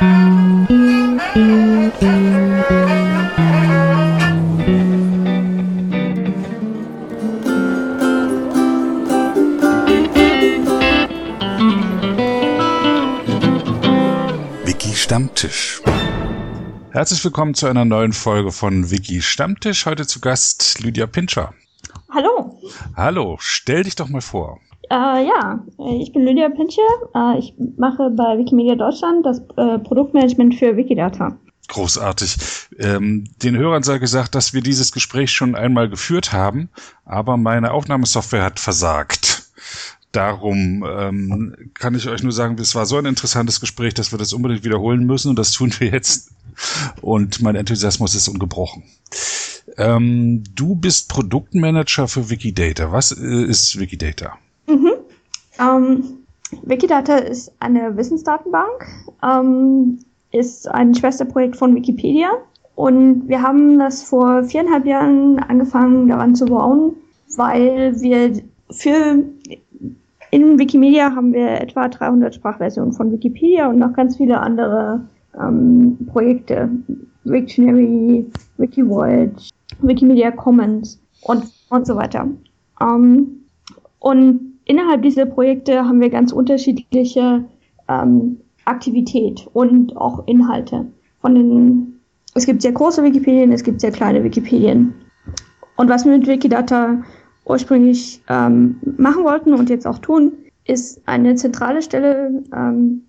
Wiki 0.00 0.08
Stammtisch. 14.94 15.82
Herzlich 16.92 17.22
willkommen 17.22 17.52
zu 17.54 17.66
einer 17.66 17.84
neuen 17.84 18.14
Folge 18.14 18.52
von 18.52 18.90
Wiki 18.90 19.20
Stammtisch. 19.20 19.84
Heute 19.84 20.06
zu 20.06 20.20
Gast 20.20 20.80
Lydia 20.80 21.06
Pinscher. 21.06 21.52
Hallo. 22.10 22.58
Hallo, 22.96 23.36
stell 23.38 23.82
dich 23.82 23.96
doch 23.96 24.08
mal 24.08 24.22
vor. 24.22 24.60
Äh, 24.90 25.26
ja, 25.26 25.64
ich 26.00 26.12
bin 26.12 26.24
Lydia 26.24 26.48
Pinscher. 26.48 26.82
Äh, 27.14 27.38
ich 27.38 27.54
mache 27.76 28.10
bei 28.10 28.38
Wikimedia 28.38 28.74
Deutschland 28.74 29.24
das 29.24 29.38
äh, 29.56 29.78
Produktmanagement 29.78 30.56
für 30.56 30.76
Wikidata. 30.76 31.38
Großartig. 31.68 32.36
Ähm, 32.78 33.24
den 33.40 33.56
Hörern 33.56 33.84
sei 33.84 33.98
gesagt, 33.98 34.34
dass 34.34 34.52
wir 34.52 34.60
dieses 34.60 34.90
Gespräch 34.90 35.30
schon 35.30 35.54
einmal 35.54 35.88
geführt 35.88 36.32
haben, 36.32 36.68
aber 37.04 37.36
meine 37.36 37.70
Aufnahmesoftware 37.70 38.42
hat 38.42 38.58
versagt. 38.58 39.44
Darum 40.10 40.84
ähm, 40.84 41.54
kann 41.74 41.94
ich 41.94 42.08
euch 42.08 42.24
nur 42.24 42.32
sagen, 42.32 42.58
es 42.58 42.74
war 42.74 42.84
so 42.84 42.96
ein 42.96 43.06
interessantes 43.06 43.60
Gespräch, 43.60 43.94
dass 43.94 44.10
wir 44.10 44.18
das 44.18 44.32
unbedingt 44.32 44.64
wiederholen 44.64 45.06
müssen 45.06 45.28
und 45.28 45.38
das 45.38 45.52
tun 45.52 45.72
wir 45.78 45.90
jetzt. 45.90 46.32
Und 47.00 47.40
mein 47.40 47.54
Enthusiasmus 47.54 48.16
ist 48.16 48.26
ungebrochen. 48.26 48.82
Ähm, 49.76 50.42
du 50.56 50.74
bist 50.74 51.08
Produktmanager 51.08 52.08
für 52.08 52.28
Wikidata. 52.28 52.90
Was 52.90 53.12
äh, 53.12 53.44
ist 53.44 53.78
Wikidata? 53.78 54.36
Mhm. 54.70 54.92
Ähm, 55.58 56.04
Wikidata 56.62 57.16
ist 57.16 57.52
eine 57.60 57.96
Wissensdatenbank, 57.96 58.86
ähm, 59.22 59.98
ist 60.32 60.68
ein 60.68 60.94
Schwesterprojekt 60.94 61.56
von 61.56 61.74
Wikipedia 61.74 62.30
und 62.74 63.28
wir 63.28 63.42
haben 63.42 63.78
das 63.78 64.02
vor 64.02 64.44
viereinhalb 64.44 64.86
Jahren 64.86 65.38
angefangen 65.38 66.08
daran 66.08 66.34
zu 66.34 66.46
bauen, 66.46 66.94
weil 67.36 68.00
wir 68.00 68.32
für 68.70 69.24
in 70.30 70.58
Wikimedia 70.58 71.14
haben 71.14 71.32
wir 71.32 71.60
etwa 71.60 71.88
300 71.88 72.34
Sprachversionen 72.34 72.92
von 72.92 73.10
Wikipedia 73.10 73.68
und 73.68 73.78
noch 73.78 73.92
ganz 73.92 74.16
viele 74.16 74.38
andere 74.40 75.00
ähm, 75.38 75.98
Projekte. 76.06 76.70
Wiktionary, 77.24 78.24
WikiVoyage, 78.56 79.50
Wikimedia 79.82 80.30
Commons 80.30 81.00
und, 81.22 81.44
und 81.68 81.86
so 81.86 81.96
weiter. 81.96 82.28
Ähm, 82.80 83.42
und 83.98 84.49
innerhalb 84.70 85.02
dieser 85.02 85.26
Projekte 85.26 85.84
haben 85.84 86.00
wir 86.00 86.10
ganz 86.10 86.30
unterschiedliche 86.32 87.44
ähm, 87.88 88.36
Aktivität 88.66 89.48
und 89.52 89.96
auch 89.96 90.28
Inhalte. 90.28 90.86
Von 91.20 91.34
den, 91.34 92.00
es 92.34 92.46
gibt 92.46 92.62
sehr 92.62 92.70
große 92.70 93.02
Wikipedien, 93.02 93.50
es 93.50 93.64
gibt 93.64 93.80
sehr 93.80 93.90
kleine 93.90 94.22
Wikipedien. 94.22 94.94
Und 95.76 95.88
was 95.88 96.04
wir 96.04 96.16
mit 96.16 96.28
Wikidata 96.28 97.02
ursprünglich 97.46 98.22
ähm, 98.28 98.76
machen 98.96 99.24
wollten 99.24 99.54
und 99.54 99.70
jetzt 99.70 99.88
auch 99.88 99.98
tun, 99.98 100.32
ist 100.64 101.02
eine 101.06 101.34
zentrale 101.34 101.82
Stelle 101.82 102.44
ähm, 102.54 103.02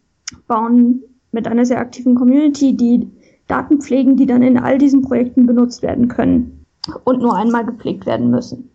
bauen 0.48 1.04
mit 1.32 1.48
einer 1.48 1.66
sehr 1.66 1.78
aktiven 1.78 2.16
Community, 2.16 2.76
die 2.76 3.08
Daten 3.48 3.82
pflegen, 3.82 4.16
die 4.16 4.26
dann 4.26 4.42
in 4.42 4.58
all 4.58 4.80
diesen 4.80 5.04
Projekten 5.04 5.45
benutzt 5.45 5.84
werden 5.84 6.08
können 6.08 6.66
und 7.04 7.22
nur 7.22 7.38
einmal 7.38 7.66
gepflegt 7.66 8.08
werden 8.08 8.32
müssen. 8.32 8.70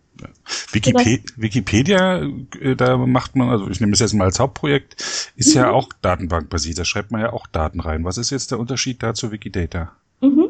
Wikipe 0.71 1.21
Wikipedia, 1.35 2.21
äh, 2.59 2.75
da 2.75 2.97
macht 2.97 3.35
man, 3.35 3.49
also 3.49 3.69
ich 3.69 3.79
nehme 3.79 3.91
das 3.91 3.99
jetzt 3.99 4.13
mal 4.13 4.25
als 4.25 4.39
Hauptprojekt, 4.39 4.95
ist 5.35 5.55
mhm. 5.55 5.61
ja 5.61 5.71
auch 5.71 5.89
datenbankbasiert. 6.01 6.77
Da 6.77 6.85
schreibt 6.85 7.11
man 7.11 7.21
ja 7.21 7.33
auch 7.33 7.47
Daten 7.47 7.79
rein. 7.79 8.03
Was 8.03 8.17
ist 8.17 8.29
jetzt 8.29 8.51
der 8.51 8.59
Unterschied 8.59 9.03
da 9.03 9.13
zu 9.13 9.31
Wikidata? 9.31 9.91
Mhm. 10.21 10.47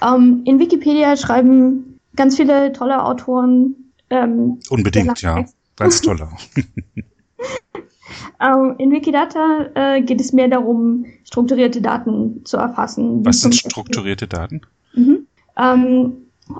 Ähm, 0.00 0.42
in 0.44 0.58
Wikipedia 0.58 1.16
schreiben 1.16 1.98
ganz 2.16 2.36
viele 2.36 2.72
tolle 2.72 3.02
Autoren 3.02 3.76
ähm, 4.12 4.60
Unbedingt, 4.68 5.22
ja. 5.22 5.44
Ganz 5.76 6.02
toller. 6.02 6.30
ähm, 8.40 8.74
in 8.76 8.90
Wikidata 8.90 9.70
äh, 9.74 10.02
geht 10.02 10.20
es 10.20 10.34
mehr 10.34 10.48
darum, 10.48 11.06
strukturierte 11.24 11.80
Daten 11.80 12.44
zu 12.44 12.58
erfassen. 12.58 13.24
Was 13.24 13.40
sind 13.40 13.54
strukturierte 13.54 14.28
Daten? 14.28 14.60
Mhm. 14.92 15.26
Ähm, 15.56 16.12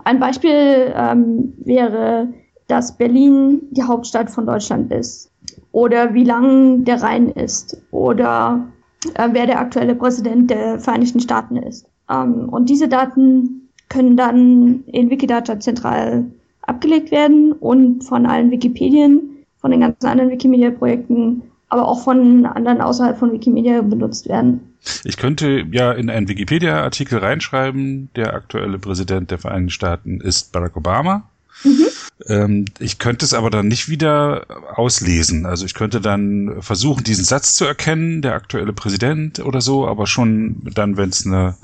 ein 0.05 0.19
Beispiel 0.19 0.95
ähm, 0.97 1.53
wäre, 1.59 2.33
dass 2.73 2.97
Berlin 2.97 3.61
die 3.71 3.83
Hauptstadt 3.83 4.31
von 4.31 4.47
Deutschland 4.47 4.91
ist. 4.91 5.31
Oder 5.73 6.15
wie 6.15 6.25
lang 6.25 6.85
der 6.85 7.03
Rhein 7.03 7.29
ist. 7.29 7.77
Oder 7.91 8.67
äh, 9.15 9.29
wer 9.31 9.47
der 9.47 9.61
aktuelle 9.61 9.95
Präsident 9.95 10.51
der 10.51 10.81
Vereinigten 10.81 11.21
Staaten 11.21 11.57
ist. 11.57 11.85
Ähm, 12.11 12.49
und 12.49 12.71
diese 12.71 12.89
Daten 12.89 13.69
können 13.91 14.17
dann 14.17 14.85
in 14.87 15.11
Wikidata 15.11 15.61
zentral 15.61 16.25
abgelegt 16.63 17.11
werden 17.11 17.53
und 17.53 18.05
von 18.05 18.25
allen 18.25 18.51
Wikipedien, 18.51 19.45
von 19.61 19.71
den 19.71 19.81
ganzen 19.81 20.07
anderen 20.07 20.31
Wikimedia-Projekten, 20.31 21.43
aber 21.69 21.87
auch 21.87 22.03
von 22.03 22.47
anderen 22.47 22.81
außerhalb 22.81 23.19
von 23.19 23.33
Wikimedia 23.33 23.83
benutzt 23.83 24.31
werden. 24.31 24.61
Ich 25.05 25.19
könnte 25.19 25.67
ja 25.71 25.93
in 25.93 26.09
einen 26.09 26.27
Wikipedia-Artikel 26.27 27.19
reinschreiben, 27.19 28.09
der 28.17 28.33
aktuelle 28.33 28.79
Präsident 28.79 29.31
der 29.31 29.39
Vereinigten 29.39 29.71
Staaten 29.71 30.21
ist 30.23 30.53
Barack 30.53 30.77
Obama. 30.79 31.29
Mhm. 31.65 31.87
Ähm, 32.29 32.67
ich 32.79 32.99
könnte 32.99 33.25
es 33.25 33.35
aber 33.35 33.51
dann 33.51 33.69
nicht 33.69 33.89
wieder 33.89 34.47
auslesen. 34.75 35.47
Also 35.47 35.67
ich 35.67 35.75
könnte 35.75 36.01
dann 36.01 36.63
versuchen, 36.63 37.05
diesen 37.05 37.25
Satz 37.25 37.55
zu 37.55 37.65
erkennen, 37.65 38.23
der 38.23 38.35
aktuelle 38.35 38.73
Präsident 38.73 39.41
oder 39.41 39.61
so, 39.61 39.87
aber 39.87 40.07
schon 40.07 40.63
dann, 40.75 40.97
wenn 40.97 41.11
es 41.11 41.27
eine, 41.27 41.57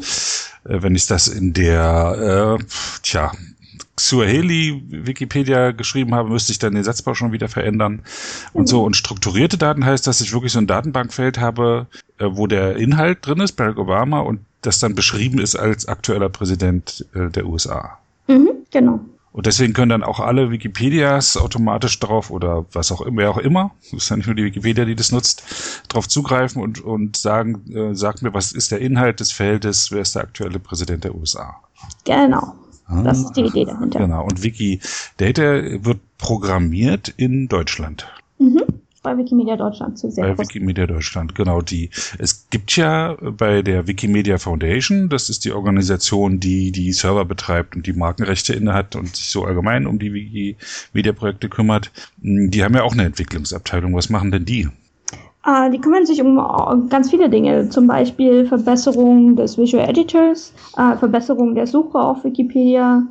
äh, 0.65 0.83
wenn 0.83 0.95
ich 0.95 1.07
das 1.07 1.29
in 1.29 1.53
der, 1.53 2.59
äh, 2.59 2.65
tja, 3.03 3.33
Suaheli 3.99 4.83
Wikipedia 4.89 5.73
geschrieben 5.73 6.15
habe, 6.15 6.29
müsste 6.29 6.53
ich 6.53 6.59
dann 6.59 6.75
den 6.75 6.85
Satzbau 6.85 7.15
schon 7.15 7.33
wieder 7.33 7.49
verändern 7.49 8.03
und 8.53 8.69
so. 8.69 8.85
Und 8.85 8.97
strukturierte 8.97 9.59
Daten 9.59 9.85
heißt, 9.85 10.07
dass 10.07 10.21
ich 10.21 10.33
wirklich 10.33 10.53
so 10.53 10.61
ein 10.61 10.67
Datenbankfeld 10.67 11.39
habe, 11.39 11.87
äh, 12.19 12.27
wo 12.29 12.47
der 12.47 12.77
Inhalt 12.77 13.27
drin 13.27 13.41
ist, 13.41 13.53
Barack 13.53 13.79
Obama, 13.79 14.21
und 14.21 14.41
das 14.63 14.79
dann 14.79 14.95
beschrieben 14.95 15.39
ist 15.39 15.57
als 15.57 15.87
aktueller 15.87 16.29
Präsident 16.29 17.07
äh, 17.15 17.29
der 17.29 17.47
USA. 17.47 17.99
Mhm, 18.29 18.51
genau. 18.71 19.01
Und 19.33 19.47
deswegen 19.47 19.73
können 19.73 19.91
dann 19.91 20.03
auch 20.03 20.21
alle 20.21 20.51
Wikipedias 20.51 21.37
automatisch 21.37 21.99
drauf 22.01 22.31
oder 22.31 22.67
was 22.73 22.91
auch 22.91 23.03
immer, 23.03 23.23
wer 23.23 23.31
auch 23.31 23.39
immer, 23.39 23.73
ist 23.93 24.09
ja 24.09 24.17
nicht 24.17 24.27
nur 24.27 24.35
die 24.35 24.45
Wikipedia, 24.45 24.85
die 24.85 24.95
das 24.95 25.13
nutzt, 25.13 25.43
drauf 25.89 26.09
zugreifen 26.09 26.63
und, 26.63 26.81
und 26.81 27.17
sagen, 27.17 27.71
äh, 27.73 27.95
sagt 27.95 28.23
mir, 28.23 28.35
was 28.35 28.53
ist 28.53 28.71
der 28.71 28.81
Inhalt 28.81 29.21
des 29.21 29.33
Feldes, 29.33 29.93
wer 29.93 30.03
ist 30.03 30.15
der 30.15 30.23
aktuelle 30.23 30.59
Präsident 30.59 31.05
der 31.05 31.15
USA. 31.15 31.57
Genau. 32.05 32.55
Das 33.05 33.19
ist 33.19 33.33
die 33.33 33.43
Idee 33.43 33.67
dahinter. 33.67 33.99
Genau. 33.99 34.25
Und 34.25 34.43
Wikidata 34.43 35.85
wird 35.85 36.01
programmiert 36.17 37.13
in 37.17 37.49
Deutschland. 37.49 38.09
Mhm. 38.39 38.63
Bei 39.03 39.17
Wikimedia 39.17 39.57
Deutschland 39.57 39.99
zu 39.99 40.11
sehr 40.11 40.35
Bei 40.35 40.39
Wikimedia 40.39 40.87
Deutschland, 40.87 41.35
genau 41.35 41.61
die. 41.61 41.91
Es 42.19 42.49
gibt 42.51 42.77
ja 42.77 43.17
bei 43.21 43.63
der 43.63 43.87
Wikimedia 43.87 44.39
Foundation, 44.39 45.09
das 45.09 45.31
ist 45.31 45.45
die 45.45 45.53
Organisation, 45.53 46.41
die 46.41 46.73
die 46.73 46.93
Server 46.93 47.25
betreibt 47.25 47.77
und 47.77 47.87
die 47.87 47.93
Markenrechte 47.93 48.55
innehat 48.55 48.97
und 48.97 49.15
sich 49.15 49.31
so 49.31 49.45
allgemein 49.45 49.87
um 49.87 49.99
die 49.99 50.13
Wikimedia-Projekte 50.13 51.49
kümmert. 51.49 51.93
Die 52.19 52.65
haben 52.65 52.75
ja 52.75 52.83
auch 52.83 52.93
eine 52.93 53.05
Entwicklungsabteilung. 53.05 53.95
Was 53.95 54.11
machen 54.11 54.33
denn 54.33 54.45
die? 54.45 54.69
Äh, 55.47 55.71
die 55.71 55.81
kümmern 55.81 56.05
sich 56.05 56.21
um 56.21 56.89
ganz 56.89 57.11
viele 57.11 57.31
Dinge, 57.31 57.69
zum 57.69 57.87
Beispiel 57.87 58.47
Verbesserung 58.47 59.37
des 59.37 59.57
Visual 59.57 59.89
Editors, 59.89 60.53
äh, 60.77 60.97
Verbesserung 60.97 61.55
der 61.55 61.67
Suche 61.67 61.99
auf 61.99 62.25
Wikipedia, 62.25 63.07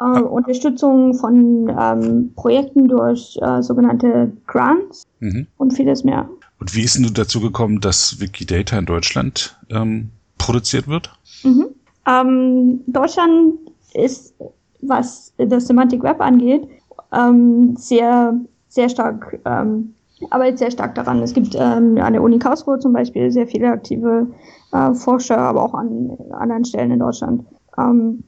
äh, 0.00 0.20
Unterstützung 0.20 1.14
von 1.14 1.68
ähm, 1.78 2.32
Projekten 2.34 2.88
durch 2.88 3.38
äh, 3.40 3.62
sogenannte 3.62 4.32
Grants 4.46 5.04
mhm. 5.20 5.46
und 5.56 5.72
vieles 5.72 6.04
mehr. 6.04 6.28
Und 6.58 6.74
wie 6.74 6.82
ist 6.82 6.96
denn 6.96 7.12
dazu 7.12 7.40
gekommen, 7.40 7.80
dass 7.80 8.20
Wikidata 8.20 8.78
in 8.78 8.86
Deutschland 8.86 9.58
ähm, 9.70 10.10
produziert 10.38 10.88
wird? 10.88 11.10
Mhm. 11.42 11.66
Ähm, 12.06 12.80
Deutschland 12.86 13.54
ist, 13.94 14.34
was 14.80 15.32
das 15.36 15.66
Semantic 15.66 16.02
Web 16.02 16.20
angeht, 16.20 16.66
ähm, 17.12 17.76
sehr, 17.76 18.38
sehr 18.68 18.88
stark 18.88 19.40
ähm, 19.44 19.94
arbeitet 20.30 20.58
sehr 20.58 20.70
stark 20.70 20.94
daran. 20.94 21.22
Es 21.22 21.34
gibt 21.34 21.54
ähm, 21.54 21.98
an 21.98 22.12
der 22.12 22.22
Uni 22.22 22.38
Karlsruhe 22.38 22.78
zum 22.78 22.92
Beispiel 22.92 23.30
sehr 23.30 23.46
viele 23.46 23.68
aktive 23.68 24.28
äh, 24.72 24.94
Forscher, 24.94 25.38
aber 25.38 25.62
auch 25.62 25.74
an 25.74 26.16
anderen 26.32 26.64
Stellen 26.64 26.90
in 26.90 26.98
Deutschland. 26.98 27.44
Ähm, 27.78 28.24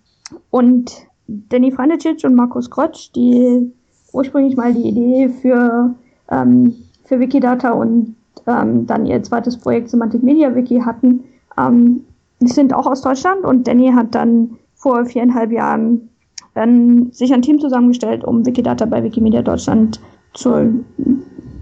und 0.50 1.07
Danny 1.28 1.70
Franicic 1.70 2.24
und 2.24 2.34
Markus 2.34 2.70
Grotsch, 2.70 3.10
die 3.14 3.70
ursprünglich 4.12 4.56
mal 4.56 4.72
die 4.72 4.88
Idee 4.88 5.28
für, 5.28 5.94
ähm, 6.30 6.74
für 7.04 7.20
Wikidata 7.20 7.70
und 7.70 8.16
ähm, 8.46 8.86
dann 8.86 9.06
ihr 9.06 9.22
zweites 9.22 9.56
Projekt 9.58 9.90
Semantic 9.90 10.22
Media 10.22 10.54
Wiki 10.54 10.80
hatten, 10.80 11.20
ähm, 11.58 12.00
sind 12.40 12.72
auch 12.72 12.86
aus 12.86 13.02
Deutschland 13.02 13.44
und 13.44 13.68
Danny 13.68 13.92
hat 13.92 14.14
dann 14.14 14.56
vor 14.74 15.04
viereinhalb 15.04 15.52
Jahren 15.52 16.08
ähm, 16.54 17.10
sich 17.12 17.32
ein 17.32 17.42
Team 17.42 17.60
zusammengestellt, 17.60 18.24
um 18.24 18.46
Wikidata 18.46 18.86
bei 18.86 19.02
Wikimedia 19.02 19.42
Deutschland 19.42 20.00
zu 20.34 20.84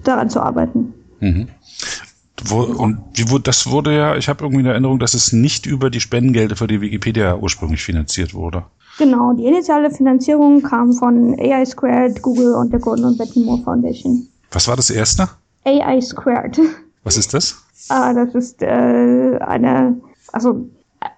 daran 0.05 0.31
zu 0.31 0.41
arbeiten. 0.41 0.95
Mhm. 1.21 1.49
wo, 2.45 2.61
und 2.61 2.99
wie, 3.15 3.31
wo, 3.31 3.39
das 3.39 3.69
wurde 3.71 3.97
ja, 3.97 4.17
ich 4.17 4.29
habe 4.29 4.45
irgendwie 4.45 4.61
eine 4.61 4.71
Erinnerung, 4.73 4.99
dass 4.99 5.15
es 5.15 5.33
nicht 5.33 5.67
über 5.67 5.91
die 5.91 6.01
Spendengelder 6.01 6.55
für 6.55 6.67
die 6.67 6.81
Wikipedia 6.81 7.37
ursprünglich 7.37 7.83
finanziert 7.83 8.35
wurde. 8.35 8.65
Genau, 8.99 9.33
die 9.35 9.45
initiale 9.45 9.91
Finanzierung 9.91 10.63
kam 10.63 10.93
von 10.93 11.39
AI 11.39 11.65
Squared, 11.65 12.23
Google 12.23 12.55
und 12.55 12.73
der 12.73 12.81
Gordon 12.81 13.05
und 13.05 13.19
Betty 13.19 13.41
Moore 13.41 13.63
Foundation. 13.63 14.29
Was 14.51 14.69
war 14.69 14.77
das 14.77 14.91
erste? 14.91 15.29
AI 15.65 16.01
Squared. 16.01 16.59
Was 17.03 17.17
ist 17.17 17.35
das? 17.35 17.63
Ah, 17.89 18.15
das 18.15 18.35
ist 18.35 18.63
äh, 18.63 19.39
eine, 19.41 20.01
also 20.33 20.69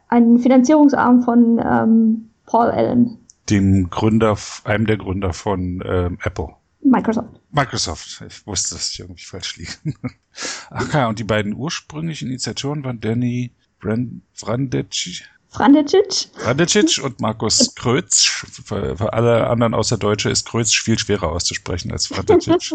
ein 0.09 0.39
Finanzierungsarm 0.39 1.23
von 1.23 1.61
ähm, 1.65 2.31
Paul 2.47 2.71
Allen. 2.71 3.19
Dem 3.49 3.89
Gründer, 3.91 4.37
einem 4.65 4.87
der 4.87 4.97
Gründer 4.97 5.33
von 5.33 5.83
ähm, 5.87 6.19
Apple. 6.23 6.49
Microsoft. 6.83 7.41
Microsoft. 7.51 8.23
Ich 8.27 8.47
wusste, 8.47 8.75
dass 8.75 8.91
ich 8.91 9.01
irgendwie 9.01 9.25
falsch 9.25 9.57
liege. 9.57 9.73
Ach 10.71 10.93
ja, 10.95 11.09
und 11.09 11.19
die 11.19 11.25
beiden 11.25 11.55
ursprünglichen 11.55 12.29
Initiatoren 12.29 12.85
waren 12.85 13.01
Danny 13.01 13.53
Brand 13.81 14.23
Vrandecic. 14.35 15.25
Frandecic. 15.59 16.29
Frandecic 16.35 17.03
und 17.03 17.21
Markus 17.21 17.75
Krötz. 17.75 18.23
Für, 18.65 18.97
für, 18.97 19.13
alle 19.13 19.49
anderen 19.49 19.75
außer 19.75 19.99
Deutsche 19.99 20.31
ist 20.31 20.49
Krötz 20.49 20.73
viel 20.73 20.97
schwerer 20.97 21.33
auszusprechen 21.33 21.91
als 21.91 22.07
Frandecic. 22.07 22.73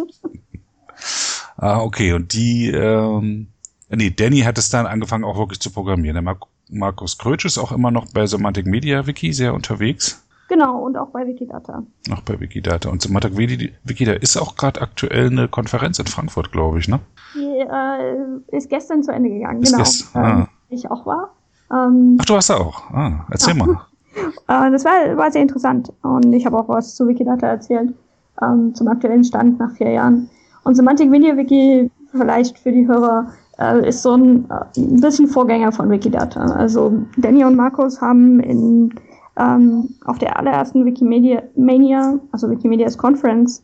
ah, 1.58 1.80
okay. 1.80 2.12
Und 2.12 2.34
die, 2.34 2.70
ähm, 2.70 3.48
nee, 3.90 4.10
Danny 4.10 4.42
hat 4.42 4.58
es 4.58 4.70
dann 4.70 4.86
angefangen 4.86 5.24
auch 5.24 5.38
wirklich 5.38 5.62
zu 5.62 5.72
programmieren. 5.72 6.16
Der 6.16 6.22
Mar 6.22 6.38
Markus 6.70 7.18
Krötz 7.18 7.46
ist 7.46 7.58
auch 7.58 7.72
immer 7.72 7.92
noch 7.92 8.12
bei 8.14 8.26
Semantic 8.26 8.66
Media 8.66 9.08
Wiki 9.08 9.32
sehr 9.32 9.54
unterwegs. 9.54 10.22
Genau, 10.50 10.80
und 10.80 10.98
auch 10.98 11.10
bei 11.10 11.26
Wikidata. 11.26 11.84
Auch 12.12 12.22
bei 12.22 12.40
Wikidata. 12.40 12.90
Und 12.90 13.02
Semantic 13.02 13.38
Wikidata 13.38 14.20
ist 14.20 14.36
auch 14.36 14.58
gerade 14.58 14.82
aktuell 14.82 15.28
eine 15.28 15.48
Konferenz 15.48 16.00
in 16.00 16.08
Frankfurt, 16.08 16.52
glaube 16.52 16.80
ich, 16.80 16.90
ne? 16.90 17.00
Die 17.34 17.60
äh, 17.60 18.58
ist 18.58 18.70
gestern 18.70 19.04
zu 19.04 19.12
Ende 19.12 19.30
gegangen, 19.30 19.62
ist 19.62 19.72
genau. 19.72 19.84
Gest 19.84 20.16
ah. 20.16 20.40
Ähm, 20.40 20.48
ich 20.70 20.92
auch 20.92 21.06
war. 21.06 21.34
Ähm, 21.74 22.18
Ach, 22.20 22.26
du 22.26 22.34
warst 22.34 22.50
da 22.50 22.58
auch. 22.58 22.92
Ah, 22.92 23.26
erzähl 23.32 23.58
ja. 23.58 23.66
mal. 23.66 23.82
äh, 24.68 24.72
das 24.72 24.86
war, 24.86 25.18
war 25.18 25.32
sehr 25.32 25.42
interessant. 25.42 25.92
Und 26.04 26.32
ich 26.34 26.46
habe 26.46 26.58
auch 26.58 26.70
was 26.70 26.96
zu 26.96 27.08
Wikidata 27.08 27.48
erzählt, 27.48 27.94
ähm, 28.42 28.74
zum 28.76 28.88
aktuellen 28.88 29.24
Stand 29.24 29.60
nach 29.60 29.72
vier 29.72 29.92
Jahren. 29.92 30.30
Und 30.64 30.76
Semantic 30.76 31.10
Media 31.10 31.36
Wiki, 31.36 31.90
vielleicht 32.12 32.60
für 32.60 32.72
die 32.72 32.88
Hörer, 32.88 33.28
äh, 33.60 33.88
ist 33.88 34.02
so 34.02 34.14
ein, 34.16 34.50
äh, 34.50 34.80
ein 34.80 35.02
bisschen 35.02 35.28
Vorgänger 35.28 35.72
von 35.72 35.90
Wikidata. 35.90 36.42
Also 36.42 36.94
Danny 37.18 37.44
und 37.44 37.56
Markus 37.56 38.02
haben 38.02 38.40
in 38.40 38.94
ähm, 39.38 39.90
auf 40.06 40.20
der 40.20 40.38
allerersten 40.38 40.86
Wikimedia 40.86 41.42
Mania, 41.56 42.20
also 42.32 42.50
Wikimedias 42.50 42.98
Conference, 42.98 43.64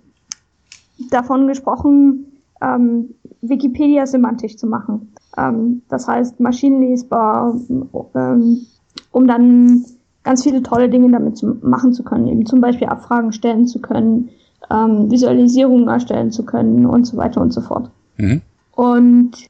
davon 1.11 1.47
gesprochen, 1.47 2.25
ähm, 2.61 3.13
Wikipedia 3.41 4.05
semantisch 4.05 4.57
zu 4.57 4.67
machen. 4.67 5.13
Ähm, 5.39 5.81
das 5.89 6.07
heißt 6.07 6.39
maschinenlesbar, 6.39 7.55
ähm, 8.15 8.65
um 9.11 9.27
dann 9.27 9.85
ganz 10.23 10.43
viele 10.43 10.61
tolle 10.61 10.89
Dinge 10.89 11.11
damit 11.11 11.37
zu 11.37 11.57
machen 11.61 11.93
zu 11.93 12.03
können, 12.03 12.27
eben 12.27 12.45
zum 12.45 12.61
Beispiel 12.61 12.87
Abfragen 12.87 13.31
stellen 13.31 13.65
zu 13.67 13.79
können, 13.79 14.29
ähm, 14.69 15.09
Visualisierungen 15.09 15.87
erstellen 15.87 16.31
zu 16.31 16.43
können 16.45 16.85
und 16.85 17.05
so 17.05 17.17
weiter 17.17 17.41
und 17.41 17.53
so 17.53 17.61
fort. 17.61 17.89
Mhm. 18.17 18.41
Und 18.75 19.49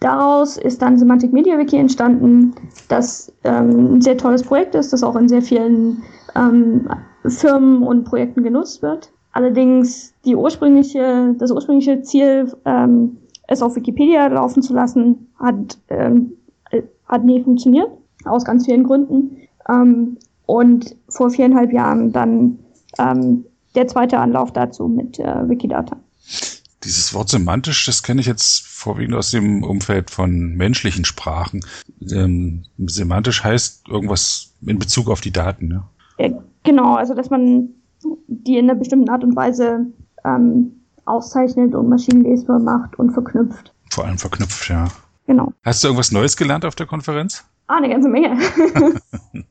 Daraus 0.00 0.58
ist 0.58 0.82
dann 0.82 0.98
Semantic 0.98 1.32
Media 1.32 1.58
Wiki 1.58 1.76
entstanden, 1.76 2.54
das 2.88 3.32
ähm, 3.44 3.94
ein 3.94 4.02
sehr 4.02 4.18
tolles 4.18 4.42
Projekt 4.42 4.74
ist, 4.74 4.92
das 4.92 5.02
auch 5.02 5.16
in 5.16 5.28
sehr 5.28 5.40
vielen 5.40 6.02
ähm, 6.34 6.86
Firmen 7.26 7.82
und 7.82 8.04
Projekten 8.04 8.42
genutzt 8.42 8.82
wird. 8.82 9.10
Allerdings 9.32 10.14
die 10.24 10.36
ursprüngliche, 10.36 11.34
das 11.38 11.50
ursprüngliche 11.50 12.02
Ziel, 12.02 12.52
ähm, 12.66 13.16
es 13.48 13.62
auf 13.62 13.76
Wikipedia 13.76 14.26
laufen 14.26 14.62
zu 14.62 14.74
lassen, 14.74 15.28
hat, 15.38 15.78
ähm, 15.88 16.32
hat 17.06 17.24
nie 17.24 17.42
funktioniert, 17.42 17.88
aus 18.24 18.44
ganz 18.44 18.66
vielen 18.66 18.84
Gründen. 18.84 19.36
Ähm, 19.68 20.18
und 20.46 20.94
vor 21.08 21.30
viereinhalb 21.30 21.72
Jahren 21.72 22.12
dann 22.12 22.58
ähm, 22.98 23.44
der 23.74 23.88
zweite 23.88 24.18
Anlauf 24.18 24.52
dazu 24.52 24.88
mit 24.88 25.18
äh, 25.18 25.48
Wikidata. 25.48 25.96
Dieses 26.84 27.12
Wort 27.14 27.28
semantisch, 27.28 27.84
das 27.86 28.02
kenne 28.02 28.20
ich 28.20 28.26
jetzt 28.26 28.64
vorwiegend 28.64 29.16
aus 29.16 29.32
dem 29.32 29.64
Umfeld 29.64 30.10
von 30.10 30.54
menschlichen 30.56 31.04
Sprachen. 31.04 31.64
Ähm, 32.12 32.64
semantisch 32.78 33.42
heißt 33.42 33.88
irgendwas 33.88 34.54
in 34.64 34.78
Bezug 34.78 35.10
auf 35.10 35.20
die 35.20 35.32
Daten, 35.32 35.68
ne? 35.68 35.82
Ja, 36.18 36.28
genau, 36.62 36.94
also 36.94 37.14
dass 37.14 37.28
man 37.28 37.70
die 38.28 38.56
in 38.56 38.70
einer 38.70 38.78
bestimmten 38.78 39.10
Art 39.10 39.24
und 39.24 39.34
Weise 39.34 39.86
ähm, 40.24 40.85
auszeichnet 41.06 41.74
und 41.74 41.88
maschinenlesbar 41.88 42.58
macht 42.58 42.98
und 42.98 43.12
verknüpft. 43.12 43.72
Vor 43.90 44.04
allem 44.04 44.18
verknüpft, 44.18 44.68
ja. 44.68 44.86
Genau. 45.26 45.52
Hast 45.64 45.82
du 45.82 45.88
irgendwas 45.88 46.12
Neues 46.12 46.36
gelernt 46.36 46.64
auf 46.64 46.74
der 46.74 46.86
Konferenz? 46.86 47.44
Ah, 47.66 47.76
eine 47.76 47.88
ganze 47.88 48.08
Menge. 48.08 48.38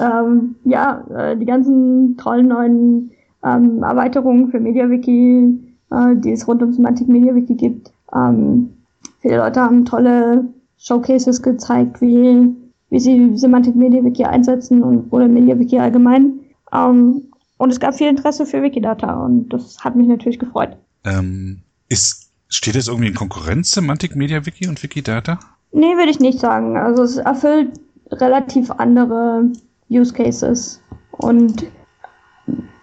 ähm, 0.00 0.54
ja, 0.64 1.04
äh, 1.14 1.36
die 1.36 1.44
ganzen 1.44 2.16
tollen 2.16 2.48
neuen 2.48 3.10
ähm, 3.44 3.82
Erweiterungen 3.82 4.50
für 4.50 4.60
MediaWiki, 4.60 5.58
äh, 5.90 6.16
die 6.16 6.32
es 6.32 6.48
rund 6.48 6.62
um 6.62 6.72
Semantic 6.72 7.08
MediaWiki 7.08 7.54
gibt. 7.54 7.92
Ähm, 8.14 8.72
viele 9.20 9.38
Leute 9.38 9.60
haben 9.60 9.84
tolle 9.84 10.46
Showcases 10.78 11.42
gezeigt, 11.42 12.00
wie, 12.00 12.54
wie 12.90 13.00
sie 13.00 13.36
Semantic 13.36 13.76
MediaWiki 13.76 14.24
einsetzen 14.24 14.82
und, 14.82 15.12
oder 15.12 15.28
MediaWiki 15.28 15.78
allgemein. 15.78 16.40
Ähm, 16.72 17.25
und 17.58 17.70
es 17.70 17.80
gab 17.80 17.94
viel 17.94 18.08
Interesse 18.08 18.46
für 18.46 18.62
Wikidata 18.62 19.24
und 19.24 19.48
das 19.48 19.82
hat 19.84 19.96
mich 19.96 20.06
natürlich 20.06 20.38
gefreut. 20.38 20.76
Ähm, 21.04 21.62
ist, 21.88 22.30
steht 22.48 22.74
jetzt 22.74 22.88
irgendwie 22.88 23.08
in 23.08 23.14
Konkurrenz 23.14 23.72
Semantic 23.72 24.16
MediaWiki 24.16 24.68
und 24.68 24.82
Wikidata? 24.82 25.38
Nee, 25.72 25.96
würde 25.96 26.10
ich 26.10 26.20
nicht 26.20 26.38
sagen. 26.40 26.76
Also 26.76 27.02
es 27.02 27.16
erfüllt 27.16 27.78
relativ 28.10 28.70
andere 28.70 29.44
Use 29.90 30.12
Cases. 30.12 30.80
Und 31.12 31.66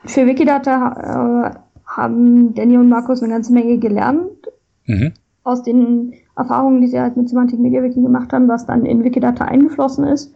für 0.06 0.26
Wikidata 0.26 1.52
äh, 1.54 1.60
haben 1.86 2.54
Danny 2.56 2.78
und 2.78 2.90
Markus 2.90 3.22
eine 3.22 3.34
ganze 3.34 3.54
Menge 3.54 3.78
gelernt 3.78 4.30
Mhm. 4.86 5.14
aus 5.44 5.64
den 5.64 6.14
Erfahrungen, 6.36 6.82
die 6.82 6.88
sie 6.88 7.00
halt 7.00 7.16
mit 7.16 7.30
Semantic 7.30 7.58
Media 7.60 7.82
Wiki 7.84 8.02
gemacht 8.02 8.34
haben, 8.34 8.50
was 8.50 8.66
dann 8.66 8.86
in 8.86 9.04
Wikidata 9.04 9.46
eingeflossen 9.46 10.06
ist. 10.06 10.34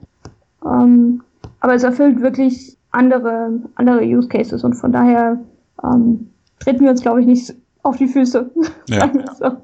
Ähm, 0.65 1.21
aber 1.59 1.73
es 1.75 1.83
erfüllt 1.83 2.21
wirklich 2.21 2.76
andere, 2.97 3.51
andere 3.75 4.03
Use 4.03 4.27
Cases 4.27 4.63
und 4.63 4.73
von 4.73 4.91
daher 4.91 5.39
ähm, 5.83 6.29
treten 6.59 6.81
wir 6.81 6.91
uns, 6.91 7.01
glaube 7.01 7.21
ich, 7.21 7.27
nicht 7.27 7.53
auf 7.83 7.97
die 7.97 8.07
Füße. 8.07 8.49
Ja. 8.89 9.11
so. 9.39 9.57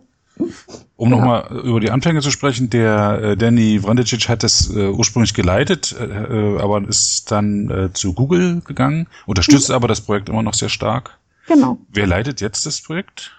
Um 0.95 1.09
ja. 1.09 1.18
nochmal 1.18 1.62
über 1.63 1.80
die 1.80 1.91
Anfänge 1.91 2.21
zu 2.21 2.31
sprechen, 2.31 2.69
der 2.69 3.21
äh, 3.21 3.37
Danny 3.37 3.81
Vrandicic 3.83 4.30
hat 4.30 4.44
das 4.44 4.73
äh, 4.75 4.90
ursprünglich 4.90 5.33
geleitet, 5.33 5.95
äh, 5.99 6.59
aber 6.59 6.87
ist 6.87 7.31
dann 7.31 7.69
äh, 7.69 7.94
zu 7.94 8.13
Google 8.13 8.61
gegangen, 8.61 9.07
unterstützt 9.25 9.69
mhm. 9.69 9.75
aber 9.75 9.87
das 9.87 10.02
Projekt 10.02 10.30
immer 10.30 10.44
noch 10.44 10.54
sehr 10.54 10.69
stark. 10.69 11.18
Genau. 11.47 11.78
Wer 11.92 12.07
leitet 12.07 12.42
jetzt 12.42 12.66
das 12.66 12.81
Projekt? 12.81 13.31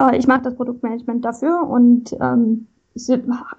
Äh, 0.00 0.16
ich 0.16 0.26
mache 0.26 0.42
das 0.42 0.56
Produktmanagement 0.56 1.24
dafür 1.24 1.68
und 1.68 2.14
ähm, 2.20 2.66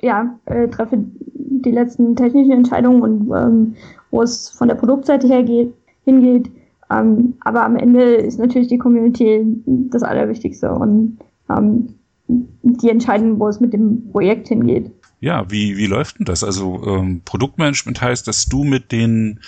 ja, 0.02 0.40
äh, 0.46 0.68
treffe 0.68 0.98
die 1.34 1.72
letzten 1.72 2.16
technischen 2.16 2.52
Entscheidungen 2.52 3.02
und 3.02 3.32
ähm, 3.36 3.76
wo 4.12 4.22
es 4.22 4.50
von 4.50 4.68
der 4.68 4.76
Produktseite 4.76 5.28
her 5.28 5.44
geht, 5.44 5.74
hingeht. 6.06 6.50
Ähm, 6.92 7.36
aber 7.42 7.66
am 7.66 7.76
Ende 7.76 8.16
ist 8.16 8.40
natürlich 8.40 8.68
die 8.68 8.78
Community 8.78 9.46
das 9.66 10.04
Allerwichtigste 10.04 10.72
und 10.72 11.20
ähm, 11.50 11.96
die 12.28 12.90
entscheiden, 12.90 13.40
wo 13.40 13.48
es 13.48 13.60
mit 13.60 13.74
dem 13.74 14.10
Projekt 14.12 14.48
hingeht. 14.48 14.92
Ja, 15.24 15.50
wie, 15.50 15.78
wie 15.78 15.86
läuft 15.86 16.20
denn 16.20 16.26
das? 16.26 16.44
Also 16.44 16.84
ähm, 16.86 17.22
Produktmanagement 17.24 18.02
heißt, 18.02 18.28
dass 18.28 18.46
du 18.46 18.66
mit 18.66 18.92
den 18.92 19.40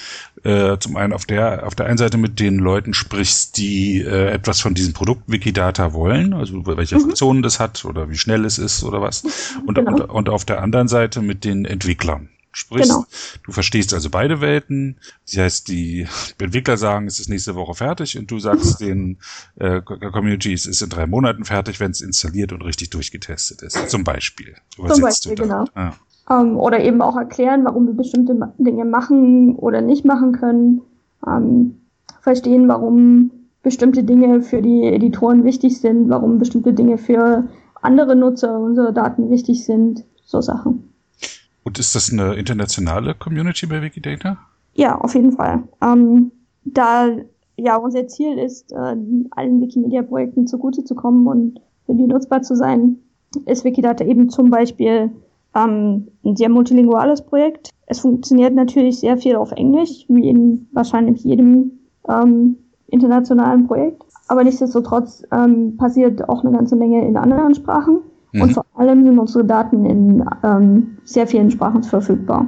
äh, 0.46 0.78
zum 0.78 0.96
einen 0.96 1.12
auf 1.12 1.26
der 1.26 1.68
auf 1.68 1.76
der 1.76 1.88
einen 1.88 1.98
Seite 1.98 2.18
mit 2.18 2.40
den 2.40 2.60
Leuten 2.60 2.94
sprichst, 2.94 3.58
die 3.58 4.00
äh, 4.00 4.30
etwas 4.30 4.62
von 4.62 4.74
diesem 4.74 4.94
Produkt 4.94 5.24
Wikidata 5.28 5.92
wollen, 5.92 6.34
also 6.34 6.66
welche 6.66 6.96
mhm. 6.96 7.02
Funktionen 7.02 7.42
das 7.42 7.60
hat 7.60 7.84
oder 7.84 8.10
wie 8.10 8.16
schnell 8.16 8.46
es 8.46 8.58
ist 8.58 8.86
oder 8.86 9.02
was, 9.02 9.58
und, 9.68 9.76
genau. 9.76 9.92
und, 9.92 10.02
und 10.10 10.30
auf 10.30 10.46
der 10.46 10.62
anderen 10.62 10.88
Seite 10.88 11.22
mit 11.22 11.44
den 11.44 11.66
Entwicklern. 11.66 12.30
Sprich, 12.56 12.84
genau. 12.84 13.04
du 13.44 13.52
verstehst 13.52 13.94
also 13.94 14.10
beide 14.10 14.40
Welten. 14.40 14.96
Das 15.26 15.38
heißt, 15.38 15.68
die 15.68 16.08
Entwickler 16.40 16.78
sagen, 16.78 17.06
es 17.06 17.20
ist 17.20 17.28
nächste 17.28 17.54
Woche 17.56 17.76
fertig 17.76 18.18
und 18.18 18.32
du 18.32 18.40
sagst 18.40 18.80
den 18.80 19.18
äh, 19.58 19.82
Community, 19.82 20.54
es 20.54 20.66
ist 20.66 20.82
in 20.82 20.88
drei 20.88 21.06
Monaten 21.06 21.44
fertig, 21.44 21.82
wenn 21.82 21.92
es 21.92 22.00
installiert 22.00 22.54
und 22.54 22.62
richtig 22.62 22.92
durchgetestet 22.92 23.62
ist. 23.62 23.90
Zum 23.90 24.06
Beispiel. 24.06 24.56
Zum 24.88 25.02
Beispiel, 25.02 25.36
genau. 25.36 25.66
Ah. 25.76 25.92
Um, 26.30 26.58
oder 26.58 26.80
eben 26.80 27.02
auch 27.02 27.18
erklären, 27.18 27.66
warum 27.66 27.88
wir 27.88 27.94
bestimmte 27.94 28.36
Dinge 28.58 28.86
machen 28.86 29.58
oder 29.58 29.82
nicht 29.82 30.06
machen 30.06 30.32
können. 30.32 30.82
Um, 31.20 31.82
verstehen, 32.22 32.70
warum 32.70 33.32
bestimmte 33.64 34.06
Dinge 34.06 34.42
für 34.42 34.62
die 34.62 34.84
Editoren 34.86 35.44
wichtig 35.44 35.82
sind, 35.82 36.08
warum 36.08 36.40
bestimmte 36.40 36.72
Dinge 36.72 36.98
für 36.98 37.50
andere 37.82 38.16
Nutzer 38.16 38.58
unserer 38.58 38.94
Daten 38.94 39.30
wichtig 39.30 39.66
sind. 39.66 40.06
So 40.24 40.40
Sachen. 40.40 40.95
Und 41.66 41.80
ist 41.80 41.96
das 41.96 42.14
eine 42.14 42.36
internationale 42.36 43.16
Community 43.16 43.66
bei 43.66 43.82
Wikidata? 43.82 44.38
Ja, 44.76 44.98
auf 45.00 45.16
jeden 45.16 45.32
Fall. 45.32 45.64
Ähm, 45.82 46.32
da 46.64 47.08
ja 47.58 47.76
unser 47.78 48.08
Ziel 48.08 48.38
ist, 48.38 48.72
äh, 48.72 48.96
allen 49.32 49.62
Wikimedia-Projekten 49.62 50.48
zugute 50.48 50.84
zu 50.84 50.96
kommen 50.96 51.28
und 51.28 51.60
für 51.86 51.96
die 51.96 52.06
nutzbar 52.06 52.44
zu 52.44 52.56
sein, 52.56 52.98
ist 53.46 53.66
Wikidata 53.66 54.06
eben 54.06 54.30
zum 54.30 54.50
Beispiel 54.52 55.12
ähm, 55.56 56.08
ein 56.24 56.36
sehr 56.36 56.50
multilinguales 56.50 57.24
Projekt. 57.24 57.70
Es 57.88 58.00
funktioniert 58.00 58.54
natürlich 58.54 59.00
sehr 59.00 59.18
viel 59.18 59.36
auf 59.36 59.52
Englisch, 59.52 60.06
wie 60.08 60.30
in 60.30 60.68
wahrscheinlich 60.72 61.24
jedem 61.24 61.80
ähm, 62.08 62.58
internationalen 62.88 63.68
Projekt. 63.68 64.04
Aber 64.28 64.44
nichtsdestotrotz 64.44 65.24
ähm, 65.32 65.78
passiert 65.78 66.28
auch 66.30 66.44
eine 66.44 66.56
ganze 66.56 66.76
Menge 66.76 67.08
in 67.08 67.18
anderen 67.18 67.56
Sprachen. 67.56 68.02
Mhm. 68.36 68.42
Und 68.42 68.54
vor 68.54 68.66
allem 68.76 69.06
sind 69.06 69.18
unsere 69.18 69.46
Daten 69.46 69.86
in 69.86 70.26
ähm, 70.44 70.98
sehr 71.06 71.26
vielen 71.26 71.50
Sprachen 71.50 71.84
verfügbar. 71.84 72.48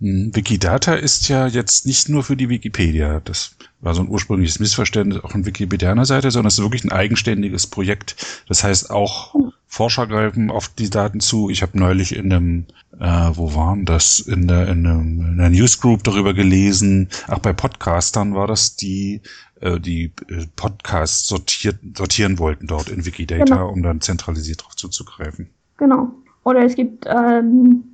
Hm, 0.00 0.34
Wikidata 0.34 0.94
ist 0.94 1.28
ja 1.28 1.46
jetzt 1.46 1.86
nicht 1.86 2.08
nur 2.08 2.24
für 2.24 2.36
die 2.36 2.48
Wikipedia. 2.48 3.20
Das 3.24 3.54
war 3.80 3.94
so 3.94 4.02
ein 4.02 4.08
ursprüngliches 4.08 4.58
Missverständnis 4.58 5.22
auch 5.22 5.30
von 5.30 5.46
Wikipedianer-Seite, 5.46 6.32
sondern 6.32 6.48
es 6.48 6.58
ist 6.58 6.64
wirklich 6.64 6.84
ein 6.84 6.92
eigenständiges 6.92 7.68
Projekt. 7.68 8.16
Das 8.48 8.64
heißt, 8.64 8.90
auch 8.90 9.36
Forscher 9.68 10.08
greifen 10.08 10.50
auf 10.50 10.68
die 10.68 10.90
Daten 10.90 11.20
zu. 11.20 11.50
Ich 11.50 11.62
habe 11.62 11.78
neulich 11.78 12.16
in 12.16 12.32
einem, 12.32 12.64
äh, 12.98 13.30
wo 13.34 13.54
waren 13.54 13.84
das, 13.84 14.18
in, 14.18 14.48
der, 14.48 14.66
in, 14.68 14.86
einem, 14.86 15.20
in 15.20 15.40
einer 15.40 15.50
Newsgroup 15.50 16.02
darüber 16.02 16.34
gelesen. 16.34 17.08
Ach, 17.28 17.38
bei 17.38 17.52
Podcastern 17.52 18.34
war 18.34 18.48
das, 18.48 18.74
die 18.74 19.20
äh, 19.60 19.78
die 19.78 20.12
äh, 20.28 20.46
Podcasts 20.56 21.28
sortiert, 21.28 21.78
sortieren 21.96 22.38
wollten 22.38 22.66
dort 22.66 22.88
in 22.88 23.04
Wikidata, 23.04 23.44
genau. 23.44 23.70
um 23.70 23.82
dann 23.82 24.00
zentralisiert 24.00 24.60
darauf 24.60 24.76
zuzugreifen. 24.76 25.50
Genau. 25.76 26.08
Oder 26.44 26.64
es 26.64 26.74
gibt 26.74 27.06
ähm, 27.06 27.84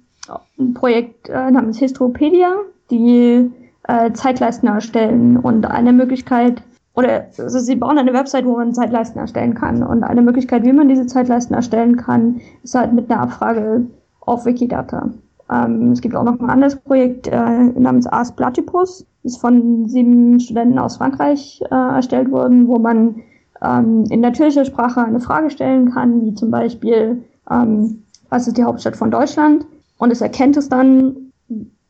ein 0.58 0.74
Projekt 0.74 1.28
äh, 1.28 1.50
namens 1.50 1.78
Histropedia, 1.78 2.56
die 2.90 3.50
äh, 3.84 4.12
Zeitleisten 4.12 4.68
erstellen 4.68 5.36
und 5.36 5.66
eine 5.66 5.92
Möglichkeit, 5.92 6.62
oder 6.94 7.28
also 7.38 7.58
sie 7.58 7.76
bauen 7.76 7.98
eine 7.98 8.14
Website, 8.14 8.46
wo 8.46 8.56
man 8.56 8.72
Zeitleisten 8.72 9.20
erstellen 9.20 9.54
kann. 9.54 9.82
Und 9.82 10.02
eine 10.02 10.22
Möglichkeit, 10.22 10.64
wie 10.64 10.72
man 10.72 10.88
diese 10.88 11.06
Zeitleisten 11.06 11.54
erstellen 11.54 11.96
kann, 11.96 12.40
ist 12.62 12.74
halt 12.74 12.94
mit 12.94 13.10
einer 13.10 13.20
Abfrage 13.20 13.86
auf 14.20 14.46
Wikidata. 14.46 15.10
Ähm, 15.50 15.92
es 15.92 16.00
gibt 16.00 16.14
auch 16.14 16.24
noch 16.24 16.38
ein 16.40 16.50
anderes 16.50 16.76
Projekt 16.76 17.28
äh, 17.28 17.34
namens 17.34 18.06
Ars 18.06 18.34
Platypus, 18.34 19.06
ist 19.22 19.40
von 19.40 19.88
sieben 19.88 20.40
Studenten 20.40 20.78
aus 20.78 20.96
Frankreich 20.96 21.62
äh, 21.70 21.74
erstellt 21.74 22.30
worden, 22.30 22.66
wo 22.68 22.78
man 22.78 23.22
ähm, 23.62 24.04
in 24.10 24.20
natürlicher 24.20 24.64
Sprache 24.64 25.04
eine 25.04 25.20
Frage 25.20 25.50
stellen 25.50 25.92
kann, 25.92 26.24
wie 26.24 26.34
zum 26.34 26.50
Beispiel, 26.50 27.24
ähm, 27.50 28.02
was 28.28 28.46
ist 28.48 28.56
die 28.56 28.64
Hauptstadt 28.64 28.96
von 28.96 29.10
Deutschland? 29.10 29.66
Und 29.98 30.10
es 30.10 30.20
erkennt 30.20 30.56
es 30.56 30.68
dann 30.68 31.32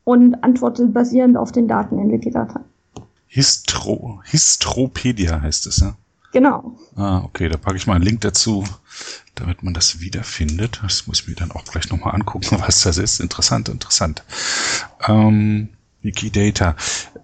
und 0.04 0.44
antwortet 0.44 0.94
basierend 0.94 1.36
auf 1.36 1.50
den 1.50 1.66
Daten 1.66 1.98
in 1.98 2.12
Wikidata. 2.12 2.60
Histro, 3.26 4.20
Histropedia 4.25 5.40
heißt 5.42 5.66
es, 5.66 5.78
ja? 5.80 5.94
Genau. 6.32 6.76
Ah, 6.96 7.22
okay, 7.25 7.48
da 7.48 7.56
packe 7.56 7.76
ich 7.76 7.86
mal 7.86 7.94
einen 7.94 8.04
Link 8.04 8.20
dazu, 8.20 8.62
damit 9.37 9.62
man 9.62 9.75
das 9.75 10.00
wiederfindet. 10.00 10.81
Das 10.83 11.07
muss 11.07 11.21
ich 11.21 11.28
mir 11.28 11.35
dann 11.35 11.52
auch 11.52 11.64
gleich 11.64 11.88
nochmal 11.90 12.14
angucken, 12.14 12.59
was 12.66 12.83
das 12.83 12.99
ist. 12.99 13.21
Interessant, 13.21 13.69
interessant. 13.69 14.23
Ähm, 15.07 15.69
Wikidata. 16.02 16.76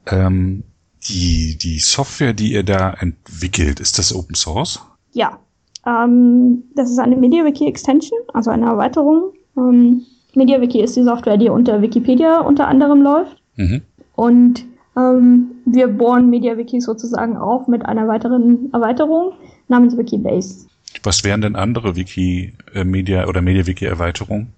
Ähm, 0.07 0.65
die, 1.09 1.59
die 1.59 1.79
Software, 1.79 2.33
die 2.33 2.53
ihr 2.53 2.63
da 2.63 2.95
entwickelt, 2.95 3.81
ist 3.81 3.99
das 3.99 4.15
Open 4.15 4.35
Source? 4.35 4.81
Ja. 5.13 5.39
Ähm, 5.85 6.65
das 6.77 6.91
ist 6.91 6.99
eine 6.99 7.17
MediaWiki 7.17 7.67
Extension, 7.67 8.21
also 8.33 8.51
eine 8.51 8.67
Erweiterung. 8.67 9.33
Ähm, 9.57 10.03
MediaWiki 10.35 10.81
ist 10.81 10.97
die 10.97 11.03
Software, 11.03 11.37
die 11.37 11.49
unter 11.49 11.83
Wikipedia 11.83 12.41
unter 12.41 12.69
anderem 12.69 13.03
läuft. 13.03 13.43
Mhm. 13.57 13.83
Und 14.15 14.65
ähm, 14.97 15.53
wir 15.65 15.89
bohren 15.89 16.31
MediaWiki 16.31 16.81
sozusagen 16.81 17.37
auf 17.37 17.67
mit 17.67 17.85
einer 17.85 18.07
weiteren 18.07 18.73
Erweiterung 18.73 19.33
namens 19.69 19.97
Wikibase. 19.97 20.67
Was 21.03 21.25
wären 21.25 21.41
denn 21.41 21.57
andere 21.57 21.97
Wiki 21.97 22.55
äh, 22.75 22.85
Media 22.85 23.27
oder 23.27 23.43
MediaWiki 23.43 23.85
Erweiterungen? 23.85 24.53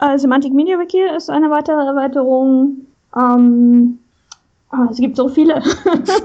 Äh, 0.00 0.18
Semantic 0.18 0.52
MediaWiki 0.52 1.00
ist 1.16 1.30
eine 1.30 1.50
weitere 1.50 1.86
Erweiterung. 1.86 2.86
Ähm, 3.16 3.98
Ah, 4.70 4.86
es 4.90 4.98
gibt 4.98 5.16
so 5.16 5.28
viele. 5.28 5.62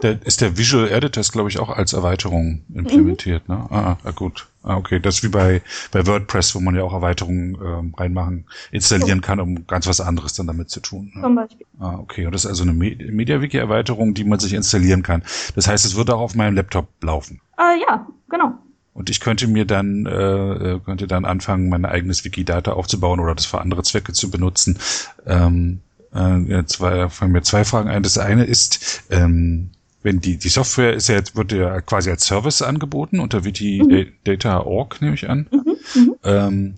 der, 0.01 0.21
ist 0.25 0.41
der 0.41 0.57
Visual 0.57 0.89
Editor, 0.91 1.23
glaube 1.31 1.49
ich, 1.49 1.59
auch 1.59 1.69
als 1.69 1.93
Erweiterung 1.93 2.61
implementiert, 2.73 3.47
mhm. 3.47 3.55
ne? 3.55 3.67
Ah, 3.69 3.97
ah, 4.03 4.11
gut. 4.11 4.47
Ah, 4.63 4.75
okay. 4.75 4.99
Das 4.99 5.15
ist 5.15 5.23
wie 5.23 5.29
bei, 5.29 5.61
bei 5.91 6.05
WordPress, 6.05 6.53
wo 6.53 6.59
man 6.59 6.75
ja 6.75 6.83
auch 6.83 6.93
Erweiterungen 6.93 7.57
ähm, 7.63 7.93
reinmachen, 7.97 8.45
installieren 8.71 9.19
so. 9.19 9.25
kann, 9.25 9.39
um 9.39 9.65
ganz 9.65 9.87
was 9.87 10.01
anderes 10.01 10.33
dann 10.33 10.47
damit 10.47 10.69
zu 10.69 10.81
tun. 10.81 11.11
Ne? 11.15 11.21
Zum 11.21 11.35
Beispiel. 11.35 11.65
Ah, 11.79 11.95
okay. 11.99 12.25
Und 12.25 12.33
das 12.33 12.43
ist 12.43 12.49
also 12.49 12.63
eine 12.63 12.73
MediaWiki-Erweiterung, 12.73 14.13
die 14.13 14.25
man 14.25 14.39
sich 14.39 14.53
installieren 14.53 15.03
kann. 15.03 15.23
Das 15.55 15.67
heißt, 15.67 15.85
es 15.85 15.95
würde 15.95 16.13
auch 16.13 16.21
auf 16.21 16.35
meinem 16.35 16.55
Laptop 16.55 16.87
laufen. 17.01 17.39
Äh, 17.57 17.79
ja, 17.87 18.05
genau. 18.29 18.57
Und 18.93 19.09
ich 19.09 19.19
könnte 19.19 19.47
mir 19.47 19.65
dann, 19.65 20.05
äh, 20.05 20.79
könnte 20.85 21.07
dann 21.07 21.25
anfangen, 21.25 21.69
mein 21.69 21.85
eigenes 21.85 22.23
Wikidata 22.23 22.73
aufzubauen 22.73 23.19
oder 23.19 23.33
das 23.33 23.45
für 23.45 23.59
andere 23.59 23.83
Zwecke 23.83 24.13
zu 24.13 24.29
benutzen. 24.29 24.77
Ähm, 25.25 25.79
äh, 26.13 26.63
zwei, 26.65 27.09
fangen 27.09 27.31
mir 27.31 27.41
zwei 27.41 27.65
Fragen 27.65 27.89
ein. 27.89 28.03
Das 28.03 28.19
eine 28.19 28.43
ist, 28.43 29.03
ähm, 29.09 29.71
wenn 30.03 30.19
die, 30.19 30.37
die 30.37 30.49
Software 30.49 30.93
ist 30.93 31.07
ja 31.07 31.15
jetzt, 31.15 31.35
wird 31.35 31.51
ja 31.53 31.81
quasi 31.81 32.11
als 32.11 32.25
Service 32.25 32.61
angeboten 32.61 33.19
unter 33.19 33.43
Wikidata.org, 33.43 35.01
nehme 35.01 35.15
ich 35.15 35.29
an. 35.29 35.47
Mhm, 35.49 35.75
mhm, 35.95 36.15
ähm, 36.23 36.73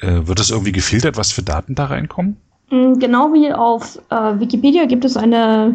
äh, 0.00 0.26
wird 0.26 0.40
das 0.40 0.50
irgendwie 0.50 0.72
gefiltert, 0.72 1.16
was 1.16 1.32
für 1.32 1.42
Daten 1.42 1.74
da 1.74 1.86
reinkommen? 1.86 2.38
Mm, 2.70 2.94
genau 2.98 3.32
wie 3.32 3.52
auf 3.52 3.98
äh, 4.10 4.40
Wikipedia 4.40 4.86
gibt 4.86 5.04
es 5.04 5.16
eine 5.16 5.74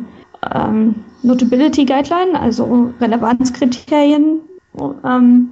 ähm, 0.53 0.95
Notability 1.23 1.85
Guideline, 1.85 2.39
also 2.39 2.93
Relevanzkriterien, 2.99 4.41
ähm, 5.05 5.49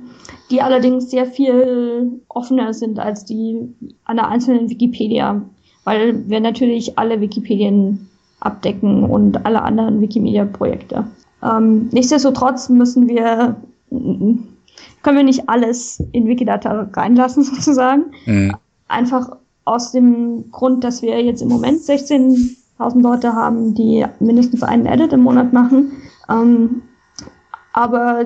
die 0.51 0.61
allerdings 0.61 1.09
sehr 1.09 1.25
viel 1.25 2.21
offener 2.27 2.73
sind 2.73 2.99
als 2.99 3.25
die 3.25 3.73
an 4.05 4.17
der 4.17 4.27
einzelnen 4.27 4.69
Wikipedia 4.69 5.41
weil 5.89 6.29
wir 6.29 6.39
natürlich 6.39 6.99
alle 6.99 7.19
Wikipedien 7.19 8.09
abdecken 8.39 9.03
und 9.05 9.43
alle 9.45 9.63
anderen 9.63 10.01
Wikimedia-Projekte. 10.01 11.07
Ähm, 11.41 11.89
nichtsdestotrotz 11.91 12.69
müssen 12.69 13.07
wir, 13.07 13.55
können 13.89 15.17
wir 15.17 15.23
nicht 15.23 15.49
alles 15.49 16.03
in 16.11 16.27
Wikidata 16.27 16.89
reinlassen 16.93 17.43
sozusagen. 17.43 18.11
Mhm. 18.27 18.55
Einfach 18.87 19.37
aus 19.65 19.91
dem 19.91 20.51
Grund, 20.51 20.83
dass 20.83 21.01
wir 21.01 21.23
jetzt 21.23 21.41
im 21.41 21.49
Moment 21.49 21.79
16.000 21.79 23.01
Leute 23.01 23.33
haben, 23.33 23.73
die 23.73 24.05
mindestens 24.19 24.61
einen 24.61 24.85
Edit 24.85 25.11
im 25.13 25.21
Monat 25.21 25.53
machen. 25.53 25.91
Ähm, 26.29 26.83
aber 27.73 28.25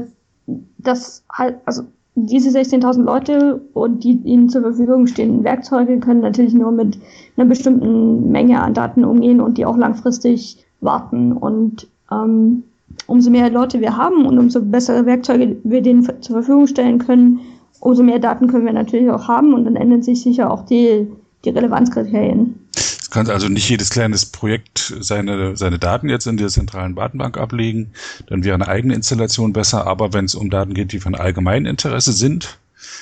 das 0.78 1.24
halt, 1.32 1.60
also 1.66 1.84
diese 2.16 2.58
16.000 2.58 3.04
Leute 3.04 3.62
und 3.74 4.04
die 4.04 4.20
ihnen 4.24 4.50
zur 4.50 4.62
Verfügung 4.62 5.08
stehenden 5.08 5.44
Werkzeuge 5.44 6.00
können 6.00 6.22
natürlich 6.22 6.54
nur 6.54 6.72
mit 6.72 7.00
einer 7.36 7.48
bestimmten 7.48 8.32
Menge 8.32 8.62
an 8.62 8.74
Daten 8.74 9.04
umgehen 9.04 9.42
und 9.42 9.58
die 9.58 9.66
auch 9.66 9.78
langfristig 9.78 10.64
warten. 10.80 11.34
Und 11.34 11.88
ähm, 12.12 12.64
umso 13.08 13.32
mehr 13.32 13.50
Leute 13.50 13.82
wir 13.82 13.98
haben 13.98 14.26
und 14.28 14.38
umso 14.38 14.62
bessere 14.62 15.06
Werkzeuge 15.06 15.58
wir 15.64 15.82
denen 15.82 16.04
zur 16.04 16.36
Verfügung 16.36 16.68
stellen 16.68 17.00
können, 17.00 17.40
umso 17.80 18.04
mehr 18.04 18.20
Daten 18.20 18.48
können 18.48 18.66
wir 18.66 18.74
natürlich 18.74 19.10
auch 19.10 19.28
haben 19.28 19.54
und 19.54 19.66
dann 19.66 19.76
ändern 19.76 20.04
sich 20.04 20.22
sicher 20.22 20.52
auch 20.52 20.66
die, 20.66 21.08
die 21.46 21.50
Relevanzkriterien. 21.50 22.56
Es 22.76 23.10
kann 23.10 23.30
also 23.30 23.48
nicht 23.48 23.70
jedes 23.70 23.90
kleines 23.90 24.26
Projekt 24.26 24.96
seine, 25.00 25.56
seine 25.56 25.78
Daten 25.78 26.10
jetzt 26.10 26.26
in 26.26 26.38
der 26.38 26.48
zentralen 26.48 26.96
Datenbank 26.96 27.38
ablegen. 27.38 27.92
Dann 28.28 28.44
wäre 28.44 28.56
eine 28.56 28.68
eigene 28.68 28.96
Installation 28.96 29.54
besser. 29.54 29.86
Aber 29.86 30.14
wenn 30.14 30.26
es 30.26 30.36
um 30.36 30.50
Daten 30.50 30.74
geht, 30.74 30.94
die 30.94 31.00
von 31.00 31.14
allgemeinem 31.14 31.66
Interesse 31.66 32.14
sind, 32.14 32.58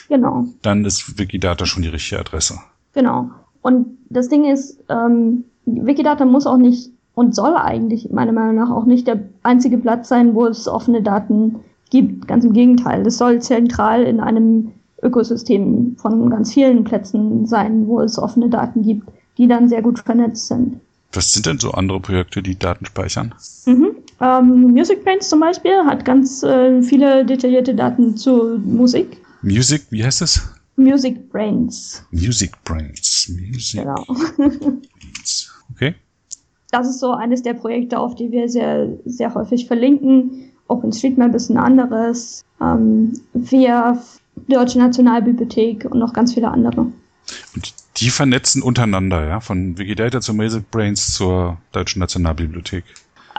genau. 0.10 0.46
dann 0.62 0.84
ist 0.86 1.18
Wikidata 1.18 1.66
schon 1.66 1.84
die 1.84 1.90
richtige 1.90 2.20
Adresse. 2.20 2.60
Genau. 2.94 3.30
Und 3.62 3.98
das 4.10 4.28
Ding 4.28 4.46
ist, 4.46 4.80
ähm, 4.90 5.46
Wikidata 5.66 6.26
muss 6.26 6.48
auch 6.48 6.58
nicht 6.58 6.90
und 7.14 7.36
soll 7.36 7.56
eigentlich 7.56 8.10
meiner 8.10 8.32
Meinung 8.32 8.56
nach 8.56 8.70
auch 8.70 8.86
nicht 8.86 9.08
der 9.08 9.20
einzige 9.44 9.78
Platz 9.78 10.10
sein, 10.10 10.34
wo 10.34 10.46
es 10.46 10.68
offene 10.68 11.02
Daten 11.02 11.60
gibt. 11.90 12.28
Ganz 12.28 12.44
im 12.44 12.54
Gegenteil. 12.54 13.04
Das 13.04 13.18
soll 13.18 13.42
zentral 13.42 14.04
in 14.04 14.20
einem 14.20 14.72
Ökosystem 15.02 15.96
von 15.98 16.30
ganz 16.30 16.54
vielen 16.54 16.84
Plätzen 16.84 17.46
sein, 17.46 17.88
wo 17.88 18.02
es 18.02 18.18
offene 18.18 18.50
Daten 18.50 18.84
gibt 18.84 19.08
die 19.38 19.48
dann 19.48 19.68
sehr 19.68 19.82
gut 19.82 20.00
vernetzt 20.00 20.48
sind. 20.48 20.80
Was 21.14 21.34
sind 21.34 21.46
denn 21.46 21.60
so 21.60 21.72
andere 21.72 22.00
Projekte, 22.00 22.42
die 22.42 22.58
Daten 22.58 22.86
speichern? 22.86 23.34
Mhm. 23.66 23.96
Ähm, 24.22 24.62
Music 24.72 25.04
Brains 25.04 25.28
zum 25.28 25.40
Beispiel 25.40 25.84
hat 25.86 26.06
ganz 26.06 26.44
äh, 26.44 26.82
viele 26.84 27.26
detaillierte 27.26 27.76
Daten 27.76 28.16
zu 28.16 28.60
Musik. 28.64 29.18
Music, 29.42 29.82
wie 29.90 30.04
heißt 30.04 30.22
es? 30.22 30.42
Music 30.78 31.30
Brains. 31.30 32.04
Music 32.12 32.52
Brains. 32.64 33.30
Music 33.30 33.82
genau. 33.82 34.06
Brains. 34.38 35.52
Okay. 35.74 35.96
Das 36.72 36.88
ist 36.88 37.00
so 37.00 37.12
eines 37.12 37.42
der 37.42 37.56
Projekte, 37.56 38.00
auf 38.00 38.16
die 38.16 38.32
wir 38.32 38.48
sehr, 38.48 38.88
sehr 39.06 39.34
häufig 39.34 39.68
verlinken. 39.68 40.52
OpenStreetMap 40.68 41.36
ist 41.36 41.50
ein 41.50 41.58
anderes. 41.58 42.46
Ähm, 42.62 43.20
wir, 43.34 44.02
Deutsche 44.48 44.80
Nationalbibliothek 44.80 45.86
und 45.86 46.00
noch 46.00 46.14
ganz 46.14 46.34
viele 46.34 46.50
andere. 46.50 46.82
Und 47.56 47.74
die 47.98 48.10
vernetzen 48.10 48.62
untereinander, 48.62 49.28
ja, 49.28 49.40
von 49.40 49.78
Wikidata 49.78 50.22
zu 50.22 50.36
Basic 50.36 50.70
Brains 50.72 51.14
zur 51.14 51.58
Deutschen 51.72 52.00
Nationalbibliothek. 52.00 52.84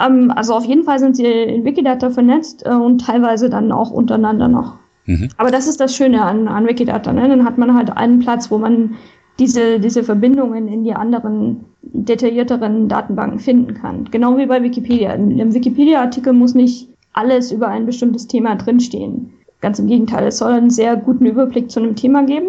Ähm, 0.00 0.30
also 0.34 0.54
auf 0.54 0.64
jeden 0.64 0.84
Fall 0.84 0.98
sind 0.98 1.16
sie 1.16 1.26
in 1.26 1.64
Wikidata 1.64 2.10
vernetzt 2.10 2.64
äh, 2.64 2.70
und 2.70 3.04
teilweise 3.04 3.50
dann 3.50 3.72
auch 3.72 3.90
untereinander 3.90 4.48
noch. 4.48 4.74
Mhm. 5.06 5.28
Aber 5.36 5.50
das 5.50 5.66
ist 5.66 5.80
das 5.80 5.96
Schöne 5.96 6.22
an, 6.22 6.48
an 6.48 6.66
Wikidata. 6.66 7.12
Ne? 7.12 7.28
Dann 7.28 7.44
hat 7.44 7.58
man 7.58 7.74
halt 7.74 7.90
einen 7.96 8.20
Platz, 8.20 8.50
wo 8.50 8.58
man 8.58 8.96
diese, 9.38 9.80
diese 9.80 10.04
Verbindungen 10.04 10.68
in 10.68 10.84
die 10.84 10.94
anderen 10.94 11.64
detaillierteren 11.82 12.88
Datenbanken 12.88 13.40
finden 13.40 13.74
kann. 13.74 14.08
Genau 14.10 14.36
wie 14.38 14.46
bei 14.46 14.62
Wikipedia. 14.62 15.12
In 15.14 15.32
einem 15.32 15.54
Wikipedia-Artikel 15.54 16.32
muss 16.32 16.54
nicht 16.54 16.88
alles 17.12 17.50
über 17.50 17.68
ein 17.68 17.86
bestimmtes 17.86 18.26
Thema 18.28 18.54
drinstehen. 18.56 19.32
Ganz 19.62 19.78
im 19.78 19.86
Gegenteil, 19.86 20.26
es 20.26 20.38
soll 20.38 20.52
einen 20.52 20.70
sehr 20.70 20.96
guten 20.96 21.24
Überblick 21.24 21.70
zu 21.70 21.80
einem 21.80 21.96
Thema 21.96 22.24
geben. 22.24 22.48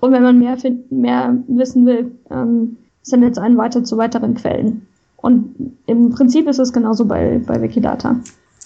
Und 0.00 0.12
wenn 0.12 0.22
man 0.22 0.38
mehr, 0.38 0.56
mehr 0.90 1.36
wissen 1.46 1.86
will, 1.86 2.10
ähm, 2.30 2.78
sendet 3.02 3.32
es 3.32 3.38
einen 3.38 3.56
weiter 3.56 3.84
zu 3.84 3.96
weiteren 3.96 4.34
Quellen. 4.34 4.86
Und 5.18 5.54
im 5.86 6.10
Prinzip 6.10 6.48
ist 6.48 6.58
es 6.58 6.72
genauso 6.72 7.04
bei, 7.04 7.40
bei 7.46 7.62
Wikidata. 7.62 8.16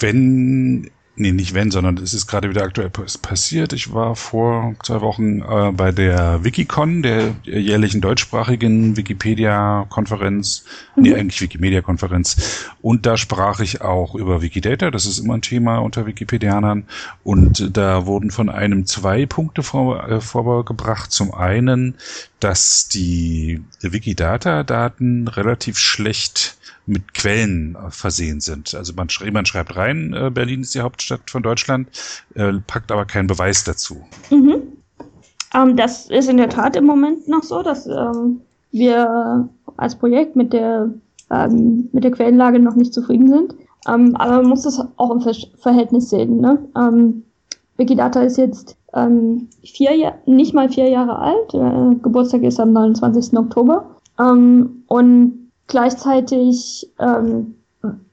Wenn 0.00 0.88
Nee, 1.20 1.32
nicht 1.32 1.52
wenn, 1.52 1.72
sondern 1.72 1.98
es 1.98 2.14
ist 2.14 2.28
gerade 2.28 2.48
wieder 2.48 2.62
aktuell 2.62 2.90
passiert. 2.90 3.72
Ich 3.72 3.92
war 3.92 4.14
vor 4.14 4.76
zwei 4.84 5.00
Wochen 5.00 5.40
äh, 5.40 5.72
bei 5.72 5.90
der 5.90 6.44
Wikicon, 6.44 7.02
der 7.02 7.34
jährlichen 7.42 8.00
deutschsprachigen 8.00 8.96
Wikipedia-Konferenz, 8.96 10.64
mhm. 10.94 11.02
nee, 11.02 11.14
eigentlich 11.16 11.40
Wikimedia-Konferenz. 11.40 12.68
Und 12.80 13.04
da 13.04 13.16
sprach 13.16 13.58
ich 13.58 13.80
auch 13.80 14.14
über 14.14 14.42
Wikidata, 14.42 14.92
das 14.92 15.06
ist 15.06 15.18
immer 15.18 15.34
ein 15.34 15.42
Thema 15.42 15.78
unter 15.78 16.06
Wikipedianern. 16.06 16.84
Und 17.24 17.76
da 17.76 18.06
wurden 18.06 18.30
von 18.30 18.48
einem 18.48 18.86
zwei 18.86 19.26
Punkte 19.26 19.64
vor, 19.64 20.08
äh, 20.08 20.20
vorgebracht. 20.20 21.10
Zum 21.10 21.34
einen, 21.34 21.96
dass 22.38 22.88
die 22.88 23.60
Wikidata-Daten 23.80 25.26
relativ 25.26 25.78
schlecht 25.78 26.58
mit 26.88 27.14
Quellen 27.14 27.76
äh, 27.76 27.90
versehen 27.90 28.40
sind. 28.40 28.74
Also 28.74 28.92
man, 28.94 29.08
sch 29.08 29.22
man 29.30 29.46
schreibt 29.46 29.76
rein, 29.76 30.14
äh, 30.14 30.30
Berlin 30.30 30.62
ist 30.62 30.74
die 30.74 30.80
Hauptstadt 30.80 31.30
von 31.30 31.42
Deutschland, 31.42 31.88
äh, 32.34 32.52
packt 32.66 32.90
aber 32.90 33.04
keinen 33.04 33.26
Beweis 33.26 33.64
dazu. 33.64 34.02
Mhm. 34.30 34.62
Ähm, 35.54 35.76
das 35.76 36.10
ist 36.10 36.28
in 36.28 36.36
der 36.36 36.48
Tat 36.48 36.76
im 36.76 36.84
Moment 36.84 37.28
noch 37.28 37.42
so, 37.42 37.62
dass 37.62 37.86
ähm, 37.86 38.40
wir 38.72 39.48
als 39.76 39.96
Projekt 39.96 40.36
mit 40.36 40.52
der, 40.52 40.90
ähm, 41.30 41.88
mit 41.92 42.04
der 42.04 42.10
Quellenlage 42.10 42.58
noch 42.58 42.74
nicht 42.74 42.92
zufrieden 42.92 43.28
sind. 43.28 43.54
Ähm, 43.86 44.16
aber 44.16 44.38
man 44.38 44.48
muss 44.48 44.62
das 44.62 44.80
auch 44.96 45.10
im 45.10 45.20
Ver 45.20 45.34
Verhältnis 45.60 46.10
sehen. 46.10 46.40
Ne? 46.40 46.58
Ähm, 46.76 47.24
Wikidata 47.76 48.22
ist 48.22 48.36
jetzt 48.36 48.76
ähm, 48.94 49.48
vier 49.62 50.14
nicht 50.26 50.52
mal 50.52 50.68
vier 50.68 50.88
Jahre 50.88 51.18
alt. 51.18 51.54
Äh, 51.54 52.00
Geburtstag 52.02 52.42
ist 52.42 52.58
am 52.58 52.72
29. 52.72 53.36
Oktober. 53.38 53.94
und 54.18 55.47
Gleichzeitig 55.68 56.90
ähm, 56.98 57.54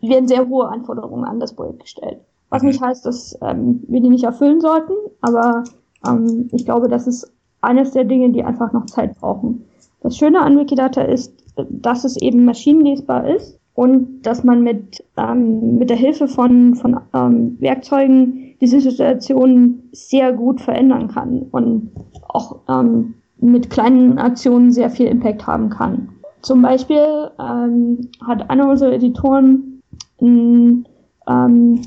werden 0.01 0.27
sehr 0.27 0.47
hohe 0.47 0.67
Anforderungen 0.67 1.25
an 1.25 1.39
das 1.39 1.53
Projekt 1.53 1.79
gestellt. 1.81 2.19
Was 2.49 2.61
mhm. 2.61 2.69
nicht 2.69 2.81
heißt, 2.81 3.05
dass 3.05 3.37
ähm, 3.41 3.83
wir 3.87 4.01
die 4.01 4.09
nicht 4.09 4.23
erfüllen 4.23 4.61
sollten, 4.61 4.93
aber 5.21 5.63
ähm, 6.07 6.49
ich 6.51 6.65
glaube, 6.65 6.87
das 6.87 7.07
ist 7.07 7.31
eines 7.61 7.91
der 7.91 8.03
Dinge, 8.03 8.29
die 8.29 8.43
einfach 8.43 8.71
noch 8.73 8.85
Zeit 8.85 9.19
brauchen. 9.19 9.65
Das 10.01 10.17
Schöne 10.17 10.41
an 10.41 10.57
Wikidata 10.57 11.01
ist, 11.01 11.33
dass 11.69 12.03
es 12.03 12.17
eben 12.17 12.45
maschinenlesbar 12.45 13.27
ist 13.27 13.59
und 13.73 14.21
dass 14.21 14.43
man 14.43 14.61
mit, 14.61 15.03
ähm, 15.17 15.77
mit 15.77 15.89
der 15.89 15.97
Hilfe 15.97 16.27
von, 16.27 16.75
von 16.75 16.99
ähm, 17.13 17.57
Werkzeugen 17.59 18.55
diese 18.61 18.79
Situation 18.81 19.83
sehr 19.91 20.31
gut 20.33 20.61
verändern 20.61 21.07
kann 21.07 21.47
und 21.51 21.91
auch 22.27 22.59
ähm, 22.69 23.15
mit 23.37 23.69
kleinen 23.69 24.17
Aktionen 24.17 24.71
sehr 24.71 24.89
viel 24.89 25.07
Impact 25.07 25.45
haben 25.47 25.69
kann. 25.69 26.09
Zum 26.45 26.61
Beispiel 26.61 27.31
ähm, 27.39 28.11
hat 28.23 28.47
einer 28.51 28.69
unserer 28.69 28.91
Editoren 28.91 29.81
ein, 30.21 30.87
ähm, 31.27 31.81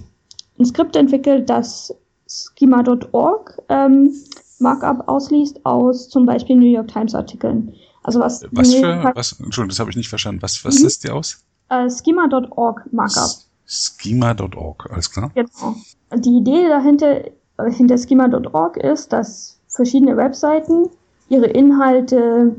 ein 0.59 0.65
Skript 0.65 0.97
entwickelt, 0.97 1.49
das 1.49 1.95
schema.org 2.29 3.57
ähm, 3.69 4.13
Markup 4.59 5.07
ausliest 5.07 5.65
aus 5.65 6.09
zum 6.09 6.27
Beispiel 6.27 6.57
New 6.57 6.67
York 6.67 6.89
Times 6.89 7.15
Artikeln. 7.15 7.73
Also 8.03 8.19
was, 8.19 8.45
was 8.51 8.75
für, 8.75 9.13
was, 9.15 9.39
Entschuldigung, 9.39 9.69
das 9.69 9.79
habe 9.79 9.91
ich 9.91 9.97
nicht 9.97 10.09
verstanden. 10.09 10.43
Was, 10.43 10.65
was 10.65 10.81
mhm. 10.81 10.87
ist 10.89 11.05
die 11.05 11.11
aus? 11.11 11.45
Äh, 11.69 11.89
schema.org 11.89 12.93
Markup. 12.93 13.31
Schema.org, 13.65 14.91
alles 14.91 15.09
klar. 15.09 15.31
Genau. 15.37 15.77
Die 16.17 16.37
Idee 16.37 16.69
dahinter, 16.69 17.23
hinter 17.71 17.97
schema.org 17.97 18.77
ist, 18.79 19.13
dass 19.13 19.61
verschiedene 19.69 20.17
Webseiten 20.17 20.89
ihre 21.29 21.47
Inhalte 21.47 22.57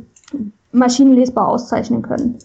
maschinenlesbar 0.71 1.47
auszeichnen 1.47 2.01
können. 2.01 2.38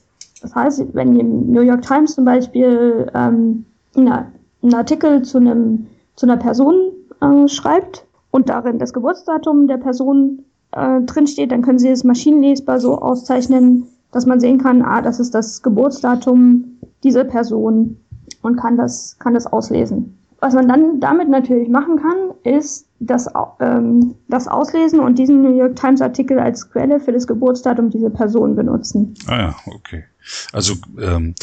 Das 0.42 0.54
heißt, 0.54 0.84
wenn 0.92 1.12
die 1.12 1.22
New 1.22 1.62
York 1.62 1.82
Times 1.82 2.14
zum 2.14 2.24
Beispiel 2.24 3.10
ähm, 3.14 3.64
na, 3.94 4.30
einen 4.62 4.74
Artikel 4.74 5.22
zu, 5.22 5.38
einem, 5.38 5.86
zu 6.16 6.26
einer 6.26 6.36
Person 6.36 6.74
äh, 7.20 7.48
schreibt 7.48 8.06
und 8.30 8.48
darin 8.48 8.78
das 8.78 8.92
Geburtsdatum 8.92 9.66
der 9.68 9.78
Person 9.78 10.44
äh, 10.72 11.00
drinsteht, 11.02 11.52
dann 11.52 11.62
können 11.62 11.78
sie 11.78 11.88
es 11.88 12.04
maschinenlesbar 12.04 12.80
so 12.80 12.98
auszeichnen, 12.98 13.86
dass 14.12 14.26
man 14.26 14.40
sehen 14.40 14.58
kann, 14.58 14.82
ah, 14.82 15.02
das 15.02 15.18
ist 15.18 15.34
das 15.34 15.62
Geburtsdatum 15.62 16.78
dieser 17.02 17.24
Person 17.24 17.98
und 18.42 18.56
kann 18.56 18.76
das, 18.76 19.18
kann 19.18 19.34
das 19.34 19.46
auslesen. 19.46 20.18
Was 20.40 20.54
man 20.54 20.68
dann 20.68 21.00
damit 21.00 21.28
natürlich 21.28 21.68
machen 21.68 21.96
kann, 21.96 22.34
ist 22.42 22.86
das, 23.06 23.28
ähm, 23.60 24.14
das 24.28 24.48
auslesen 24.48 25.00
und 25.00 25.18
diesen 25.18 25.42
New 25.42 25.56
York 25.56 25.76
Times 25.76 26.00
Artikel 26.00 26.38
als 26.38 26.70
Quelle 26.70 27.00
für 27.00 27.12
das 27.12 27.26
Geburtsdatum 27.26 27.90
dieser 27.90 28.10
Person 28.10 28.56
benutzen. 28.56 29.14
Ah 29.26 29.38
ja, 29.38 29.56
okay. 29.66 30.04
Also 30.52 30.74
ähm, 31.00 31.34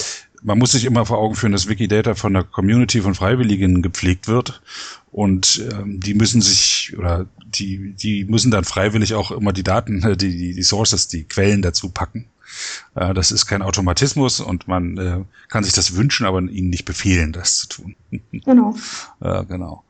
man 0.43 0.58
muss 0.58 0.71
sich 0.71 0.86
immer 0.86 1.06
vor 1.06 1.19
Augen 1.19 1.36
führen, 1.36 1.52
dass 1.52 1.69
Wikidata 1.69 2.15
von 2.15 2.34
der 2.34 2.43
Community 2.43 3.02
von 3.02 3.15
Freiwilligen 3.15 3.82
gepflegt 3.82 4.28
wird 4.28 4.62
und 5.12 5.63
ähm, 5.71 6.00
die 6.00 6.13
müssen 6.13 6.41
sich 6.41 6.95
oder 6.97 7.28
die 7.45 7.93
die 7.93 8.26
müssen 8.26 8.52
dann 8.52 8.63
freiwillig 8.63 9.13
auch 9.13 9.32
immer 9.32 9.54
die 9.54 9.63
Daten, 9.63 10.02
die 10.17 10.38
die, 10.38 10.54
die 10.54 10.63
Sources, 10.63 11.08
die 11.08 11.24
Quellen 11.24 11.62
dazu 11.62 11.89
packen. 11.89 12.26
Äh, 12.96 13.14
das 13.14 13.32
ist 13.32 13.46
kein 13.46 13.62
Automatismus 13.62 14.40
und 14.40 14.68
man 14.68 14.98
äh, 14.98 15.20
kann 15.48 15.64
sich 15.64 15.74
das 15.74 15.96
wünschen, 15.96 16.26
aber 16.26 16.40
ihnen 16.40 16.70
nicht 16.70 16.86
befehlen, 16.86 17.32
das 17.32 17.60
zu 17.60 17.68
tun. 17.68 17.96
Genau. 18.44 18.76
ja, 19.24 19.44
genau. 19.44 19.84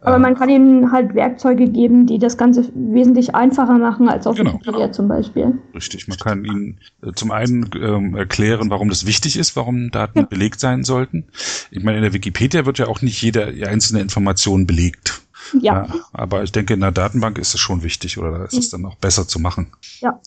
Aber 0.00 0.18
man 0.18 0.36
kann 0.36 0.48
ihnen 0.48 0.92
halt 0.92 1.14
Werkzeuge 1.14 1.68
geben, 1.68 2.06
die 2.06 2.18
das 2.18 2.36
Ganze 2.36 2.70
wesentlich 2.74 3.34
einfacher 3.34 3.78
machen 3.78 4.08
als 4.08 4.26
auf 4.26 4.36
genau, 4.36 4.52
Wikipedia 4.52 4.86
genau. 4.86 4.92
zum 4.92 5.08
Beispiel. 5.08 5.58
Richtig. 5.74 6.06
Man 6.06 6.18
kann 6.18 6.44
ihnen 6.44 6.78
äh, 7.02 7.12
zum 7.14 7.30
einen 7.30 7.70
ähm, 7.74 8.14
erklären, 8.14 8.70
warum 8.70 8.90
das 8.90 9.06
wichtig 9.06 9.36
ist, 9.38 9.56
warum 9.56 9.90
Daten 9.90 10.20
ja. 10.20 10.24
belegt 10.26 10.60
sein 10.60 10.84
sollten. 10.84 11.24
Ich 11.70 11.82
meine, 11.82 11.96
in 11.96 12.02
der 12.02 12.12
Wikipedia 12.12 12.66
wird 12.66 12.78
ja 12.78 12.86
auch 12.86 13.02
nicht 13.02 13.20
jede 13.22 13.46
einzelne 13.66 14.00
Information 14.00 14.66
belegt. 14.66 15.22
Ja. 15.60 15.86
ja. 15.86 15.94
Aber 16.12 16.42
ich 16.42 16.52
denke, 16.52 16.74
in 16.74 16.80
der 16.80 16.92
Datenbank 16.92 17.38
ist 17.38 17.54
es 17.54 17.60
schon 17.60 17.82
wichtig 17.82 18.18
oder 18.18 18.30
da 18.38 18.44
ist 18.44 18.54
es 18.54 18.72
mhm. 18.72 18.82
dann 18.82 18.92
auch 18.92 18.96
besser 18.96 19.26
zu 19.26 19.38
machen. 19.38 19.68
Ja. 20.00 20.20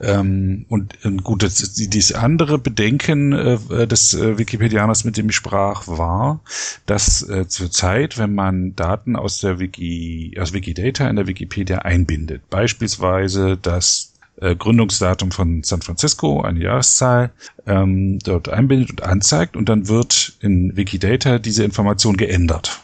Ähm, 0.00 0.66
und 0.68 0.98
ähm, 1.04 1.18
gut, 1.18 1.42
das, 1.42 1.74
dieses 1.74 2.12
andere 2.12 2.58
Bedenken 2.58 3.32
äh, 3.32 3.86
des 3.86 4.14
äh, 4.14 4.38
Wikipedianers, 4.38 5.04
mit 5.04 5.16
dem 5.16 5.28
ich 5.28 5.36
sprach, 5.36 5.86
war, 5.86 6.40
dass 6.86 7.28
äh, 7.28 7.46
zurzeit, 7.46 8.18
wenn 8.18 8.34
man 8.34 8.74
Daten 8.74 9.16
aus 9.16 9.38
der 9.38 9.58
Wiki, 9.58 10.36
aus 10.40 10.52
Wikidata 10.52 11.08
in 11.08 11.16
der 11.16 11.26
Wikipedia 11.26 11.78
einbindet, 11.78 12.48
beispielsweise 12.50 13.56
das 13.56 14.12
äh, 14.40 14.56
Gründungsdatum 14.56 15.30
von 15.30 15.62
San 15.62 15.82
Francisco, 15.82 16.40
eine 16.40 16.60
Jahreszahl, 16.60 17.30
ähm, 17.66 18.18
dort 18.18 18.48
einbindet 18.48 18.90
und 18.90 19.02
anzeigt 19.02 19.56
und 19.56 19.68
dann 19.68 19.88
wird 19.88 20.32
in 20.40 20.76
Wikidata 20.76 21.38
diese 21.38 21.64
Information 21.64 22.16
geändert. 22.16 22.82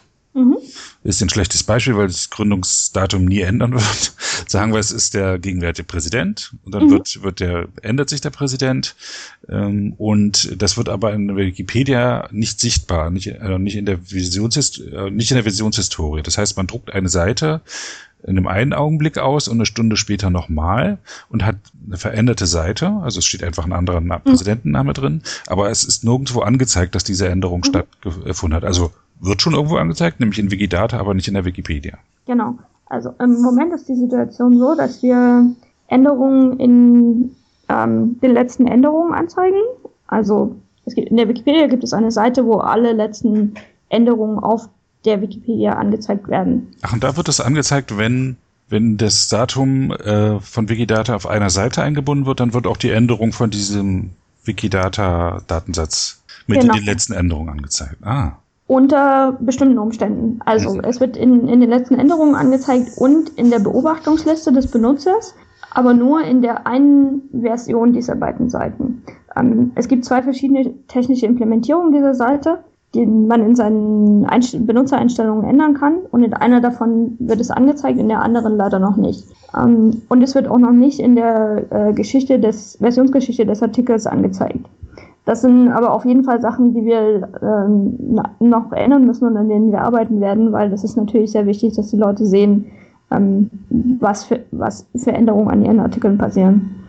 Ist 1.01 1.21
ein 1.21 1.29
schlechtes 1.29 1.63
Beispiel, 1.63 1.95
weil 1.95 2.07
das 2.07 2.29
Gründungsdatum 2.29 3.23
nie 3.23 3.39
ändern 3.39 3.73
wird. 3.73 4.13
Sagen 4.47 4.73
wir, 4.73 4.79
es 4.79 4.91
ist 4.91 5.13
der 5.13 5.39
gegenwärtige 5.39 5.85
Präsident 5.85 6.53
und 6.65 6.75
dann 6.75 6.87
mhm. 6.87 6.91
wird, 6.91 7.23
wird 7.23 7.39
der, 7.39 7.67
ändert 7.81 8.09
sich 8.09 8.19
der 8.19 8.31
Präsident 8.31 8.95
ähm, 9.47 9.93
und 9.97 10.61
das 10.61 10.75
wird 10.75 10.89
aber 10.89 11.13
in 11.13 11.37
Wikipedia 11.37 12.27
nicht 12.31 12.59
sichtbar, 12.59 13.11
nicht, 13.11 13.27
äh, 13.27 13.57
nicht 13.57 13.77
in 13.77 13.85
der 13.85 14.11
Visionshist 14.11 14.79
äh, 14.79 15.09
nicht 15.09 15.31
in 15.31 15.35
der 15.35 15.45
Visionshistorie. 15.45 16.21
Das 16.21 16.37
heißt, 16.37 16.57
man 16.57 16.67
druckt 16.67 16.91
eine 16.93 17.07
Seite 17.07 17.61
in 18.23 18.37
einem 18.37 18.47
einen 18.47 18.73
Augenblick 18.73 19.17
aus 19.17 19.47
und 19.47 19.57
eine 19.57 19.65
Stunde 19.65 19.95
später 19.95 20.29
nochmal 20.29 20.97
und 21.29 21.45
hat 21.45 21.55
eine 21.87 21.97
veränderte 21.97 22.47
Seite. 22.47 22.91
Also 23.01 23.19
es 23.19 23.25
steht 23.25 23.43
einfach 23.43 23.65
ein 23.65 23.73
anderer 23.73 24.01
mhm. 24.01 24.15
Präsidentenname 24.23 24.93
drin, 24.93 25.21
aber 25.47 25.69
es 25.69 25.85
ist 25.85 26.03
nirgendwo 26.03 26.41
angezeigt, 26.41 26.95
dass 26.95 27.03
diese 27.03 27.29
Änderung 27.29 27.61
mhm. 27.61 27.65
stattgefunden 27.65 28.55
hat. 28.55 28.65
Also 28.65 28.91
wird 29.19 29.41
schon 29.41 29.53
irgendwo 29.53 29.77
angezeigt, 29.77 30.19
nämlich 30.19 30.39
in 30.39 30.51
Wikidata, 30.51 30.99
aber 30.99 31.13
nicht 31.13 31.27
in 31.27 31.33
der 31.33 31.45
Wikipedia. 31.45 31.97
Genau. 32.25 32.57
Also 32.85 33.13
im 33.19 33.41
Moment 33.41 33.73
ist 33.73 33.87
die 33.87 33.95
Situation 33.95 34.57
so, 34.57 34.75
dass 34.75 35.03
wir 35.03 35.45
Änderungen 35.87 36.59
in 36.59 37.35
ähm, 37.69 38.19
den 38.21 38.33
letzten 38.33 38.67
Änderungen 38.67 39.13
anzeigen. 39.13 39.59
Also 40.07 40.55
es 40.85 40.95
gibt, 40.95 41.09
in 41.09 41.17
der 41.17 41.27
Wikipedia 41.27 41.67
gibt 41.67 41.83
es 41.83 41.93
eine 41.93 42.11
Seite, 42.11 42.45
wo 42.45 42.57
alle 42.57 42.93
letzten 42.93 43.53
Änderungen 43.89 44.39
auf 44.39 44.69
der 45.05 45.21
Wikipedia 45.21 45.73
angezeigt 45.73 46.27
werden. 46.27 46.73
Ach, 46.81 46.93
und 46.93 47.03
da 47.03 47.15
wird 47.15 47.29
es 47.29 47.39
angezeigt, 47.39 47.97
wenn 47.97 48.37
wenn 48.69 48.97
das 48.97 49.29
Datum 49.29 49.91
äh, 49.91 50.39
von 50.39 50.69
Wikidata 50.69 51.15
auf 51.15 51.25
einer 51.25 51.49
Seite 51.49 51.81
eingebunden 51.81 52.27
wird, 52.27 52.39
dann 52.39 52.53
wird 52.53 52.67
auch 52.67 52.77
die 52.77 52.91
Änderung 52.91 53.33
von 53.33 53.49
diesem 53.49 54.11
Wikidata-Datensatz 54.45 56.21
mit 56.45 56.61
genau. 56.61 56.75
den 56.75 56.85
letzten 56.85 57.13
Änderungen 57.13 57.49
angezeigt. 57.49 57.97
Ah. 58.03 58.37
Unter 58.69 59.35
bestimmten 59.39 59.79
Umständen. 59.79 60.39
Also 60.45 60.75
mhm. 60.75 60.81
es 60.83 60.99
wird 60.99 61.17
in, 61.17 61.47
in 61.47 61.59
den 61.59 61.71
letzten 61.71 61.95
Änderungen 61.95 62.35
angezeigt 62.35 62.91
und 62.97 63.29
in 63.29 63.49
der 63.49 63.57
Beobachtungsliste 63.57 64.53
des 64.53 64.67
Benutzers, 64.67 65.33
aber 65.71 65.95
nur 65.95 66.21
in 66.21 66.43
der 66.43 66.67
einen 66.67 67.23
Version 67.33 67.93
dieser 67.93 68.15
beiden 68.15 68.47
Seiten. 68.47 69.01
Ähm, 69.35 69.71
es 69.73 69.87
gibt 69.87 70.05
zwei 70.05 70.21
verschiedene 70.21 70.71
technische 70.87 71.25
Implementierungen 71.25 71.93
dieser 71.93 72.13
Seite, 72.13 72.59
die 72.93 73.07
man 73.07 73.43
in 73.43 73.55
seinen 73.55 74.25
Einst 74.25 74.67
Benutzereinstellungen 74.67 75.45
ändern 75.45 75.73
kann 75.73 75.95
und 76.11 76.21
in 76.21 76.33
einer 76.35 76.61
davon 76.61 77.15
wird 77.17 77.41
es 77.41 77.49
angezeigt, 77.49 77.97
in 77.97 78.07
der 78.07 78.21
anderen 78.21 78.55
leider 78.55 78.77
noch 78.77 78.97
nicht. 78.97 79.25
Ähm, 79.57 80.03
und 80.09 80.21
es 80.21 80.35
wird 80.35 80.47
auch 80.47 80.59
noch 80.59 80.73
nicht 80.73 80.99
in 80.99 81.15
der 81.15 81.63
äh, 81.71 81.93
Geschichte 81.93 82.39
des 82.39 82.77
Versionsgeschichte 82.79 83.47
des 83.47 83.63
Artikels 83.63 84.05
angezeigt. 84.05 84.63
Das 85.29 85.41
sind 85.41 85.71
aber 85.71 85.93
auf 85.93 86.05
jeden 86.05 86.23
Fall 86.23 86.41
Sachen, 86.41 86.73
die 86.73 86.83
wir 86.85 87.29
ähm, 87.43 88.19
noch 88.39 88.71
ändern 88.71 89.05
müssen 89.05 89.27
und 89.27 89.37
an 89.37 89.47
denen 89.47 89.71
wir 89.71 89.81
arbeiten 89.81 90.21
werden, 90.21 90.51
weil 90.51 90.71
das 90.71 90.83
ist 90.83 90.97
natürlich 90.97 91.33
sehr 91.33 91.45
wichtig, 91.45 91.75
dass 91.75 91.91
die 91.91 91.97
Leute 91.97 92.25
sehen, 92.25 92.71
ähm, 93.11 93.51
was, 93.69 94.25
für, 94.25 94.43
was 94.49 94.87
für 94.95 95.11
Änderungen 95.11 95.49
an 95.49 95.63
ihren 95.63 95.81
Artikeln 95.81 96.17
passieren. 96.17 96.83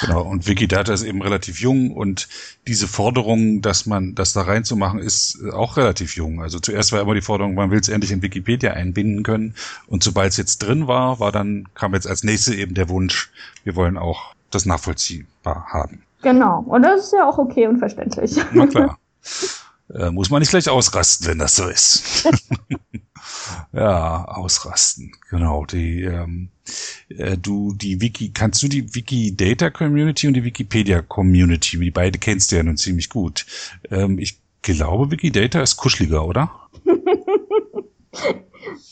Genau, 0.00 0.22
und 0.22 0.46
Wikidata 0.46 0.92
ist 0.92 1.02
eben 1.02 1.20
relativ 1.20 1.58
jung 1.58 1.90
und 1.90 2.28
diese 2.68 2.86
Forderung, 2.86 3.60
dass 3.60 3.86
man 3.86 4.14
das 4.14 4.32
da 4.34 4.42
reinzumachen, 4.42 5.00
ist 5.00 5.42
auch 5.52 5.76
relativ 5.76 6.14
jung. 6.14 6.42
Also 6.42 6.60
zuerst 6.60 6.92
war 6.92 7.00
immer 7.00 7.14
die 7.14 7.22
Forderung, 7.22 7.56
man 7.56 7.72
will 7.72 7.80
es 7.80 7.88
endlich 7.88 8.12
in 8.12 8.22
Wikipedia 8.22 8.74
einbinden 8.74 9.24
können. 9.24 9.56
Und 9.88 10.04
sobald 10.04 10.30
es 10.30 10.36
jetzt 10.36 10.58
drin 10.58 10.86
war, 10.86 11.18
war 11.18 11.32
dann, 11.32 11.66
kam 11.74 11.92
jetzt 11.92 12.06
als 12.06 12.22
nächstes 12.22 12.54
eben 12.54 12.74
der 12.74 12.88
Wunsch, 12.88 13.32
wir 13.64 13.74
wollen 13.74 13.98
auch 13.98 14.36
das 14.52 14.64
nachvollziehbar 14.64 15.66
haben. 15.72 16.03
Genau. 16.24 16.64
Und 16.66 16.82
das 16.82 17.04
ist 17.04 17.12
ja 17.12 17.28
auch 17.28 17.38
okay 17.38 17.66
und 17.68 17.78
verständlich. 17.78 18.36
Na 18.52 18.66
klar. 18.66 18.98
Äh, 19.92 20.10
muss 20.10 20.30
man 20.30 20.40
nicht 20.40 20.48
gleich 20.48 20.68
ausrasten, 20.68 21.28
wenn 21.28 21.38
das 21.38 21.56
so 21.56 21.68
ist. 21.68 22.26
ja, 23.72 24.24
ausrasten. 24.24 25.12
Genau. 25.28 25.66
Die, 25.66 26.02
ähm, 26.02 26.48
äh, 27.10 27.36
du, 27.36 27.74
die 27.74 28.00
Wiki, 28.00 28.30
kannst 28.32 28.62
du 28.62 28.68
die 28.68 28.94
Wikidata 28.94 29.68
Community 29.68 30.26
und 30.26 30.34
die 30.34 30.44
Wikipedia 30.44 31.02
Community, 31.02 31.78
die 31.78 31.90
beide 31.90 32.18
kennst 32.18 32.50
du 32.50 32.56
ja 32.56 32.62
nun 32.62 32.78
ziemlich 32.78 33.10
gut. 33.10 33.44
Ähm, 33.90 34.18
ich 34.18 34.40
glaube, 34.62 35.10
Wikidata 35.10 35.60
ist 35.60 35.76
kuscheliger, 35.76 36.24
oder? 36.24 36.50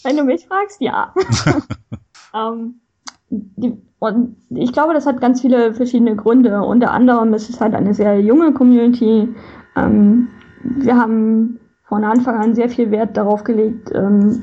wenn 0.03 0.17
du 0.19 0.25
mich 0.25 0.47
fragst, 0.47 0.83
ja. 0.83 1.15
ähm, 2.35 2.82
die, 3.33 3.77
und 3.99 4.37
ich 4.51 4.73
glaube, 4.73 4.95
das 4.95 5.07
hat 5.07 5.21
ganz 5.21 5.41
viele 5.41 5.73
verschiedene 5.75 6.17
Gründe. 6.17 6.63
Unter 6.63 6.91
anderem 6.91 7.33
ist 7.35 7.49
es 7.49 7.61
halt 7.61 7.75
eine 7.75 7.95
sehr 7.95 8.21
junge 8.21 8.53
Community. 8.53 9.29
Ähm, 9.77 10.29
wir 10.63 10.97
haben 10.97 11.61
von 11.85 12.05
Anfang 12.05 12.37
an 12.37 12.55
sehr 12.55 12.69
viel 12.69 12.91
Wert 12.91 13.17
darauf 13.17 13.45
gelegt, 13.45 13.91
ähm, 13.95 14.41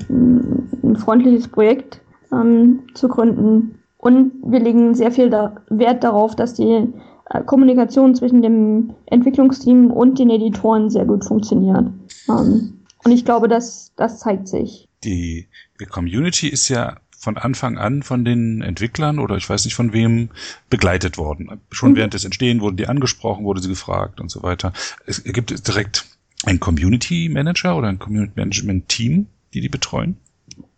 ein 0.84 0.96
freundliches 0.96 1.48
Projekt 1.48 2.02
ähm, 2.32 2.84
zu 2.94 3.08
gründen. 3.10 3.80
Und 3.98 4.32
wir 4.46 4.60
legen 4.60 4.96
sehr 4.96 5.12
viel 5.12 5.30
da 5.30 5.56
Wert 5.70 6.04
darauf, 6.04 6.36
dass 6.36 6.54
die 6.54 6.88
äh, 7.30 7.44
Kommunikation 7.46 8.16
zwischen 8.16 8.42
dem 8.42 8.96
Entwicklungsteam 9.08 9.92
und 9.92 10.20
den 10.20 10.30
Editoren 10.30 10.90
sehr 10.90 11.06
gut 11.06 11.26
funktioniert. 11.26 11.88
Ähm, 12.30 12.80
und 13.04 13.12
ich 13.12 13.26
glaube, 13.26 13.48
das, 13.48 13.94
das 13.96 14.20
zeigt 14.20 14.48
sich. 14.48 14.88
Die 15.04 15.48
Community 15.90 16.48
ist 16.48 16.70
ja 16.70 16.96
von 17.20 17.38
Anfang 17.38 17.78
an 17.78 18.02
von 18.02 18.24
den 18.24 18.62
Entwicklern 18.62 19.20
oder 19.20 19.36
ich 19.36 19.50
weiß 19.50 19.66
nicht 19.66 19.76
von 19.76 19.92
wem 19.92 20.30
begleitet 20.70 21.18
worden. 21.18 21.60
Schon 21.70 21.92
mhm. 21.92 21.96
während 21.98 22.14
des 22.14 22.24
Entstehen 22.24 22.62
wurden 22.62 22.78
die 22.78 22.88
angesprochen, 22.88 23.44
wurde 23.44 23.62
sie 23.62 23.70
gefragt 23.70 24.22
und 24.22 24.32
so 24.32 24.42
weiter. 24.42 24.72
Es 25.06 25.24
gibt 25.24 25.68
direkt 25.68 26.06
einen 26.46 26.60
Community 26.60 27.30
Manager 27.30 27.78
oder 27.78 27.90
ein 27.90 28.00
Community 28.00 28.34
Management 28.36 28.88
Team, 28.88 29.28
die 29.54 29.62
die 29.62 29.70
betreuen? 29.70 30.18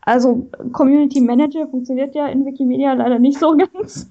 Also 0.01 0.49
Community 0.71 1.21
Manager 1.21 1.67
funktioniert 1.67 2.15
ja 2.15 2.25
in 2.27 2.43
Wikimedia 2.45 2.93
leider 2.93 3.19
nicht 3.19 3.37
so 3.39 3.55
ganz. 3.73 4.09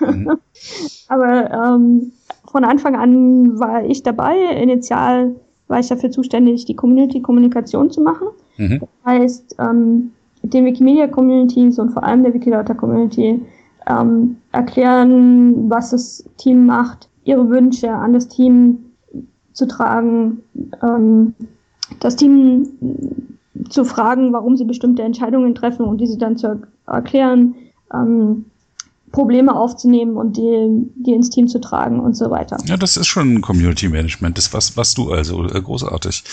Mhm. 0.00 0.38
Aber 1.08 1.50
ähm, 1.50 2.12
von 2.50 2.64
Anfang 2.64 2.96
an 2.96 3.58
war 3.58 3.84
ich 3.84 4.02
dabei. 4.02 4.38
Initial 4.62 5.36
war 5.68 5.80
ich 5.80 5.88
dafür 5.88 6.10
zuständig, 6.10 6.64
die 6.64 6.76
Community-Kommunikation 6.76 7.90
zu 7.90 8.00
machen. 8.00 8.28
Mhm. 8.56 8.80
Das 8.80 8.88
heißt, 9.04 9.56
ähm, 9.58 10.12
den 10.50 10.64
Wikimedia-Communities 10.64 11.78
und 11.78 11.90
vor 11.90 12.04
allem 12.04 12.22
der 12.22 12.34
Wikidata-Community 12.34 13.40
ähm, 13.88 14.36
erklären, 14.52 15.70
was 15.70 15.90
das 15.90 16.24
Team 16.36 16.66
macht, 16.66 17.08
ihre 17.24 17.48
Wünsche 17.48 17.90
an 17.90 18.12
das 18.12 18.28
Team 18.28 18.78
zu 19.52 19.66
tragen, 19.66 20.42
ähm, 20.82 21.34
das 22.00 22.16
Team 22.16 22.68
zu 23.68 23.84
fragen, 23.84 24.32
warum 24.32 24.56
sie 24.56 24.64
bestimmte 24.64 25.02
Entscheidungen 25.02 25.54
treffen 25.54 25.86
und 25.86 26.00
diese 26.00 26.18
dann 26.18 26.36
zu 26.36 26.60
erklären, 26.86 27.54
ähm, 27.92 28.46
Probleme 29.12 29.54
aufzunehmen 29.54 30.16
und 30.16 30.36
die, 30.36 30.90
die 30.96 31.12
ins 31.12 31.30
Team 31.30 31.48
zu 31.48 31.60
tragen 31.60 32.00
und 32.00 32.14
so 32.14 32.30
weiter. 32.30 32.58
Ja, 32.66 32.76
das 32.76 32.96
ist 32.96 33.06
schon 33.06 33.40
Community 33.40 33.88
Management, 33.88 34.36
das 34.36 34.52
was, 34.52 34.76
was 34.76 34.94
du 34.94 35.10
also 35.10 35.44
äh, 35.44 35.60
großartig. 35.60 36.24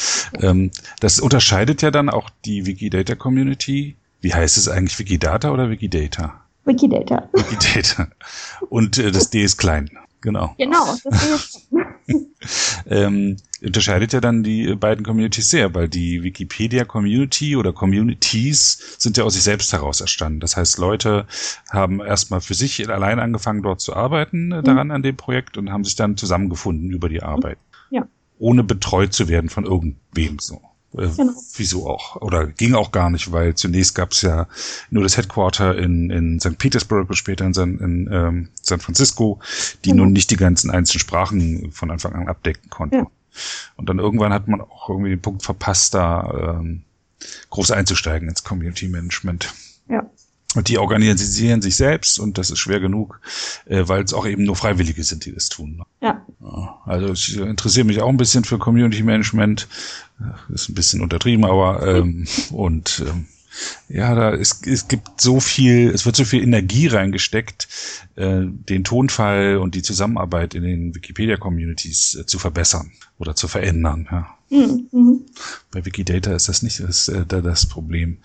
Ähm, 0.41 0.71
das 0.99 1.19
unterscheidet 1.19 1.82
ja 1.82 1.91
dann 1.91 2.10
auch 2.10 2.30
die 2.45 2.65
Wikidata 2.65 3.15
Community 3.15 3.95
wie 4.23 4.33
heißt 4.33 4.57
es 4.57 4.69
eigentlich? 4.69 4.97
Wikidata 4.97 5.51
oder 5.51 5.69
Wikidata? 5.69 6.41
Wikidata. 6.63 7.29
Wikidata. 7.33 8.07
Und 8.69 8.97
äh, 8.97 9.12
das 9.12 9.29
D 9.29 9.43
ist 9.43 9.57
klein. 9.57 9.89
Genau. 10.21 10.55
Genau, 10.57 10.95
das 11.03 11.69
ähm, 12.89 13.36
unterscheidet 13.62 14.13
ja 14.13 14.21
dann 14.21 14.41
die 14.41 14.73
beiden 14.75 15.03
Communities 15.03 15.49
sehr, 15.49 15.75
weil 15.75 15.89
die 15.89 16.23
Wikipedia-Community 16.23 17.57
oder 17.57 17.73
Communities 17.73 18.95
sind 18.97 19.17
ja 19.17 19.25
aus 19.25 19.33
sich 19.33 19.43
selbst 19.43 19.73
heraus 19.73 19.99
erstanden. 19.99 20.39
Das 20.39 20.55
heißt, 20.55 20.77
Leute 20.77 21.27
haben 21.69 21.99
erstmal 21.99 22.39
für 22.39 22.53
sich 22.53 22.89
allein 22.89 23.19
angefangen, 23.19 23.63
dort 23.63 23.81
zu 23.81 23.93
arbeiten, 23.93 24.53
äh, 24.53 24.59
mhm. 24.59 24.63
daran 24.63 24.91
an 24.91 25.03
dem 25.03 25.17
Projekt 25.17 25.57
und 25.57 25.69
haben 25.69 25.83
sich 25.83 25.97
dann 25.97 26.15
zusammengefunden 26.15 26.91
über 26.91 27.09
die 27.09 27.21
Arbeit. 27.21 27.57
Ja. 27.89 28.07
Ohne 28.39 28.63
betreut 28.63 29.12
zu 29.12 29.27
werden 29.27 29.49
von 29.49 29.65
irgendwem 29.65 30.39
so. 30.39 30.62
Äh, 30.97 31.10
genau. 31.15 31.34
Wieso 31.56 31.89
auch? 31.89 32.17
Oder 32.21 32.47
ging 32.47 32.75
auch 32.75 32.91
gar 32.91 33.10
nicht, 33.10 33.32
weil 33.32 33.56
zunächst 33.56 33.95
gab 33.95 34.12
es 34.12 34.21
ja 34.21 34.47
nur 34.89 35.03
das 35.03 35.17
Headquarter 35.17 35.77
in, 35.77 36.10
in 36.10 36.39
St. 36.39 36.58
Petersburg 36.58 37.10
und 37.10 37.15
später 37.15 37.45
in, 37.45 37.53
San, 37.53 37.79
in 37.79 38.10
ähm, 38.12 38.49
San 38.62 38.79
Francisco, 38.79 39.39
die 39.86 39.91
genau. 39.91 40.03
nun 40.03 40.13
nicht 40.13 40.32
die 40.32 40.38
ganzen 40.38 40.71
einzelnen 40.71 40.99
Sprachen 40.99 41.71
von 41.71 41.91
Anfang 41.91 42.13
an 42.13 42.27
abdecken 42.27 42.69
konnten. 42.69 42.95
Ja. 42.95 43.08
Und 43.75 43.89
dann 43.89 43.99
irgendwann 43.99 44.34
hat 44.34 44.47
man 44.47 44.62
auch 44.62 44.89
irgendwie 44.89 45.10
den 45.10 45.21
Punkt 45.21 45.43
verpasst, 45.43 45.93
da 45.93 46.60
ähm, 46.60 46.84
groß 47.49 47.71
einzusteigen 47.71 48.29
ins 48.29 48.43
Community 48.43 48.88
Management. 48.88 49.53
Ja. 49.89 50.06
Und 50.56 50.67
die 50.67 50.77
organisieren 50.77 51.62
sich 51.62 51.75
selbst 51.75 52.19
und 52.19 52.38
das 52.38 52.51
ist 52.51 52.60
schwer 52.60 52.79
genug, 52.79 53.19
äh, 53.65 53.84
weil 53.88 54.03
es 54.03 54.13
auch 54.13 54.27
eben 54.27 54.43
nur 54.43 54.56
Freiwillige 54.56 55.03
sind, 55.03 55.25
die 55.25 55.34
das 55.34 55.49
tun. 55.49 55.83
Ja. 56.03 56.25
Also 56.85 57.13
ich 57.13 57.37
interessiere 57.37 57.85
mich 57.85 58.01
auch 58.01 58.09
ein 58.09 58.17
bisschen 58.17 58.43
für 58.43 58.59
Community 58.59 59.03
Management. 59.03 59.69
Ist 60.53 60.69
ein 60.69 60.75
bisschen 60.75 61.01
untertrieben, 61.01 61.45
aber 61.45 61.87
ähm, 61.87 62.25
und 62.51 63.03
ähm, 63.07 63.25
ja, 63.87 64.13
da 64.15 64.31
ist, 64.31 64.67
es 64.67 64.87
gibt 64.87 65.21
so 65.21 65.39
viel, 65.39 65.89
es 65.89 66.05
wird 66.05 66.15
so 66.15 66.25
viel 66.25 66.43
Energie 66.43 66.87
reingesteckt, 66.87 67.67
äh, 68.15 68.41
den 68.41 68.83
Tonfall 68.83 69.57
und 69.57 69.75
die 69.75 69.83
Zusammenarbeit 69.83 70.55
in 70.55 70.63
den 70.63 70.95
Wikipedia-Communities 70.95 72.15
äh, 72.15 72.25
zu 72.25 72.39
verbessern 72.39 72.91
oder 73.19 73.35
zu 73.35 73.47
verändern. 73.47 74.07
Ja. 74.11 74.27
Mhm. 74.49 74.87
mhm. 74.91 75.21
Bei 75.71 75.85
Wikidata 75.85 76.33
ist 76.35 76.49
das 76.49 76.63
nicht 76.63 76.79
das, 76.81 77.07
äh, 77.07 77.25
das 77.25 77.67
Problem. 77.67 78.17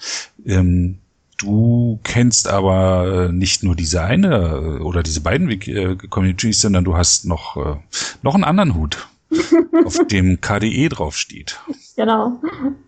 Ähm, 0.45 0.99
Du 1.39 2.01
kennst 2.03 2.49
aber 2.49 3.29
äh, 3.29 3.33
nicht 3.33 3.63
nur 3.63 3.77
diese 3.77 4.03
eine 4.03 4.79
äh, 4.79 4.83
oder 4.83 5.03
diese 5.03 5.21
beiden 5.21 5.49
äh, 5.49 5.97
Communities, 6.11 6.61
sondern 6.61 6.85
du 6.85 6.97
hast 6.97 7.25
noch, 7.27 7.79
noch 8.23 8.35
einen 8.35 8.45
anderen 8.45 8.75
Hut, 8.75 9.09
auf 9.85 9.99
dem 10.09 10.41
KDE 10.41 10.89
draufsteht. 10.89 11.61
Genau. 11.97 12.41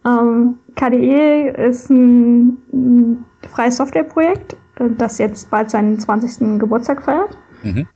Ähm, 0.05 0.59
KDE 0.75 1.51
ist 1.69 1.91
ein, 1.91 2.59
ein 2.73 3.25
freies 3.49 3.77
Softwareprojekt, 3.77 4.57
das 4.99 5.19
jetzt 5.19 5.51
bald 5.51 5.71
seinen 5.71 5.99
20. 5.99 6.59
Geburtstag 6.59 7.05
feiert. 7.05 7.37
Mhm. 7.63 7.87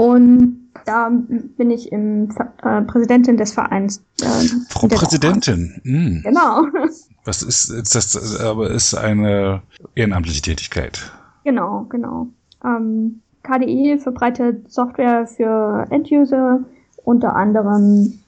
Und 0.00 0.70
da 0.86 1.10
bin 1.10 1.70
ich 1.70 1.92
im 1.92 2.30
äh, 2.62 2.80
Präsidentin 2.80 3.36
des 3.36 3.52
Vereins. 3.52 4.02
Äh, 4.22 4.46
Frau 4.70 4.88
Präsidentin. 4.88 5.78
Mhm. 5.84 6.22
Genau. 6.24 6.62
Was 7.26 7.42
ist, 7.42 7.68
ist 7.68 7.94
das? 7.94 8.40
Aber 8.40 8.70
ist 8.70 8.94
eine 8.94 9.60
ehrenamtliche 9.94 10.40
Tätigkeit. 10.40 11.12
Genau, 11.44 11.84
genau. 11.90 12.28
Ähm, 12.64 13.20
KDE 13.42 13.98
verbreitet 13.98 14.72
Software 14.72 15.26
für 15.26 15.84
End-User, 15.90 16.60
unter 17.04 17.36
anderem 17.36 18.20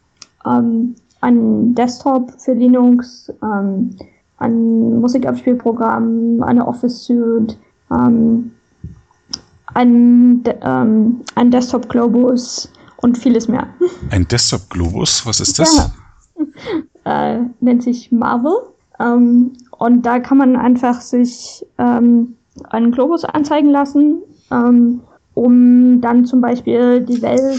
ähm, 0.44 0.94
ein 1.22 1.74
Desktop 1.74 2.38
für 2.38 2.52
Linux, 2.52 3.32
ähm, 3.42 3.96
ein 4.36 5.00
Musikabspielprogramm, 5.00 6.42
eine 6.42 6.68
Office 6.68 7.04
Suite, 7.04 7.56
ähm, 7.90 8.50
ein, 9.74 10.42
ähm, 10.62 11.20
ein 11.34 11.50
Desktop 11.50 11.88
Globus 11.88 12.70
und 12.98 13.18
vieles 13.18 13.48
mehr. 13.48 13.66
Ein 14.10 14.26
Desktop 14.28 14.68
Globus, 14.70 15.26
was 15.26 15.40
ist 15.40 15.58
das? 15.58 15.76
Ja. 15.76 15.90
äh, 17.34 17.40
nennt 17.60 17.82
sich 17.82 18.12
Marvel. 18.12 18.52
Ähm, 19.00 19.52
und 19.78 20.02
da 20.06 20.20
kann 20.20 20.38
man 20.38 20.56
einfach 20.56 21.00
sich 21.00 21.66
ähm, 21.78 22.36
einen 22.70 22.92
Globus 22.92 23.24
anzeigen 23.24 23.70
lassen, 23.70 24.22
ähm, 24.50 25.00
um 25.34 26.00
dann 26.00 26.24
zum 26.24 26.40
Beispiel 26.40 27.00
die 27.00 27.22
Welt, 27.22 27.58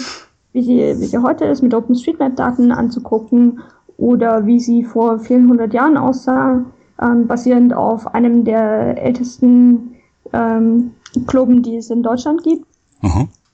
wie 0.53 0.61
sie, 0.61 0.95
wie 0.99 1.05
sie 1.05 1.17
heute 1.17 1.45
ist, 1.45 1.61
mit 1.61 1.73
OpenStreetMap-Daten 1.73 2.71
anzugucken 2.71 3.61
oder 3.97 4.45
wie 4.45 4.59
sie 4.59 4.83
vor 4.83 5.19
vielen 5.19 5.49
hundert 5.49 5.73
Jahren 5.73 5.97
aussah, 5.97 6.63
ähm, 7.01 7.27
basierend 7.27 7.73
auf 7.73 8.13
einem 8.13 8.45
der 8.45 9.03
ältesten 9.03 9.95
ähm, 10.31 10.91
Globen, 11.27 11.63
die 11.63 11.77
es 11.77 11.89
in 11.89 12.03
Deutschland 12.03 12.43
gibt. 12.43 12.65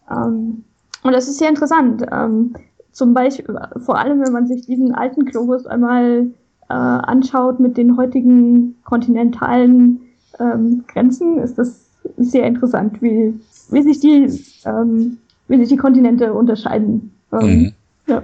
Ähm, 0.09 0.63
und 1.03 1.13
das 1.13 1.27
ist 1.27 1.39
sehr 1.39 1.49
interessant. 1.49 2.05
Ähm, 2.11 2.55
zum 2.91 3.13
Beispiel, 3.13 3.59
vor 3.77 3.97
allem 3.97 4.21
wenn 4.21 4.33
man 4.33 4.47
sich 4.47 4.65
diesen 4.65 4.93
alten 4.93 5.25
Globus 5.25 5.65
einmal 5.65 6.27
äh, 6.69 6.73
anschaut 6.73 7.59
mit 7.59 7.77
den 7.77 7.97
heutigen 7.97 8.75
kontinentalen 8.83 10.01
ähm, 10.39 10.83
Grenzen, 10.87 11.39
ist 11.39 11.57
das 11.57 11.85
sehr 12.17 12.45
interessant, 12.45 13.01
wie, 13.01 13.39
wie 13.69 13.83
sich 13.83 13.99
die 13.99 14.43
ähm, 14.65 15.17
wie 15.47 15.57
sich 15.57 15.69
die 15.69 15.77
Kontinente 15.77 16.33
unterscheiden. 16.33 17.11
Ähm, 17.31 17.39
mhm. 17.39 17.73
ja. 18.07 18.23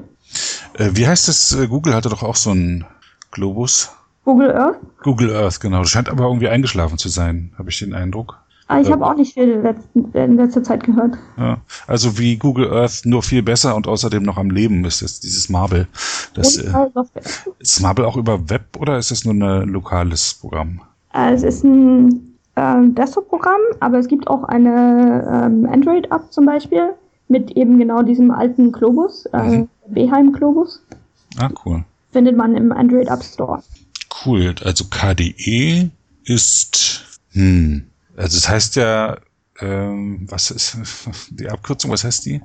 Äh, 0.74 0.91
wie 0.93 1.08
heißt 1.08 1.28
es? 1.28 1.54
Äh, 1.54 1.67
Google 1.67 1.93
hatte 1.93 2.10
doch 2.10 2.24
auch 2.24 2.36
so 2.36 2.52
einen 2.52 2.86
Globus. 3.32 3.91
Google 4.24 4.52
Earth? 4.52 4.78
Google 5.04 5.36
Earth, 5.36 5.60
genau. 5.60 5.80
Das 5.80 5.89
scheint 5.89 6.10
aber 6.10 6.26
irgendwie 6.26 6.50
eingeschlafen 6.50 6.98
zu 6.98 7.10
sein, 7.10 7.52
habe 7.58 7.69
ich 7.69 7.80
den 7.80 7.93
Eindruck. 7.93 8.39
Ah, 8.67 8.80
ich 8.80 8.91
habe 8.91 9.06
auch 9.06 9.15
nicht 9.15 9.36
viel 9.36 9.60
letzten, 9.60 10.12
in 10.13 10.38
letzter 10.38 10.63
Zeit 10.63 10.84
gehört. 10.84 11.15
Ja, 11.38 11.58
also 11.86 12.17
wie 12.17 12.36
Google 12.36 12.73
Earth 12.73 13.06
nur 13.06 13.21
viel 13.21 13.43
besser 13.43 13.75
und 13.75 13.88
außerdem 13.88 14.23
noch 14.23 14.38
am 14.38 14.49
Leben 14.49 14.84
ist 14.86 15.01
jetzt 15.01 15.23
dieses 15.23 15.49
Marble. 15.49 15.88
Das, 16.34 16.58
äh, 16.58 16.73
ist 17.60 17.82
Marble 17.82 18.08
auch 18.08 18.17
über 18.17 18.49
Web 18.49 18.78
oder 18.80 18.97
ist 18.97 19.12
das 19.12 19.23
nur 19.23 19.36
ein 19.36 19.69
lokales 19.69 20.34
Programm? 20.34 20.82
Äh, 21.13 21.34
es 21.34 21.43
ist 21.43 21.63
ein 21.63 22.38
äh, 22.56 22.82
Desktop-Programm, 22.88 23.62
aber 23.82 23.99
es 23.99 24.08
gibt 24.08 24.28
auch 24.28 24.43
eine 24.45 25.45
ähm, 25.45 25.69
Android-App 25.71 26.32
zum 26.32 26.47
Beispiel 26.47 26.89
mit 27.28 27.51
eben 27.51 27.78
genau 27.78 28.01
diesem 28.01 28.32
alten 28.32 28.71
Globus, 28.71 29.25
äh, 29.28 29.60
mhm. 29.60 29.69
Beheim 29.88 30.32
Globus. 30.32 30.82
Ah, 31.38 31.49
cool. 31.65 31.84
Findet 32.12 32.38
man 32.38 32.56
im 32.56 32.71
Android 32.71 33.10
App 33.10 33.23
Store. 33.23 33.62
Cool. 34.25 34.56
Also 34.63 34.86
KDE 34.89 35.89
ist, 36.23 37.19
hm, 37.32 37.84
also 38.15 38.38
es 38.38 38.43
das 38.43 38.49
heißt 38.49 38.75
ja, 38.78 39.17
ähm, 39.60 40.25
was 40.30 40.51
ist 40.51 40.78
die 41.32 41.49
Abkürzung, 41.49 41.91
was 41.91 42.04
heißt 42.04 42.25
die? 42.25 42.41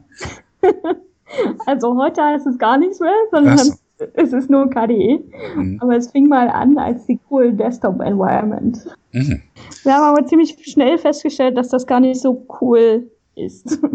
also 1.66 1.96
heute 1.96 2.22
heißt 2.22 2.46
es 2.46 2.58
gar 2.58 2.78
nichts 2.78 3.00
mehr, 3.00 3.14
sondern 3.30 3.58
so. 3.58 3.74
es 4.14 4.32
ist 4.32 4.50
nur 4.50 4.68
KDE. 4.70 5.20
Mhm. 5.56 5.78
Aber 5.80 5.96
es 5.96 6.10
fing 6.10 6.28
mal 6.28 6.48
an 6.48 6.76
als 6.78 7.06
die 7.06 7.18
cool 7.30 7.52
Desktop 7.52 8.00
Environment. 8.00 8.78
Mhm. 9.12 9.42
Wir 9.82 9.94
haben 9.94 10.16
aber 10.16 10.26
ziemlich 10.26 10.56
schnell 10.64 10.98
festgestellt, 10.98 11.56
dass 11.56 11.68
das 11.68 11.86
gar 11.86 12.00
nicht 12.00 12.20
so 12.20 12.46
cool 12.60 13.10
ist. 13.34 13.78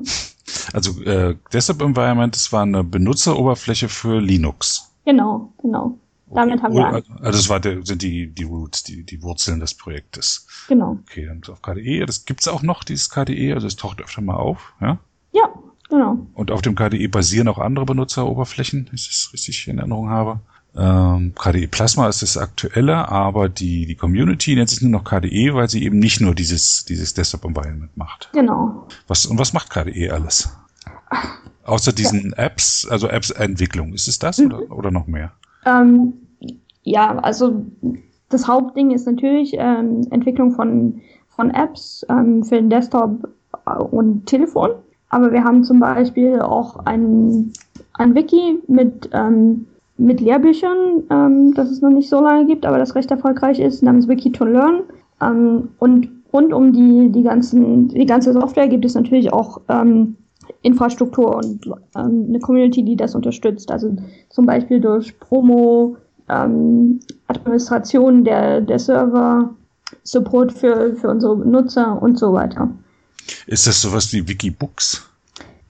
Also 0.73 1.01
äh, 1.03 1.35
Desktop 1.53 1.81
Environment, 1.81 2.35
das 2.35 2.51
war 2.51 2.63
eine 2.63 2.83
Benutzeroberfläche 2.83 3.87
für 3.87 4.19
Linux. 4.19 4.91
Genau, 5.05 5.53
genau. 5.61 5.97
Damit 6.27 6.63
haben 6.63 6.73
wir. 6.73 6.87
Also, 6.87 7.13
also 7.13 7.31
das 7.31 7.49
war 7.49 7.59
der, 7.59 7.85
sind 7.85 8.01
die, 8.01 8.27
die 8.27 8.43
Roots, 8.43 8.83
die, 8.83 9.03
die 9.03 9.21
Wurzeln 9.21 9.59
des 9.59 9.75
Projektes. 9.75 10.47
Genau. 10.67 10.99
Okay, 11.03 11.27
dann 11.27 11.41
auf 11.51 11.61
KDE. 11.61 12.05
Das 12.05 12.25
gibt's 12.25 12.47
auch 12.47 12.63
noch, 12.63 12.83
dieses 12.83 13.09
KDE, 13.09 13.53
also 13.53 13.67
es 13.67 13.75
taucht 13.75 14.01
öfter 14.01 14.21
mal 14.21 14.35
auf, 14.35 14.73
ja? 14.81 14.97
Ja, 15.31 15.49
genau. 15.89 16.25
Und 16.33 16.51
auf 16.51 16.61
dem 16.61 16.75
KDE 16.75 17.07
basieren 17.07 17.47
auch 17.47 17.59
andere 17.59 17.85
Benutzeroberflächen, 17.85 18.87
wenn 18.87 18.95
ich 18.95 19.07
das 19.07 19.33
richtig 19.33 19.67
in 19.67 19.77
Erinnerung 19.77 20.09
habe. 20.09 20.39
Ähm, 20.77 21.33
KDE 21.35 21.67
Plasma 21.67 22.09
ist 22.09 22.21
das 22.21 22.37
aktuelle, 22.37 23.07
aber 23.09 23.47
die, 23.47 23.85
die 23.85 23.95
Community 23.95 24.55
nennt 24.55 24.69
sich 24.69 24.81
nur 24.81 24.91
noch 24.91 25.03
KDE, 25.05 25.53
weil 25.53 25.69
sie 25.69 25.83
eben 25.83 25.99
nicht 25.99 26.19
nur 26.19 26.35
dieses, 26.35 26.85
dieses 26.85 27.13
Desktop-Environment 27.13 27.95
macht. 27.95 28.29
Genau. 28.33 28.87
Was, 29.07 29.25
und 29.25 29.37
was 29.37 29.53
macht 29.53 29.69
KDE 29.69 30.09
alles? 30.09 30.49
Außer 31.63 31.93
diesen 31.93 32.31
ja. 32.31 32.37
Apps, 32.37 32.85
also 32.89 33.07
Apps-Entwicklung, 33.07 33.93
ist 33.93 34.07
es 34.07 34.19
das 34.19 34.37
mhm. 34.37 34.47
oder, 34.47 34.71
oder 34.71 34.91
noch 34.91 35.07
mehr? 35.07 35.31
Ähm, 35.65 36.13
ja, 36.83 37.17
also 37.19 37.65
das 38.29 38.47
Hauptding 38.47 38.91
ist 38.91 39.05
natürlich 39.05 39.55
ähm, 39.57 40.01
Entwicklung 40.11 40.51
von, 40.51 41.01
von 41.27 41.51
Apps 41.51 42.05
ähm, 42.09 42.43
für 42.43 42.55
den 42.55 42.69
Desktop 42.69 43.29
und 43.91 44.25
Telefon. 44.25 44.71
Aber 45.09 45.31
wir 45.31 45.43
haben 45.43 45.63
zum 45.63 45.79
Beispiel 45.79 46.41
auch 46.41 46.85
ein, 46.85 47.53
ein 47.93 48.15
Wiki 48.15 48.59
mit 48.67 49.09
ähm, 49.13 49.65
mit 49.97 50.19
Lehrbüchern, 50.19 51.03
ähm, 51.09 51.53
das 51.53 51.71
es 51.71 51.81
noch 51.81 51.89
nicht 51.89 52.09
so 52.09 52.21
lange 52.21 52.45
gibt, 52.45 52.65
aber 52.65 52.77
das 52.77 52.95
recht 52.95 53.11
erfolgreich 53.11 53.59
ist, 53.59 53.81
namens 53.81 54.07
Wiki 54.07 54.31
to 54.31 54.45
Learn. 54.45 54.83
Ähm, 55.21 55.69
und 55.79 56.09
rund 56.33 56.53
um 56.53 56.73
die, 56.73 57.09
die, 57.11 57.23
ganzen, 57.23 57.87
die 57.87 58.05
ganze 58.05 58.33
Software 58.33 58.67
gibt 58.67 58.83
es 58.83 58.95
natürlich 58.95 59.31
auch 59.31 59.61
ähm, 59.69 60.17
Infrastruktur 60.61 61.35
und 61.35 61.65
ähm, 61.95 62.25
eine 62.29 62.39
Community, 62.39 62.83
die 62.83 62.95
das 62.95 63.15
unterstützt. 63.15 63.71
Also 63.71 63.95
zum 64.29 64.45
Beispiel 64.45 64.79
durch 64.79 65.19
Promo, 65.19 65.97
ähm, 66.29 66.99
Administration 67.27 68.23
der, 68.23 68.61
der 68.61 68.79
Server, 68.79 69.53
Support 70.03 70.51
für, 70.51 70.95
für 70.95 71.09
unsere 71.09 71.37
Nutzer 71.37 72.01
und 72.01 72.17
so 72.17 72.33
weiter. 72.33 72.69
Ist 73.47 73.67
das 73.67 73.81
sowas 73.81 74.11
wie 74.13 74.27
Wikibooks? 74.27 75.07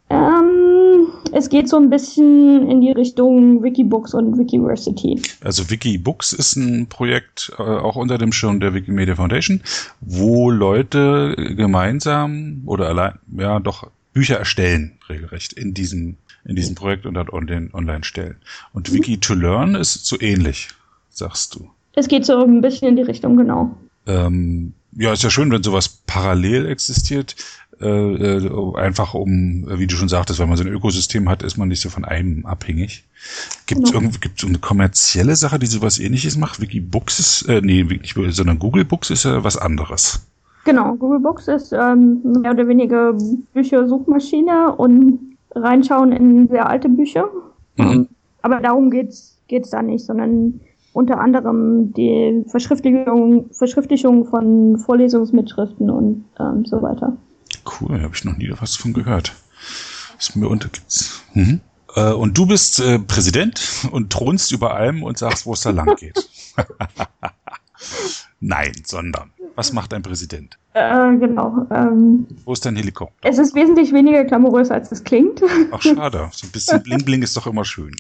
Ähm, 0.10 1.08
es 1.32 1.50
geht 1.50 1.68
so 1.68 1.78
ein 1.78 1.90
bisschen 1.90 2.70
in 2.70 2.82
die 2.82 2.92
Richtung 2.92 3.64
Wikibooks 3.64 4.14
und 4.14 4.38
Wikiversity. 4.38 5.22
Also 5.44 5.70
Wikibooks 5.70 6.34
ist 6.34 6.56
ein 6.56 6.88
Projekt 6.88 7.52
äh, 7.58 7.62
auch 7.62 7.96
unter 7.96 8.18
dem 8.18 8.32
Schirm 8.32 8.60
der 8.60 8.74
Wikimedia 8.74 9.16
Foundation, 9.16 9.62
wo 10.02 10.52
Leute 10.52 11.36
gemeinsam 11.58 12.62
oder 12.66 12.88
allein, 12.90 13.20
ja 13.38 13.60
doch 13.60 13.90
Bücher 14.15 14.38
erstellen, 14.38 14.93
regelrecht, 15.10 15.54
in 15.54 15.73
diesem, 15.73 16.15
in 16.45 16.56
diesem 16.56 16.73
Projekt 16.73 17.06
und 17.06 17.13
dann 17.13 17.30
online 17.30 18.04
stellen. 18.04 18.38
Und 18.73 18.89
mhm. 18.89 18.95
Wiki 18.95 19.19
to 19.19 19.36
Learn 19.36 19.75
ist 19.75 20.06
so 20.06 20.19
ähnlich, 20.19 20.69
sagst 21.10 21.54
du. 21.54 21.69
Es 21.93 22.08
geht 22.08 22.25
so 22.25 22.41
ein 22.41 22.62
bisschen 22.62 22.88
in 22.88 22.95
die 22.95 23.01
Richtung, 23.04 23.36
genau. 23.36 23.78
Ähm, 24.08 24.73
ja, 24.93 25.12
ist 25.12 25.23
ja 25.23 25.30
schön, 25.30 25.51
wenn 25.51 25.63
sowas 25.63 26.01
parallel 26.08 26.65
existiert. 26.67 27.36
Äh, 27.82 27.88
äh, 27.88 28.75
einfach 28.78 29.13
um, 29.13 29.65
wie 29.67 29.86
du 29.86 29.97
schon 29.97 30.08
sagtest, 30.08 30.39
wenn 30.39 30.47
man 30.47 30.58
so 30.58 30.63
ein 30.63 30.71
Ökosystem 30.71 31.28
hat, 31.28 31.43
ist 31.43 31.58
man 31.58 31.67
nicht 31.67 31.82
so 31.82 31.89
von 31.89 32.06
einem 32.06 32.45
abhängig. 32.45 33.04
Gibt 33.65 33.84
es 33.84 33.91
genau. 33.91 34.04
irgendwie 34.04 34.19
gibt's 34.19 34.45
eine 34.45 34.60
kommerzielle 34.60 35.36
Sache, 35.36 35.60
die 35.60 35.65
sowas 35.65 35.99
ähnliches 35.99 36.38
macht? 36.38 36.62
Wikibooks 36.62 37.19
ist, 37.19 37.41
äh, 37.49 37.60
nee, 37.62 37.84
nicht, 37.84 38.15
sondern 38.15 38.60
Google 38.60 38.86
Books 38.86 39.10
ist 39.10 39.25
ja 39.25 39.43
was 39.43 39.58
anderes. 39.58 40.25
Genau, 40.65 40.95
Google 40.95 41.19
Books 41.19 41.47
ist 41.47 41.71
ähm, 41.71 42.21
mehr 42.41 42.51
oder 42.51 42.67
weniger 42.67 43.15
Büchersuchmaschine 43.54 44.75
und 44.75 45.38
reinschauen 45.51 46.12
in 46.12 46.47
sehr 46.49 46.67
alte 46.67 46.89
Bücher. 46.89 47.30
Mhm. 47.78 47.91
Ähm, 47.91 48.08
aber 48.41 48.60
darum 48.60 48.91
geht's 48.91 49.36
geht's 49.47 49.69
da 49.69 49.82
nicht, 49.82 50.06
sondern 50.06 50.60
unter 50.93 51.19
anderem 51.19 51.93
die 51.93 52.43
Verschriftlichung, 52.47 53.49
Verschriftlichung 53.51 54.25
von 54.25 54.78
Vorlesungsmitschriften 54.78 55.89
und 55.89 56.25
ähm, 56.39 56.65
so 56.65 56.82
weiter. 56.82 57.15
Cool, 57.80 58.01
habe 58.01 58.15
ich 58.15 58.23
noch 58.23 58.38
nie 58.38 58.51
was 58.60 58.75
von 58.75 58.93
gehört. 58.93 59.34
Ist 60.17 60.36
mir 60.36 60.47
unter 60.47 60.69
mhm. 61.34 61.60
äh, 61.95 62.12
Und 62.12 62.38
du 62.38 62.45
bist 62.45 62.80
äh, 62.80 62.99
Präsident 62.99 63.62
und 63.91 64.12
thronst 64.12 64.51
über 64.51 64.73
allem 64.73 65.04
und 65.04 65.17
sagst, 65.17 65.45
wo 65.45 65.54
es 65.54 65.62
da 65.62 65.71
lang 65.71 65.95
geht. 65.95 66.28
Nein, 68.39 68.73
sondern 68.86 69.32
was 69.56 69.74
macht 69.74 69.94
ein 69.94 70.02
Präsident? 70.02 70.58
Äh, 70.74 71.15
genau. 71.18 71.65
Ähm, 71.72 72.28
wo 72.44 72.54
ist 72.54 72.65
dein 72.65 72.76
Helikopter? 72.76 73.15
Es 73.24 73.38
ist 73.38 73.56
wesentlich 73.56 73.94
weniger 73.94 74.24
glamourös, 74.24 74.72
als 74.72 74.91
es 74.91 75.04
klingt. 75.04 75.41
Ach, 75.72 75.82
schade. 75.82 76.30
So 76.32 76.48
ein 76.48 76.52
bisschen 76.52 76.80
Bling-Bling 76.84 77.24
ist 77.24 77.36
doch 77.36 77.48
immer 77.48 77.65
schön. 77.65 77.96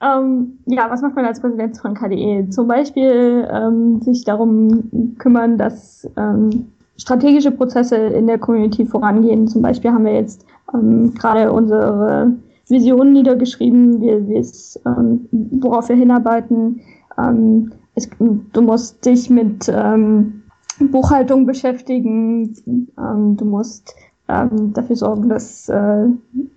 Ähm, 0.00 0.58
ja, 0.66 0.88
was 0.90 1.02
macht 1.02 1.16
man 1.16 1.24
als 1.24 1.40
Präsident 1.40 1.76
von 1.78 1.94
KDE? 1.94 2.48
Zum 2.50 2.68
Beispiel 2.68 3.48
ähm, 3.50 4.00
sich 4.00 4.24
darum 4.24 5.14
kümmern, 5.18 5.58
dass 5.58 6.08
ähm, 6.16 6.68
strategische 6.98 7.50
Prozesse 7.50 7.96
in 7.96 8.26
der 8.26 8.38
Community 8.38 8.86
vorangehen. 8.86 9.48
Zum 9.48 9.62
Beispiel 9.62 9.90
haben 9.90 10.04
wir 10.04 10.14
jetzt 10.14 10.44
ähm, 10.72 11.14
gerade 11.14 11.50
unsere 11.50 12.32
Visionen 12.68 13.12
niedergeschrieben, 13.12 14.00
wie, 14.00 14.28
wie 14.28 14.36
es, 14.36 14.78
ähm, 14.86 15.28
worauf 15.32 15.88
wir 15.88 15.96
hinarbeiten. 15.96 16.80
Ähm, 17.18 17.72
es, 17.98 18.08
du 18.18 18.62
musst 18.62 19.04
dich 19.04 19.28
mit 19.30 19.70
ähm, 19.72 20.42
Buchhaltung 20.80 21.46
beschäftigen. 21.46 22.54
Ähm, 22.98 23.36
du 23.36 23.44
musst 23.44 23.94
ähm, 24.28 24.72
dafür 24.72 24.96
sorgen, 24.96 25.28
dass 25.28 25.68
äh, 25.68 26.06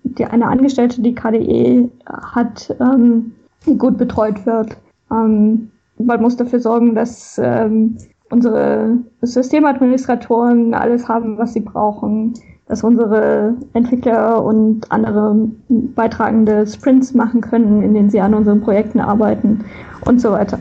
die 0.04 0.25
eine 0.25 0.47
Angestellte, 0.47 1.01
die 1.01 1.15
KDE 1.15 1.89
hat, 2.06 2.75
ähm, 2.80 3.32
gut 3.77 3.97
betreut 3.97 4.45
wird. 4.45 4.77
Ähm, 5.12 5.71
man 5.97 6.21
muss 6.21 6.36
dafür 6.36 6.60
sorgen, 6.60 6.95
dass 6.95 7.39
ähm, 7.43 7.97
unsere 8.30 8.97
Systemadministratoren 9.21 10.73
alles 10.73 11.08
haben, 11.08 11.38
was 11.38 11.54
sie 11.54 11.60
brauchen, 11.60 12.34
dass 12.67 12.84
unsere 12.84 13.56
Entwickler 13.73 14.43
und 14.43 14.89
andere 14.91 15.49
beitragende 15.69 16.65
Sprints 16.65 17.13
machen 17.13 17.41
können, 17.41 17.84
in 17.84 17.93
denen 17.93 18.10
sie 18.10 18.21
an 18.21 18.34
unseren 18.34 18.62
Projekten 18.62 18.99
arbeiten 18.99 19.65
und 20.06 20.21
so 20.21 20.32
weiter. 20.32 20.58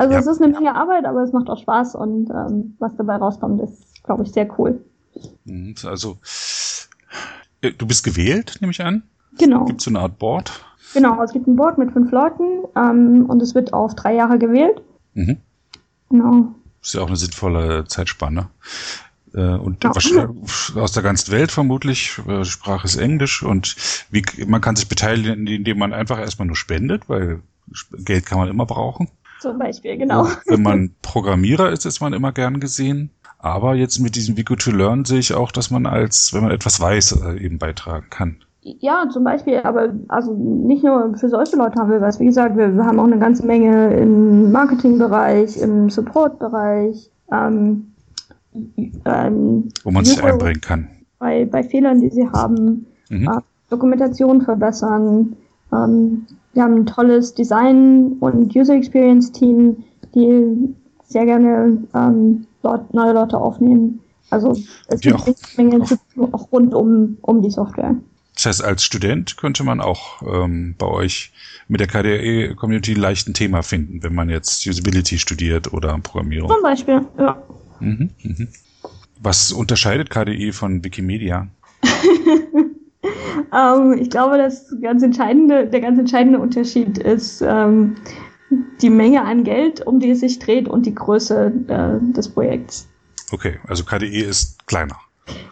Also 0.00 0.14
ja. 0.14 0.20
es 0.20 0.26
ist 0.26 0.40
eine 0.40 0.50
Menge 0.50 0.74
Arbeit, 0.74 1.04
aber 1.04 1.22
es 1.22 1.32
macht 1.32 1.50
auch 1.50 1.60
Spaß 1.60 1.94
und 1.94 2.30
ähm, 2.30 2.74
was 2.78 2.96
dabei 2.96 3.16
rauskommt, 3.16 3.60
ist, 3.60 4.02
glaube 4.02 4.22
ich, 4.22 4.32
sehr 4.32 4.48
cool. 4.58 4.82
Mhm, 5.44 5.74
also 5.84 6.16
äh, 7.60 7.72
du 7.72 7.86
bist 7.86 8.02
gewählt, 8.02 8.56
nehme 8.62 8.70
ich 8.70 8.82
an? 8.82 9.02
Genau. 9.36 9.66
Gibt 9.66 9.80
es 9.80 9.84
so 9.84 9.90
eine 9.90 10.00
Art 10.00 10.18
Board? 10.18 10.64
Genau, 10.94 11.22
es 11.22 11.32
gibt 11.32 11.46
ein 11.46 11.54
Board 11.54 11.76
mit 11.76 11.92
fünf 11.92 12.10
Leuten 12.12 12.64
ähm, 12.76 13.26
und 13.28 13.42
es 13.42 13.54
wird 13.54 13.74
auf 13.74 13.94
drei 13.94 14.14
Jahre 14.14 14.38
gewählt. 14.38 14.80
Mhm. 15.12 15.36
Genau. 16.08 16.54
Ist 16.80 16.94
ja 16.94 17.02
auch 17.02 17.08
eine 17.08 17.16
sinnvolle 17.16 17.84
Zeitspanne. 17.84 18.48
Äh, 19.34 19.56
und 19.56 19.84
ja. 19.84 19.90
aus 19.90 20.92
der 20.92 21.02
ganzen 21.02 21.30
Welt 21.30 21.52
vermutlich. 21.52 22.18
Äh, 22.26 22.46
Sprache 22.46 22.86
ist 22.86 22.96
Englisch 22.96 23.42
und 23.42 23.76
wie, 24.10 24.24
man 24.46 24.62
kann 24.62 24.76
sich 24.76 24.88
beteiligen, 24.88 25.46
indem 25.46 25.78
man 25.78 25.92
einfach 25.92 26.18
erstmal 26.18 26.46
nur 26.46 26.56
spendet, 26.56 27.10
weil 27.10 27.42
Geld 27.98 28.24
kann 28.24 28.38
man 28.38 28.48
immer 28.48 28.64
brauchen. 28.64 29.10
Zum 29.40 29.58
Beispiel, 29.58 29.96
genau. 29.96 30.24
Und 30.24 30.38
wenn 30.46 30.62
man 30.62 30.90
Programmierer 31.02 31.70
ist, 31.70 31.86
ist 31.86 32.00
man 32.00 32.12
immer 32.12 32.32
gern 32.32 32.60
gesehen. 32.60 33.10
Aber 33.38 33.74
jetzt 33.74 33.98
mit 33.98 34.16
diesem 34.16 34.36
Vico 34.36 34.54
to 34.54 34.70
Learn 34.70 35.06
sehe 35.06 35.18
ich 35.18 35.32
auch, 35.32 35.50
dass 35.50 35.70
man 35.70 35.86
als, 35.86 36.34
wenn 36.34 36.42
man 36.42 36.50
etwas 36.50 36.78
weiß, 36.78 37.22
äh, 37.22 37.42
eben 37.42 37.58
beitragen 37.58 38.06
kann. 38.10 38.36
Ja, 38.62 39.08
zum 39.10 39.24
Beispiel, 39.24 39.60
aber 39.64 39.94
also 40.08 40.34
nicht 40.34 40.84
nur 40.84 41.16
für 41.16 41.30
solche 41.30 41.56
Leute 41.56 41.80
haben 41.80 41.90
wir 41.90 42.02
was. 42.02 42.20
Wie 42.20 42.26
gesagt, 42.26 42.58
wir, 42.58 42.76
wir 42.76 42.84
haben 42.84 43.00
auch 43.00 43.04
eine 43.04 43.18
ganze 43.18 43.46
Menge 43.46 43.94
im 43.94 44.52
Marketingbereich, 44.52 45.56
im 45.56 45.88
Supportbereich, 45.88 47.10
ähm, 47.32 47.92
ähm, 49.06 49.68
wo 49.82 49.90
man 49.90 50.04
sich 50.04 50.22
einbringen 50.22 50.60
kann. 50.60 50.88
Bei, 51.18 51.46
bei 51.46 51.62
Fehlern, 51.62 52.02
die 52.02 52.10
sie 52.10 52.28
haben, 52.28 52.86
mhm. 53.08 53.28
äh, 53.28 53.40
Dokumentation 53.70 54.42
verbessern. 54.42 55.36
Ähm, 55.72 56.26
wir 56.52 56.62
haben 56.62 56.74
ein 56.74 56.86
tolles 56.86 57.34
Design- 57.34 58.16
und 58.20 58.54
User 58.54 58.74
Experience-Team, 58.74 59.84
die 60.14 60.74
sehr 61.04 61.24
gerne 61.24 61.82
ähm, 61.94 62.46
Leute, 62.62 62.84
neue 62.92 63.12
Leute 63.12 63.38
aufnehmen. 63.38 64.00
Also 64.30 64.56
es 64.88 65.00
gibt 65.00 65.16
eine 65.16 65.34
Menge 65.56 65.84
zu 65.84 65.96
tun, 66.14 66.32
auch 66.32 66.50
rund 66.52 66.74
um, 66.74 67.18
um 67.22 67.42
die 67.42 67.50
Software. 67.50 67.96
Das 68.34 68.46
heißt, 68.46 68.64
als 68.64 68.84
Student 68.84 69.36
könnte 69.36 69.64
man 69.64 69.80
auch 69.80 70.22
ähm, 70.22 70.74
bei 70.78 70.86
euch 70.86 71.32
mit 71.68 71.80
der 71.80 71.88
KDE-Community 71.88 72.94
leicht 72.94 73.28
ein 73.28 73.34
Thema 73.34 73.62
finden, 73.62 74.02
wenn 74.02 74.14
man 74.14 74.30
jetzt 74.30 74.66
Usability 74.66 75.18
studiert 75.18 75.72
oder 75.72 75.98
Programmierung. 75.98 76.50
Zum 76.50 76.62
Beispiel, 76.62 77.02
ja. 77.18 77.42
Mhm, 77.80 78.10
mhm. 78.22 78.48
Was 79.20 79.52
unterscheidet 79.52 80.10
KDE 80.10 80.52
von 80.52 80.82
Wikimedia? 80.82 81.48
ähm, 83.02 83.92
ich 83.98 84.10
glaube, 84.10 84.38
das 84.38 84.74
ganz 84.82 85.02
entscheidende, 85.02 85.66
der 85.66 85.80
ganz 85.80 85.98
entscheidende 85.98 86.38
Unterschied 86.38 86.98
ist 86.98 87.42
ähm, 87.42 87.96
die 88.80 88.90
Menge 88.90 89.24
an 89.24 89.44
Geld, 89.44 89.86
um 89.86 90.00
die 90.00 90.10
es 90.10 90.20
sich 90.20 90.38
dreht 90.38 90.68
und 90.68 90.86
die 90.86 90.94
Größe 90.94 91.52
äh, 91.68 92.12
des 92.12 92.28
Projekts. 92.28 92.88
Okay, 93.32 93.58
also 93.68 93.84
KDE 93.84 94.22
ist 94.22 94.66
kleiner. 94.66 94.96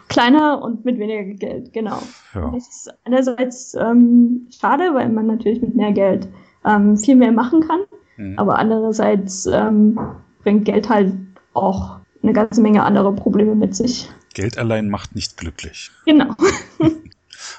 Kleiner 0.09 0.61
und 0.61 0.83
mit 0.85 0.99
weniger 0.99 1.23
Geld, 1.35 1.71
genau. 1.71 2.01
Ja. 2.33 2.51
Das 2.51 2.67
ist 2.67 2.93
einerseits 3.05 3.75
ähm, 3.75 4.47
schade, 4.49 4.93
weil 4.93 5.09
man 5.09 5.27
natürlich 5.27 5.61
mit 5.61 5.75
mehr 5.75 5.93
Geld 5.93 6.27
ähm, 6.65 6.97
viel 6.97 7.15
mehr 7.15 7.31
machen 7.31 7.65
kann, 7.65 7.81
mhm. 8.17 8.37
aber 8.37 8.57
andererseits 8.57 9.45
ähm, 9.45 9.97
bringt 10.43 10.65
Geld 10.65 10.89
halt 10.89 11.13
auch 11.53 11.99
eine 12.21 12.33
ganze 12.33 12.61
Menge 12.61 12.83
andere 12.83 13.13
Probleme 13.13 13.55
mit 13.55 13.75
sich. 13.75 14.09
Geld 14.33 14.57
allein 14.57 14.89
macht 14.89 15.15
nicht 15.15 15.37
glücklich. 15.37 15.91
Genau. 16.05 16.35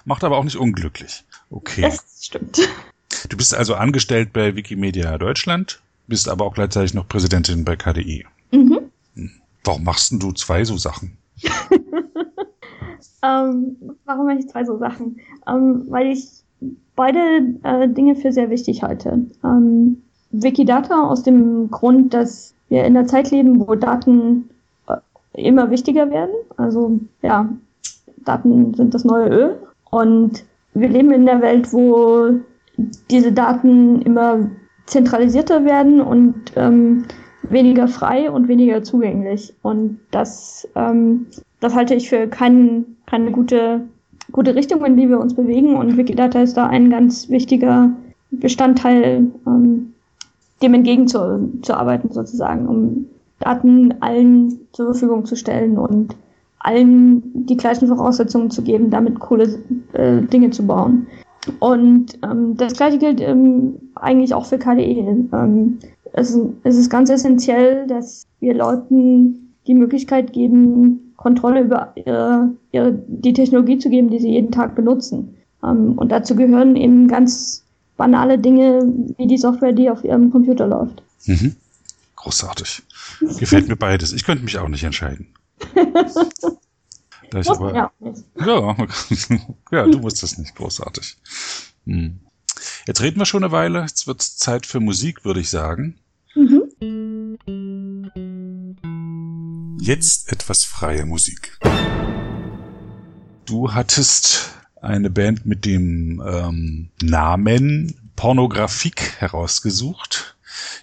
macht 0.04 0.24
aber 0.24 0.38
auch 0.38 0.44
nicht 0.44 0.56
unglücklich. 0.56 1.24
Okay. 1.50 1.82
Das 1.82 2.04
stimmt. 2.20 2.60
Du 3.28 3.36
bist 3.36 3.54
also 3.54 3.74
angestellt 3.74 4.32
bei 4.32 4.56
Wikimedia 4.56 5.18
Deutschland, 5.18 5.80
bist 6.06 6.28
aber 6.28 6.44
auch 6.44 6.54
gleichzeitig 6.54 6.94
noch 6.94 7.08
Präsidentin 7.08 7.64
bei 7.64 7.76
KDI. 7.76 8.26
Mhm. 8.52 8.90
Hm. 9.14 9.30
Warum 9.64 9.84
machst 9.84 10.12
du 10.12 10.32
zwei 10.32 10.64
so 10.64 10.76
Sachen? 10.76 11.16
ähm, 13.22 13.76
warum 14.04 14.26
mache 14.26 14.38
ich 14.38 14.48
zwei 14.48 14.64
so 14.64 14.78
Sachen? 14.78 15.20
Ähm, 15.46 15.84
weil 15.88 16.08
ich 16.08 16.28
beide 16.96 17.18
äh, 17.62 17.88
Dinge 17.88 18.16
für 18.16 18.32
sehr 18.32 18.50
wichtig 18.50 18.82
halte. 18.82 19.26
Ähm, 19.44 20.02
Wikidata 20.30 21.08
aus 21.08 21.22
dem 21.22 21.70
Grund, 21.70 22.14
dass 22.14 22.54
wir 22.68 22.84
in 22.84 22.94
der 22.94 23.06
Zeit 23.06 23.30
leben, 23.30 23.66
wo 23.66 23.74
Daten 23.74 24.50
äh, 24.86 24.96
immer 25.32 25.70
wichtiger 25.70 26.10
werden. 26.10 26.34
Also 26.56 27.00
ja, 27.22 27.48
Daten 28.24 28.74
sind 28.74 28.94
das 28.94 29.04
neue 29.04 29.28
Öl. 29.28 29.58
Und 29.90 30.44
wir 30.74 30.88
leben 30.88 31.11
in 31.11 31.26
der 31.26 31.40
Welt, 31.40 31.72
wo 31.72 32.40
diese 33.11 33.33
Daten 33.33 34.03
immer 34.03 34.50
zentralisierter 34.87 35.64
werden 35.64 36.00
und 36.00 36.35
ähm, 36.57 37.05
weniger 37.42 37.88
frei 37.88 38.31
und 38.31 38.48
weniger 38.48 38.83
zugänglich. 38.83 39.55
Und 39.62 40.00
das, 40.11 40.68
ähm, 40.74 41.26
das 41.61 41.74
halte 41.74 41.94
ich 41.94 42.09
für 42.09 42.26
kein, 42.29 42.96
keine 43.07 43.31
gute, 43.31 43.83
gute 44.33 44.55
Richtung, 44.55 44.85
in 44.85 44.96
die 44.96 45.09
wir 45.09 45.20
uns 45.20 45.35
bewegen. 45.35 45.76
Und 45.76 45.96
Wikidata 45.96 46.42
ist 46.42 46.57
da 46.57 46.66
ein 46.66 46.90
ganz 46.90 47.29
wichtiger 47.29 47.90
Bestandteil 48.31 49.26
ähm, 49.46 49.94
dem 50.62 50.74
entgegenzuarbeiten 50.74 52.12
sozusagen, 52.12 52.68
um 52.68 53.07
Daten 53.38 53.94
allen 54.00 54.61
zur 54.72 54.87
Verfügung 54.87 55.24
zu 55.24 55.35
stellen 55.35 55.79
und 55.79 56.14
allen 56.61 57.23
die 57.46 57.57
gleichen 57.57 57.88
Voraussetzungen 57.88 58.51
zu 58.51 58.62
geben, 58.62 58.90
damit 58.90 59.18
coole 59.18 59.59
äh, 59.92 60.23
Dinge 60.23 60.51
zu 60.51 60.66
bauen. 60.66 61.07
Und 61.59 62.18
ähm, 62.23 62.57
das 62.57 62.75
gleiche 62.75 62.99
gilt 62.99 63.20
ähm, 63.20 63.75
eigentlich 63.94 64.35
auch 64.35 64.44
für 64.46 64.59
KDE. 64.59 65.29
Ähm, 65.33 65.79
es, 66.12 66.38
es 66.64 66.77
ist 66.77 66.90
ganz 66.90 67.11
essentiell, 67.11 67.87
dass 67.87 68.27
wir 68.40 68.55
Leuten 68.55 69.55
die 69.66 69.75
Möglichkeit 69.75 70.33
geben, 70.33 71.14
Kontrolle 71.16 71.62
über 71.62 71.92
ihre, 71.96 72.51
ihre, 72.73 72.92
die 73.07 73.33
Technologie 73.33 73.79
zu 73.79 73.90
geben, 73.90 74.11
die 74.11 74.18
sie 74.18 74.31
jeden 74.31 74.51
Tag 74.51 74.75
benutzen. 74.75 75.37
Ähm, 75.62 75.92
und 75.96 76.12
dazu 76.12 76.37
gehören 76.37 76.77
eben 76.77 77.09
ganz 77.09 77.64
banale 77.96 78.38
Dinge 78.38 78.92
wie 79.16 79.27
die 79.27 79.38
Software, 79.38 79.73
die 79.73 79.90
auf 79.90 80.05
ihrem 80.05 80.31
Computer 80.31 80.66
läuft. 80.66 81.03
Mhm. 81.27 81.57
Großartig. 82.16 82.83
Gefällt 83.38 83.68
mir 83.68 83.77
beides. 83.77 84.12
Ich 84.12 84.25
könnte 84.25 84.44
mich 84.44 84.59
auch 84.59 84.68
nicht 84.68 84.85
entscheiden. 84.85 85.27
Da 87.31 87.40
ich 87.40 87.51
aber, 87.51 87.75
ja, 87.75 87.92
ja, 88.38 88.77
ja, 89.73 89.87
du 89.87 89.99
musst 89.99 90.23
das 90.23 90.38
nicht. 90.38 90.55
Großartig. 90.55 91.16
Hm. 91.87 92.20
Jetzt 92.87 93.01
reden 93.01 93.18
wir 93.18 93.27
schon 93.27 93.44
eine 93.44 93.53
Weile. 93.53 93.81
Jetzt 93.81 94.07
wird 94.07 94.20
es 94.20 94.37
Zeit 94.37 94.66
für 94.66 94.81
Musik, 94.81 95.25
würde 95.25 95.40
ich 95.40 95.51
sagen. 95.51 95.99
Mhm. 96.35 96.70
Jetzt 99.81 100.31
etwas 100.33 100.64
freie 100.64 101.07
Musik. 101.07 101.59
Du 103.46 103.73
hattest 103.73 104.51
eine 104.81 105.11
Band 105.11 105.46
mit 105.46 105.64
dem 105.64 106.23
ähm, 106.25 106.90
Namen 107.03 108.12
Pornografik 108.16 109.16
herausgesucht, 109.18 110.37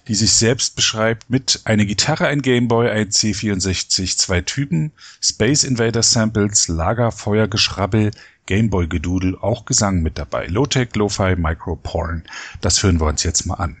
die 0.06 0.14
sich 0.14 0.32
selbst 0.32 0.76
beschreibt 0.76 1.30
mit 1.30 1.60
eine 1.64 1.86
Gitarre, 1.86 2.26
ein 2.26 2.42
Gameboy, 2.42 2.90
ein 2.90 3.08
C64, 3.08 4.16
zwei 4.16 4.40
Typen, 4.40 4.92
Space 5.20 5.64
Invader 5.64 6.02
Samples, 6.02 6.68
Lagerfeuergeschrabbel, 6.68 8.12
Gameboy-Gedudel, 8.46 9.36
auch 9.38 9.64
Gesang 9.64 10.02
mit 10.02 10.18
dabei. 10.18 10.46
Low-Tech, 10.46 10.94
Lo-Fi, 10.94 11.36
Micro-Porn. 11.36 12.24
Das 12.60 12.82
hören 12.82 13.00
wir 13.00 13.06
uns 13.06 13.22
jetzt 13.22 13.46
mal 13.46 13.54
an. 13.54 13.76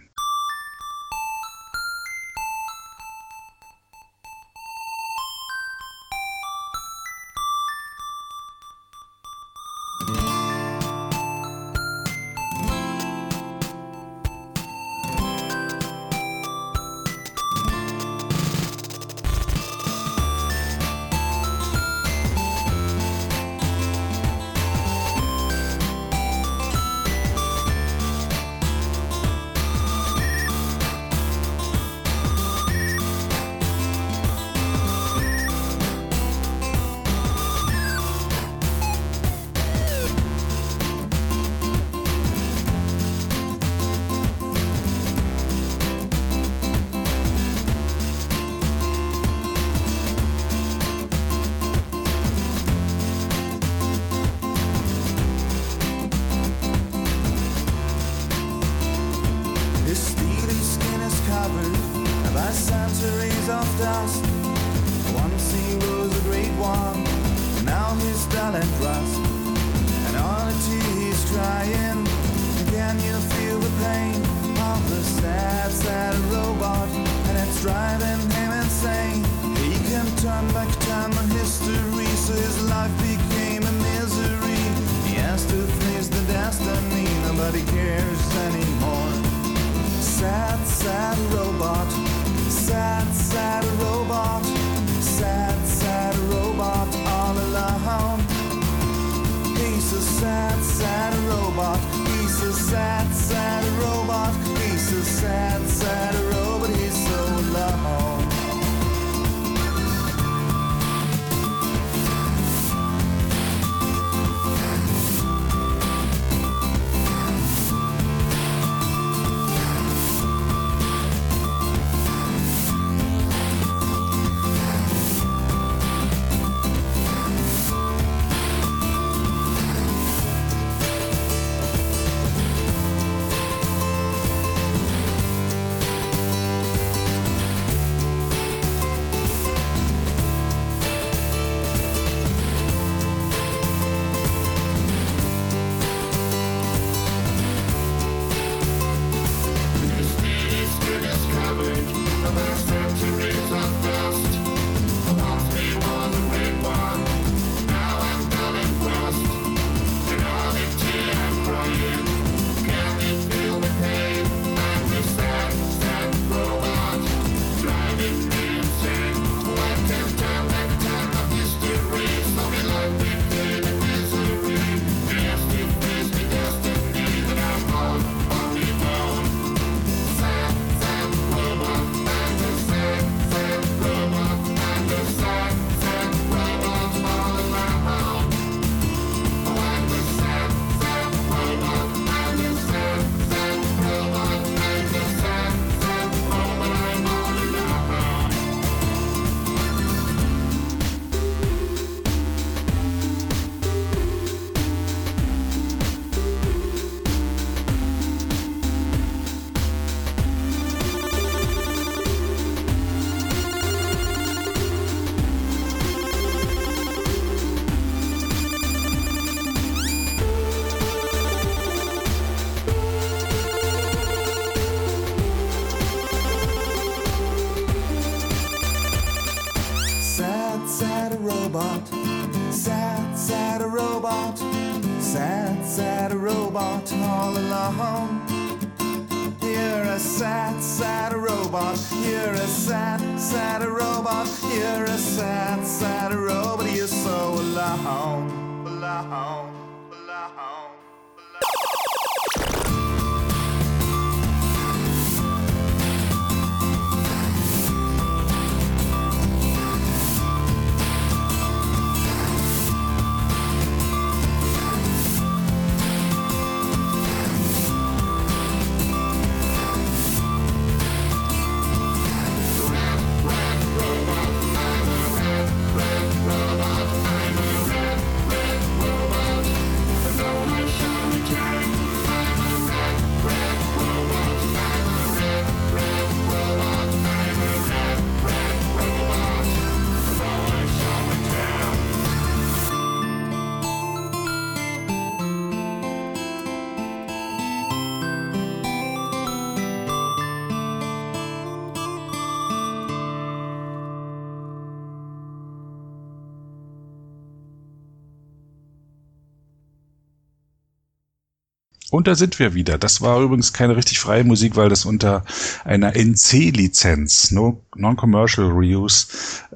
Und 311.98 312.06
da 312.06 312.14
sind 312.14 312.38
wir 312.38 312.54
wieder. 312.54 312.78
Das 312.78 313.00
war 313.00 313.20
übrigens 313.20 313.52
keine 313.52 313.74
richtig 313.74 313.98
freie 313.98 314.22
Musik, 314.22 314.54
weil 314.54 314.68
das 314.68 314.84
unter 314.84 315.24
einer 315.64 315.96
NC-Lizenz, 315.96 317.32
no, 317.32 317.60
Non-Commercial 317.74 318.46
Reuse, 318.46 319.08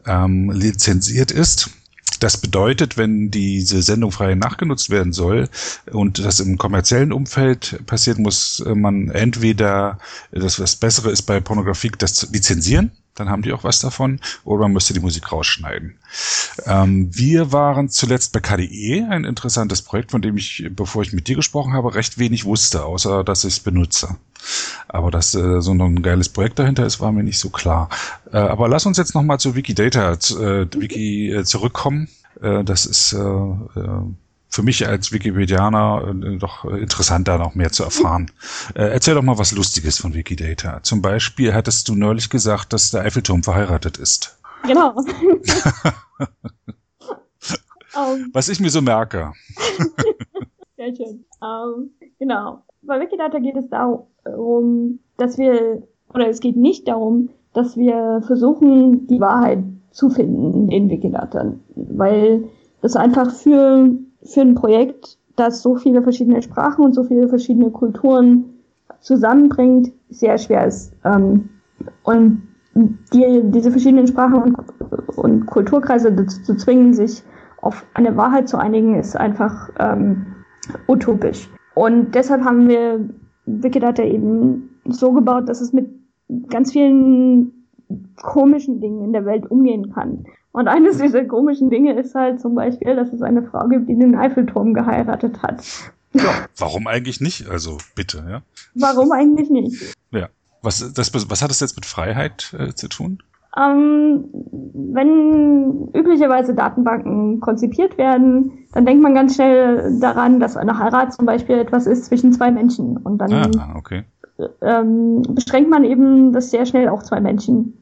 ähm, 0.09 0.51
lizenziert 0.51 1.30
ist. 1.30 1.70
Das 2.18 2.36
bedeutet, 2.36 2.97
wenn 2.97 3.30
diese 3.30 3.80
Sendung 3.82 4.11
frei 4.11 4.34
nachgenutzt 4.34 4.90
werden 4.90 5.12
soll 5.12 5.51
und 5.93 6.18
das 6.18 6.40
im 6.40 6.59
kommerziellen 6.59 7.12
Umfeld 7.12 7.80
passiert, 7.86 8.18
muss 8.18 8.61
man 8.66 9.09
entweder, 9.11 10.01
das 10.32 10.59
was 10.59 10.74
Bessere 10.74 11.12
ist 11.12 11.22
bei 11.22 11.38
Pornografie, 11.38 11.93
das 11.97 12.28
lizenzieren, 12.32 12.90
dann 13.15 13.29
haben 13.29 13.43
die 13.43 13.53
auch 13.53 13.65
was 13.65 13.81
davon, 13.81 14.21
oder 14.45 14.63
man 14.63 14.73
müsste 14.73 14.95
die 14.95 15.01
Musik 15.01 15.33
rausschneiden. 15.33 15.99
Ähm, 16.67 17.11
wir 17.13 17.53
waren 17.53 17.89
zuletzt 17.89 18.33
bei 18.33 18.41
KDE, 18.41 19.07
ein 19.09 19.25
interessantes 19.25 19.83
Projekt, 19.83 20.11
von 20.11 20.23
dem 20.23 20.37
ich, 20.37 20.69
bevor 20.71 21.03
ich 21.03 21.13
mit 21.13 21.29
dir 21.29 21.37
gesprochen 21.37 21.75
habe, 21.75 21.95
recht 21.95 22.19
wenig 22.19 22.45
wusste, 22.45 22.85
außer 22.85 23.25
dass 23.25 23.45
ich 23.45 23.55
es 23.55 23.61
benutze. 23.61 24.17
Aber 24.89 25.11
dass 25.11 25.35
äh, 25.35 25.61
so 25.61 25.73
ein 25.73 26.03
geiles 26.03 26.29
Projekt 26.29 26.59
dahinter 26.59 26.87
ist, 26.87 27.01
war 27.01 27.13
mir 27.13 27.23
nicht 27.23 27.39
so 27.39 27.51
klar. 27.51 27.89
Äh, 28.33 28.39
aber 28.39 28.69
lass 28.69 28.87
uns 28.87 28.97
jetzt 28.97 29.15
nochmal 29.15 29.39
zu 29.39 29.55
Wikidata 29.55 30.13
äh, 30.13 30.67
Wiki 30.75 31.31
äh, 31.31 31.45
zurückkommen. 31.45 32.09
Äh, 32.41 32.65
das 32.65 32.87
ist 32.87 33.13
äh, 33.13 33.19
für 34.53 34.63
mich 34.63 34.87
als 34.87 35.13
Wikipedianer 35.13 36.15
äh, 36.15 36.37
doch 36.37 36.65
interessant, 36.67 37.27
da 37.27 37.39
noch 37.39 37.55
mehr 37.55 37.73
zu 37.73 37.85
erfahren. 37.85 38.31
Äh, 38.75 38.85
erzähl 38.85 39.15
doch 39.15 39.23
mal 39.23 39.39
was 39.39 39.53
Lustiges 39.53 39.99
von 39.99 40.15
Wikidata. 40.15 40.83
Zum 40.83 41.01
Beispiel 41.01 41.55
hattest 41.55 41.89
du 41.89 41.95
neulich 41.95 42.29
gesagt, 42.29 42.75
dass 42.75 42.91
der 42.91 43.01
Eiffelturm 43.01 43.43
verheiratet 43.43 43.97
ist. 43.97 44.39
Genau. 44.67 44.95
Ähm, 47.95 48.31
Was 48.33 48.49
ich 48.49 48.59
mir 48.59 48.71
so 48.71 48.81
merke. 48.81 49.33
Sehr 50.77 50.97
schön. 50.97 51.27
Ähm, 51.43 51.91
genau. 52.19 52.63
Bei 52.81 52.99
Wikidata 52.99 53.39
geht 53.39 53.57
es 53.57 53.69
darum, 53.69 54.99
dass 55.19 55.37
wir, 55.37 55.83
oder 56.15 56.29
es 56.29 56.41
geht 56.41 56.57
nicht 56.57 56.89
darum, 56.89 57.29
dass 57.53 57.77
wir 57.77 58.23
versuchen, 58.27 59.07
die 59.09 59.21
Wahrheit 59.21 59.63
zu 59.91 60.09
finden 60.09 60.71
in 60.71 60.89
Wikidata. 60.89 61.53
Weil 61.75 62.45
es 62.81 62.97
einfach 62.97 63.31
für, 63.35 63.91
für 64.25 64.41
ein 64.41 64.55
Projekt, 64.55 65.18
das 65.37 65.62
so 65.62 65.77
viele 65.77 66.03
verschiedene 66.03 66.43
Sprachen 66.43 66.85
und 66.85 66.95
so 66.95 67.05
viele 67.05 67.29
verschiedene 67.29 67.70
Kulturen 67.70 68.45
zusammenbringt, 69.01 69.93
sehr 70.11 70.39
schwer 70.39 70.66
ist. 70.66 70.93
Ähm, 71.05 71.49
und 72.05 72.43
die, 72.75 73.43
diese 73.45 73.70
verschiedenen 73.70 74.07
Sprachen 74.07 74.43
und, 74.43 74.57
und 75.16 75.47
Kulturkreise 75.47 76.12
dazu 76.12 76.43
zu 76.43 76.57
zwingen, 76.57 76.95
sich 76.95 77.23
auf 77.61 77.85
eine 77.95 78.16
Wahrheit 78.16 78.49
zu 78.49 78.59
einigen, 78.59 78.99
ist 78.99 79.16
einfach 79.16 79.70
ähm, 79.79 80.27
utopisch. 80.89 81.49
Und 81.75 82.14
deshalb 82.14 82.45
haben 82.45 82.68
wir 82.68 83.09
Wikidata 83.47 84.03
eben 84.03 84.70
so 84.85 85.12
gebaut, 85.12 85.49
dass 85.49 85.61
es 85.61 85.73
mit 85.73 85.89
ganz 86.49 86.73
vielen 86.73 87.53
komischen 88.23 88.81
Dingen 88.81 89.05
in 89.05 89.12
der 89.12 89.25
Welt 89.27 89.51
umgehen 89.51 89.93
kann. 89.93 90.25
Und 90.53 90.69
eines 90.69 90.99
dieser 90.99 91.25
komischen 91.25 91.71
Dinge 91.71 91.99
ist 91.99 92.15
halt 92.15 92.41
zum 92.41 92.55
Beispiel, 92.55 92.95
dass 92.95 93.13
es 93.13 93.23
eine 93.23 93.43
Frau 93.43 93.67
gibt, 93.69 93.89
die 93.89 93.97
den 93.99 94.15
Eiffelturm 94.15 94.75
geheiratet 94.75 95.43
hat. 95.43 95.65
Warum 96.59 96.87
eigentlich 96.87 97.21
nicht? 97.21 97.49
Also 97.49 97.79
bitte, 97.95 98.23
ja. 98.29 98.43
Warum 98.75 99.13
eigentlich 99.13 99.49
nicht? 99.49 99.97
Ja. 100.11 100.29
Was, 100.61 100.93
das, 100.93 101.13
was 101.31 101.43
hat 101.43 101.51
das 101.51 101.61
jetzt 101.61 101.77
mit 101.77 101.87
Freiheit 101.87 102.55
äh, 102.59 102.73
zu 102.75 102.89
tun? 102.89 103.19
Ähm, 103.57 104.25
wenn 104.33 105.89
üblicherweise 105.95 106.55
Datenbanken 106.55 107.41
konzipiert 107.41 107.99
werden, 107.99 108.53
dann 108.73 108.87
denkt 108.87 109.03
man 109.03 109.15
ganz 109.15 109.35
schnell 109.35 109.99
daran, 110.01 110.39
dass 110.41 110.57
eine 110.57 110.79
Heirat 110.79 111.13
zum 111.15 111.27
Beispiel 111.27 111.59
etwas 111.59 111.87
ist 111.87 112.07
zwischen 112.07 112.33
zwei 112.33 112.51
Menschen. 112.51 112.97
Und 112.99 113.19
dann 113.19 113.33
Ah, 113.33 113.75
okay. 113.77 114.05
ähm, 114.63 115.23
beschränkt 115.31 115.69
man 115.71 115.85
eben 115.85 116.33
das 116.33 116.51
sehr 116.51 116.65
schnell 116.65 116.89
auf 116.89 117.03
zwei 117.03 117.21
Menschen. 117.21 117.82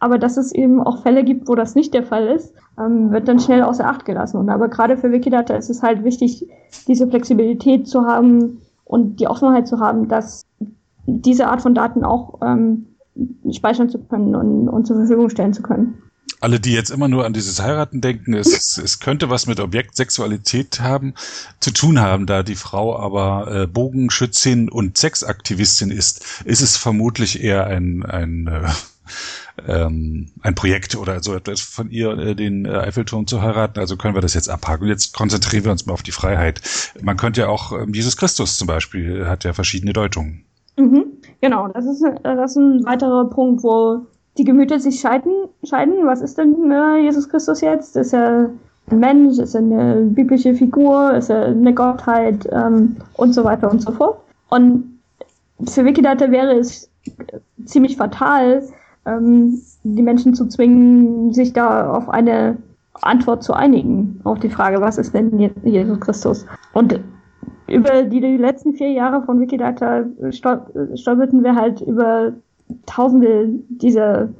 Aber 0.00 0.18
dass 0.18 0.36
es 0.36 0.52
eben 0.52 0.80
auch 0.80 1.02
Fälle 1.02 1.24
gibt, 1.24 1.48
wo 1.48 1.54
das 1.54 1.74
nicht 1.74 1.92
der 1.92 2.04
Fall 2.04 2.28
ist, 2.28 2.54
ähm, 2.78 3.10
wird 3.10 3.26
dann 3.28 3.40
schnell 3.40 3.62
außer 3.62 3.86
Acht 3.86 4.04
gelassen. 4.04 4.36
Und 4.36 4.48
aber 4.48 4.68
gerade 4.68 4.96
für 4.96 5.10
Wikidata 5.10 5.54
ist 5.54 5.70
es 5.70 5.82
halt 5.82 6.04
wichtig, 6.04 6.46
diese 6.86 7.08
Flexibilität 7.08 7.88
zu 7.88 8.02
haben 8.02 8.60
und 8.84 9.20
die 9.20 9.26
Offenheit 9.26 9.66
zu 9.66 9.80
haben, 9.80 10.08
dass 10.08 10.46
diese 11.06 11.48
Art 11.48 11.62
von 11.62 11.74
Daten 11.74 12.04
auch 12.04 12.40
ähm, 12.42 12.86
speichern 13.50 13.88
zu 13.88 13.98
können 13.98 14.34
und, 14.34 14.68
und 14.68 14.86
zur 14.86 14.96
Verfügung 14.96 15.30
stellen 15.30 15.52
zu 15.52 15.62
können. 15.62 16.02
Alle, 16.40 16.60
die 16.60 16.72
jetzt 16.72 16.90
immer 16.90 17.08
nur 17.08 17.24
an 17.26 17.32
dieses 17.32 17.60
Heiraten 17.60 18.00
denken, 18.00 18.32
es, 18.34 18.78
es 18.78 19.00
könnte 19.00 19.28
was 19.28 19.48
mit 19.48 19.58
Objektsexualität 19.58 20.80
haben, 20.80 21.14
zu 21.58 21.72
tun 21.72 22.00
haben, 22.00 22.26
da 22.26 22.44
die 22.44 22.54
Frau 22.54 22.96
aber 22.96 23.62
äh, 23.62 23.66
Bogenschützin 23.66 24.68
und 24.68 24.96
Sexaktivistin 24.96 25.90
ist, 25.90 26.42
ist 26.44 26.60
es 26.60 26.76
vermutlich 26.76 27.42
eher 27.42 27.66
ein, 27.66 28.04
ein, 28.04 28.46
äh, 28.46 28.68
ähm, 29.66 30.30
ein 30.42 30.54
Projekt 30.54 30.96
oder 30.96 31.22
so 31.22 31.34
etwas 31.34 31.60
von 31.60 31.90
ihr, 31.90 32.10
äh, 32.18 32.34
den 32.34 32.64
äh, 32.64 32.70
Eiffelturm 32.70 33.26
zu 33.26 33.42
heiraten. 33.42 33.78
Also 33.78 33.96
können 33.96 34.14
wir 34.14 34.20
das 34.20 34.34
jetzt 34.34 34.48
abhaken. 34.48 34.86
Jetzt 34.86 35.14
konzentrieren 35.14 35.64
wir 35.64 35.72
uns 35.72 35.86
mal 35.86 35.92
auf 35.92 36.02
die 36.02 36.12
Freiheit. 36.12 36.60
Man 37.02 37.16
könnte 37.16 37.42
ja 37.42 37.48
auch, 37.48 37.72
ähm, 37.72 37.92
Jesus 37.94 38.16
Christus 38.16 38.56
zum 38.58 38.66
Beispiel, 38.66 39.26
hat 39.26 39.44
ja 39.44 39.52
verschiedene 39.52 39.92
Deutungen. 39.92 40.44
Mhm. 40.76 41.04
Genau, 41.40 41.68
das 41.68 41.86
ist, 41.86 42.02
äh, 42.02 42.14
das 42.22 42.52
ist 42.52 42.56
ein 42.56 42.84
weiterer 42.84 43.28
Punkt, 43.30 43.62
wo 43.62 44.06
die 44.36 44.44
Gemüter 44.44 44.78
sich 44.78 45.00
scheiden. 45.00 45.32
scheiden. 45.64 46.06
Was 46.06 46.20
ist 46.20 46.38
denn 46.38 46.70
äh, 46.70 46.98
Jesus 47.02 47.28
Christus 47.28 47.60
jetzt? 47.60 47.96
Ist 47.96 48.14
er 48.14 48.50
ein 48.90 48.98
Mensch? 48.98 49.38
Ist 49.38 49.54
er 49.54 49.60
eine 49.60 50.02
biblische 50.02 50.54
Figur? 50.54 51.14
Ist 51.14 51.30
er 51.30 51.46
eine 51.46 51.74
Gottheit? 51.74 52.48
Ähm, 52.52 52.96
und 53.14 53.32
so 53.32 53.44
weiter 53.44 53.70
und 53.70 53.82
so 53.82 53.92
fort. 53.92 54.20
Und 54.48 54.98
für 55.66 55.84
Wikidata 55.84 56.30
wäre 56.30 56.58
es 56.58 56.88
ziemlich 57.64 57.96
fatal, 57.96 58.62
ähm, 59.08 59.60
die 59.84 60.02
Menschen 60.02 60.34
zu 60.34 60.46
zwingen, 60.46 61.32
sich 61.32 61.52
da 61.52 61.90
auf 61.92 62.08
eine 62.08 62.56
Antwort 62.92 63.42
zu 63.42 63.52
einigen, 63.52 64.20
auf 64.24 64.38
die 64.40 64.50
Frage, 64.50 64.80
was 64.80 64.98
ist 64.98 65.14
denn 65.14 65.38
Je- 65.38 65.50
Jesus 65.64 66.00
Christus? 66.00 66.46
Und 66.72 67.00
über 67.68 68.02
die, 68.02 68.20
die 68.20 68.36
letzten 68.36 68.74
vier 68.74 68.90
Jahre 68.92 69.22
von 69.22 69.40
Wikidata 69.40 70.04
stol 70.30 70.62
stolperten 70.94 71.44
wir 71.44 71.54
halt 71.54 71.80
über 71.80 72.32
tausende 72.86 73.48
dieser 73.68 74.30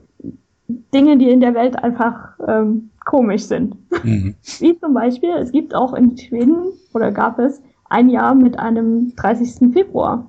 Dinge, 0.95 1.17
die 1.19 1.31
in 1.31 1.41
der 1.41 1.55
Welt 1.55 1.83
einfach 1.83 2.31
ähm, 2.47 2.91
komisch 3.05 3.45
sind. 3.45 3.77
Mhm. 4.05 4.35
Wie 4.61 4.79
zum 4.79 4.95
Beispiel, 4.95 5.31
es 5.39 5.53
gibt 5.53 5.75
auch 5.75 5.95
in 5.95 6.17
Schweden 6.17 6.57
oder 6.95 7.11
gab 7.13 7.39
es 7.39 7.61
ein 7.91 8.09
Jahr 8.11 8.35
mit 8.35 8.59
einem 8.59 9.15
30. 9.17 9.73
Februar. 9.73 10.27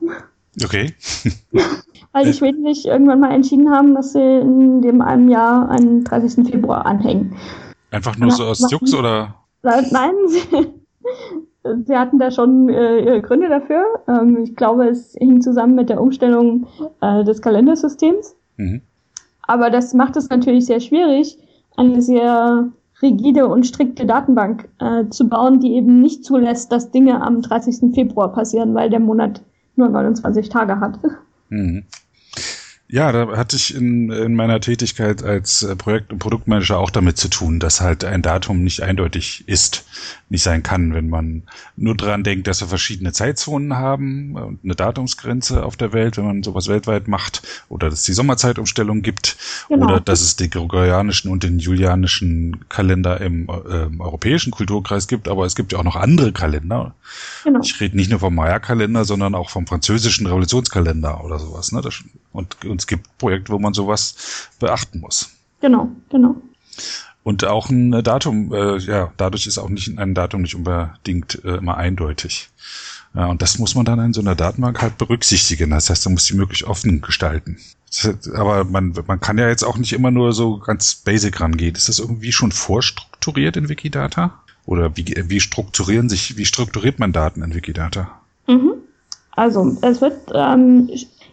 Okay. 0.63 0.93
Weil 2.11 2.25
die 2.25 2.33
Schweden 2.33 2.65
sich 2.65 2.87
irgendwann 2.87 3.19
mal 3.19 3.31
entschieden 3.31 3.69
haben, 3.69 3.93
dass 3.93 4.13
sie 4.13 4.39
in 4.39 4.81
dem 4.81 5.01
einem 5.01 5.29
Jahr 5.29 5.69
einen 5.69 6.03
30. 6.03 6.49
Februar 6.49 6.85
anhängen. 6.85 7.35
Einfach 7.91 8.17
nur 8.17 8.31
so 8.31 8.45
aus 8.45 8.69
Jux 8.71 8.93
oder? 8.93 9.35
Nein, 9.61 10.13
sie, 10.27 10.41
sie 11.85 11.97
hatten 11.97 12.17
da 12.17 12.31
schon 12.31 12.69
äh, 12.69 12.99
ihre 12.99 13.21
Gründe 13.21 13.49
dafür. 13.49 13.83
Ähm, 14.07 14.39
ich 14.43 14.55
glaube, 14.55 14.87
es 14.87 15.15
hing 15.19 15.41
zusammen 15.41 15.75
mit 15.75 15.89
der 15.89 16.01
Umstellung 16.01 16.67
äh, 17.01 17.23
des 17.23 17.41
Kalendersystems. 17.41 18.35
Mhm. 18.57 18.81
Aber 19.43 19.69
das 19.69 19.93
macht 19.93 20.15
es 20.15 20.29
natürlich 20.29 20.65
sehr 20.65 20.79
schwierig, 20.79 21.37
eine 21.75 22.01
sehr 22.01 22.69
rigide 23.01 23.47
und 23.47 23.65
strikte 23.65 24.05
Datenbank 24.05 24.69
äh, 24.79 25.07
zu 25.09 25.27
bauen, 25.29 25.59
die 25.59 25.73
eben 25.73 26.01
nicht 26.01 26.25
zulässt, 26.25 26.71
dass 26.71 26.91
Dinge 26.91 27.21
am 27.21 27.41
30. 27.41 27.93
Februar 27.93 28.31
passieren, 28.31 28.75
weil 28.75 28.89
der 28.89 28.99
Monat 28.99 29.41
nur 29.75 29.89
29 29.89 30.49
Tage 30.49 30.79
hat. 30.79 30.99
Mhm. 31.51 31.85
Ja, 32.91 33.11
da 33.11 33.37
hatte 33.37 33.55
ich 33.55 33.75
in, 33.75 34.09
in 34.09 34.33
meiner 34.33 34.59
Tätigkeit 34.61 35.21
als 35.21 35.61
äh, 35.61 35.75
Projekt- 35.75 36.11
und 36.11 36.17
Produktmanager 36.17 36.79
auch 36.79 36.89
damit 36.89 37.17
zu 37.17 37.27
tun, 37.27 37.59
dass 37.59 37.81
halt 37.81 38.03
ein 38.03 38.23
Datum 38.23 38.63
nicht 38.63 38.81
eindeutig 38.81 39.43
ist, 39.47 39.85
nicht 40.29 40.41
sein 40.41 40.63
kann, 40.63 40.95
wenn 40.95 41.07
man 41.07 41.43
nur 41.75 41.95
dran 41.95 42.23
denkt, 42.23 42.47
dass 42.47 42.61
wir 42.61 42.67
verschiedene 42.67 43.13
Zeitzonen 43.13 43.75
haben 43.77 44.35
und 44.35 44.63
eine 44.63 44.75
Datumsgrenze 44.75 45.63
auf 45.63 45.77
der 45.77 45.93
Welt, 45.93 46.17
wenn 46.17 46.25
man 46.25 46.41
sowas 46.41 46.67
weltweit 46.67 47.07
macht, 47.07 47.43
oder 47.69 47.91
dass 47.91 47.99
es 47.99 48.05
die 48.05 48.13
Sommerzeitumstellung 48.13 49.03
gibt, 49.03 49.37
Genau. 49.67 49.85
oder 49.85 49.99
dass 50.01 50.21
es 50.21 50.35
den 50.35 50.49
gregorianischen 50.49 51.29
und 51.29 51.43
den 51.43 51.59
julianischen 51.59 52.65
Kalender 52.69 53.21
im 53.21 53.49
äh, 53.49 54.01
europäischen 54.01 54.49
Kulturkreis 54.49 55.07
gibt, 55.07 55.27
aber 55.27 55.45
es 55.45 55.55
gibt 55.55 55.73
ja 55.73 55.77
auch 55.77 55.83
noch 55.83 55.95
andere 55.95 56.31
Kalender. 56.31 56.95
Genau. 57.43 57.59
Ich 57.61 57.79
rede 57.79 57.95
nicht 57.95 58.09
nur 58.09 58.19
vom 58.19 58.33
Maya-Kalender, 58.33 59.05
sondern 59.05 59.35
auch 59.35 59.51
vom 59.51 59.67
französischen 59.67 60.25
Revolutionskalender 60.25 61.23
oder 61.23 61.37
sowas. 61.37 61.71
Ne? 61.71 61.81
Das, 61.81 62.03
und, 62.31 62.65
und 62.65 62.78
es 62.79 62.87
gibt 62.87 63.17
Projekte, 63.17 63.51
wo 63.51 63.59
man 63.59 63.73
sowas 63.73 64.49
beachten 64.59 64.99
muss. 64.99 65.29
Genau, 65.61 65.89
genau. 66.09 66.35
Und 67.23 67.45
auch 67.45 67.69
ein 67.69 67.91
Datum, 68.03 68.53
äh, 68.53 68.77
ja, 68.77 69.11
dadurch 69.17 69.45
ist 69.45 69.57
auch 69.57 69.69
nicht 69.69 69.97
ein 69.99 70.15
Datum 70.15 70.41
nicht 70.41 70.55
unbedingt 70.55 71.43
äh, 71.43 71.57
immer 71.57 71.77
eindeutig. 71.77 72.49
Ja, 73.13 73.25
und 73.25 73.41
das 73.41 73.59
muss 73.59 73.75
man 73.75 73.85
dann 73.85 73.99
in 73.99 74.13
so 74.13 74.21
einer 74.21 74.35
Datenbank 74.35 74.81
halt 74.81 74.97
berücksichtigen. 74.97 75.71
Das 75.71 75.89
heißt, 75.89 76.05
man 76.05 76.13
muss 76.13 76.25
die 76.25 76.35
möglichst 76.35 76.63
offen 76.63 77.01
gestalten. 77.01 77.57
Heißt, 77.87 78.33
aber 78.33 78.63
man, 78.63 78.93
man 79.07 79.19
kann 79.19 79.37
ja 79.37 79.49
jetzt 79.49 79.63
auch 79.63 79.77
nicht 79.77 79.93
immer 79.93 80.11
nur 80.11 80.33
so 80.33 80.59
ganz 80.59 80.95
basic 80.95 81.41
rangehen. 81.41 81.75
Ist 81.75 81.89
das 81.89 81.99
irgendwie 81.99 82.31
schon 82.31 82.51
vorstrukturiert 82.51 83.57
in 83.57 83.67
Wikidata? 83.67 84.39
Oder 84.65 84.95
wie, 84.95 85.05
wie 85.27 85.39
strukturieren 85.39 86.09
sich, 86.09 86.37
wie 86.37 86.45
strukturiert 86.45 86.99
man 86.99 87.11
Daten 87.11 87.41
in 87.41 87.55
Wikidata? 87.55 88.19
Mhm. 88.47 88.73
Also, 89.31 89.77
es 89.81 90.01
wird, 90.01 90.31
ähm, 90.33 90.89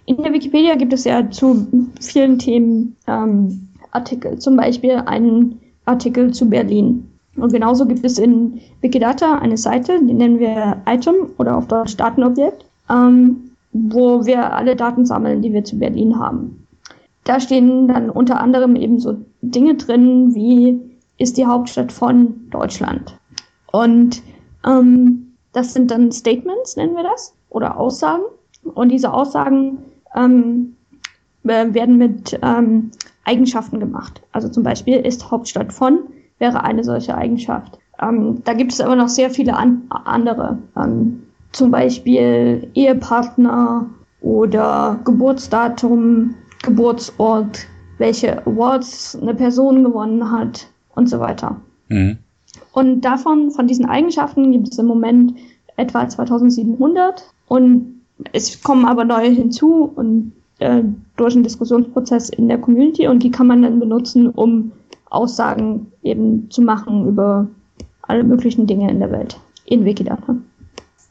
in 0.06 0.22
der 0.22 0.32
Wikipedia 0.32 0.76
gibt 0.76 0.92
es 0.92 1.04
ja 1.04 1.28
zu 1.30 1.66
vielen 2.00 2.38
Themen 2.38 2.96
ähm, 3.06 3.68
Artikel. 3.90 4.38
Zum 4.38 4.56
Beispiel 4.56 5.02
einen 5.06 5.60
Artikel 5.84 6.32
zu 6.32 6.48
Berlin. 6.48 7.08
Und 7.36 7.52
genauso 7.52 7.84
gibt 7.86 8.04
es 8.04 8.18
in 8.18 8.60
Wikidata 8.80 9.38
eine 9.38 9.56
Seite, 9.56 9.98
die 10.02 10.14
nennen 10.14 10.38
wir 10.38 10.80
Item 10.86 11.14
oder 11.38 11.56
auf 11.56 11.66
Deutsch 11.66 11.96
Datenobjekt, 11.96 12.64
ähm, 12.88 13.50
wo 13.72 14.24
wir 14.24 14.54
alle 14.54 14.74
Daten 14.74 15.04
sammeln, 15.04 15.42
die 15.42 15.52
wir 15.52 15.64
zu 15.64 15.78
Berlin 15.78 16.18
haben. 16.18 16.66
Da 17.24 17.40
stehen 17.40 17.88
dann 17.88 18.08
unter 18.08 18.40
anderem 18.40 18.76
eben 18.76 19.00
so 19.00 19.16
Dinge 19.42 19.74
drin, 19.74 20.34
wie 20.34 20.80
ist 21.18 21.36
die 21.36 21.46
Hauptstadt 21.46 21.92
von 21.92 22.48
Deutschland. 22.50 23.18
Und 23.72 24.22
ähm, 24.64 25.34
das 25.52 25.74
sind 25.74 25.90
dann 25.90 26.12
Statements, 26.12 26.76
nennen 26.76 26.94
wir 26.94 27.02
das, 27.02 27.34
oder 27.50 27.78
Aussagen. 27.78 28.22
Und 28.74 28.90
diese 28.90 29.12
Aussagen 29.12 29.78
ähm, 30.14 30.76
äh, 31.44 31.72
werden 31.74 31.98
mit 31.98 32.38
ähm, 32.42 32.90
Eigenschaften 33.24 33.80
gemacht. 33.80 34.22
Also 34.32 34.48
zum 34.48 34.62
Beispiel 34.62 34.96
ist 34.96 35.30
Hauptstadt 35.30 35.72
von 35.72 36.00
wäre 36.38 36.62
eine 36.62 36.84
solche 36.84 37.16
Eigenschaft. 37.16 37.78
Ähm, 38.00 38.42
da 38.44 38.52
gibt 38.52 38.72
es 38.72 38.80
aber 38.80 38.96
noch 38.96 39.08
sehr 39.08 39.30
viele 39.30 39.56
an 39.56 39.82
andere. 39.88 40.58
Ähm, 40.76 41.22
zum 41.52 41.70
Beispiel 41.70 42.68
Ehepartner 42.74 43.86
oder 44.20 45.00
Geburtsdatum, 45.04 46.34
Geburtsort, 46.62 47.66
welche 47.98 48.46
Awards 48.46 49.18
eine 49.20 49.34
Person 49.34 49.84
gewonnen 49.84 50.30
hat 50.30 50.68
und 50.94 51.08
so 51.08 51.20
weiter. 51.20 51.56
Mhm. 51.88 52.18
Und 52.72 53.00
davon, 53.02 53.50
von 53.50 53.66
diesen 53.66 53.86
Eigenschaften 53.86 54.52
gibt 54.52 54.68
es 54.68 54.78
im 54.78 54.86
Moment 54.86 55.34
etwa 55.76 56.06
2700 56.06 57.22
und 57.48 57.95
es 58.32 58.62
kommen 58.62 58.84
aber 58.84 59.04
neue 59.04 59.30
hinzu 59.30 59.92
und 59.94 60.32
äh, 60.58 60.82
durch 61.16 61.34
einen 61.34 61.44
Diskussionsprozess 61.44 62.30
in 62.30 62.48
der 62.48 62.58
Community 62.58 63.06
und 63.08 63.22
die 63.22 63.30
kann 63.30 63.46
man 63.46 63.62
dann 63.62 63.80
benutzen, 63.80 64.28
um 64.28 64.72
Aussagen 65.10 65.92
eben 66.02 66.50
zu 66.50 66.62
machen 66.62 67.08
über 67.08 67.46
alle 68.02 68.24
möglichen 68.24 68.66
Dinge 68.66 68.90
in 68.90 69.00
der 69.00 69.10
Welt 69.10 69.38
in 69.64 69.84
Wikidata. 69.84 70.36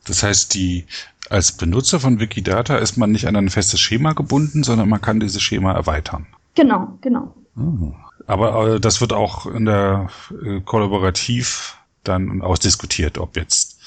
Das 0.06 0.24
heißt, 0.24 0.54
die 0.54 0.86
als 1.30 1.52
Benutzer 1.52 2.00
von 2.00 2.20
Wikidata 2.20 2.78
ist 2.78 2.98
man 2.98 3.12
nicht 3.12 3.28
an 3.28 3.36
ein 3.36 3.50
festes 3.50 3.80
Schema 3.80 4.14
gebunden, 4.14 4.64
sondern 4.64 4.90
man 4.90 5.02
kann 5.02 5.20
dieses 5.20 5.42
Schema 5.42 5.74
erweitern. 5.74 6.28
Genau, 6.54 6.98
genau. 7.02 7.34
Ah. 7.56 7.94
Aber 8.28 8.76
äh, 8.76 8.80
das 8.80 9.02
wird 9.02 9.14
auch 9.14 9.46
in 9.46 9.66
der 9.66 10.10
äh, 10.44 10.62
kollaborativ 10.62 11.78
dann 12.04 12.42
ausdiskutiert, 12.42 13.18
ob 13.18 13.36
jetzt 13.36 13.80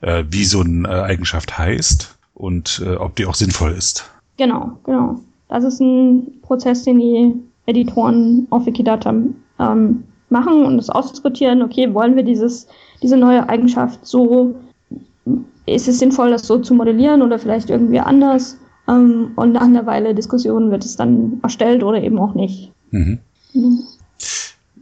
äh, 0.00 0.24
wie 0.28 0.44
so 0.44 0.60
eine 0.60 1.02
Eigenschaft 1.02 1.58
heißt 1.58 2.15
und 2.36 2.82
äh, 2.84 2.96
ob 2.96 3.16
die 3.16 3.26
auch 3.26 3.34
sinnvoll 3.34 3.72
ist. 3.72 4.10
Genau, 4.36 4.72
genau. 4.84 5.16
Das 5.48 5.64
ist 5.64 5.80
ein 5.80 6.40
Prozess, 6.42 6.84
den 6.84 6.98
die 6.98 7.34
Editoren 7.66 8.46
auf 8.50 8.66
Wikidata 8.66 9.14
ähm, 9.58 10.04
machen 10.28 10.64
und 10.64 10.76
das 10.76 10.90
ausdiskutieren. 10.90 11.62
Okay, 11.62 11.92
wollen 11.94 12.14
wir 12.14 12.22
dieses, 12.22 12.66
diese 13.02 13.16
neue 13.16 13.48
Eigenschaft 13.48 14.04
so, 14.04 14.54
ist 15.66 15.88
es 15.88 15.98
sinnvoll, 15.98 16.30
das 16.30 16.46
so 16.46 16.58
zu 16.58 16.74
modellieren 16.74 17.22
oder 17.22 17.38
vielleicht 17.38 17.70
irgendwie 17.70 18.00
anders? 18.00 18.58
Ähm, 18.88 19.32
und 19.36 19.52
nach 19.52 19.62
einer 19.62 19.86
Weile 19.86 20.14
Diskussion 20.14 20.70
wird 20.70 20.84
es 20.84 20.96
dann 20.96 21.40
erstellt 21.42 21.82
oder 21.82 22.02
eben 22.02 22.18
auch 22.18 22.34
nicht. 22.34 22.72
Mhm. 22.90 23.18
Mhm 23.54 23.78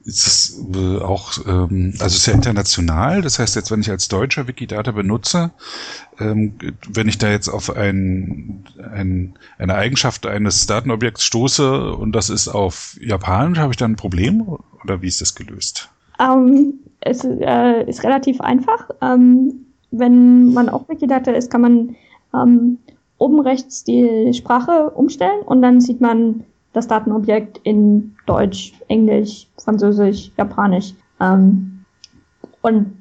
ist 0.05 0.27
es 0.27 0.65
äh, 0.75 0.99
auch, 0.99 1.33
ähm, 1.47 1.95
also 1.99 2.31
ja 2.31 2.37
international, 2.37 3.23
das 3.23 3.39
heißt 3.39 3.57
jetzt, 3.57 3.71
wenn 3.71 3.81
ich 3.81 3.91
als 3.91 4.09
Deutscher 4.09 4.47
Wikidata 4.47 4.93
benutze, 4.93 5.51
ähm, 6.21 6.55
wenn 6.89 7.09
ich 7.09 7.19
da 7.19 7.31
jetzt 7.31 7.49
auf 7.49 7.75
ein, 7.75 8.65
ein, 8.79 9.35
eine 9.59 9.75
Eigenschaft 9.75 10.27
eines 10.27 10.67
Datenobjekts 10.67 11.25
stoße 11.25 11.95
und 11.95 12.13
das 12.13 12.29
ist 12.29 12.49
auf 12.49 12.97
Japanisch, 13.01 13.59
habe 13.59 13.73
ich 13.73 13.79
dann 13.79 13.93
ein 13.93 13.97
Problem 13.97 14.47
oder 14.83 15.01
wie 15.01 15.09
ist 15.09 15.21
das 15.21 15.35
gelöst? 15.35 15.89
Um, 16.19 16.75
es 17.01 17.25
äh, 17.25 17.89
ist 17.89 18.05
relativ 18.05 18.41
einfach. 18.41 18.91
Ähm, 19.01 19.67
wenn 19.91 20.53
man 20.53 20.69
auf 20.69 20.89
Wikidata 20.89 21.33
ist, 21.33 21.51
kann 21.51 21.61
man 21.63 21.97
ähm, 22.35 22.79
oben 23.19 23.41
rechts 23.41 23.85
die 23.85 24.33
Sprache 24.35 24.91
umstellen 24.91 25.43
und 25.47 25.63
dann 25.63 25.81
sieht 25.81 26.01
man 26.01 26.45
das 26.75 26.89
Datenobjekt 26.89 27.61
in 27.63 28.15
Deutsch, 28.27 28.75
Englisch, 28.89 29.47
Französisch, 29.57 30.31
Japanisch. 30.37 30.93
Ähm, 31.21 31.85
und 32.61 32.93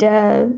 der, 0.00 0.50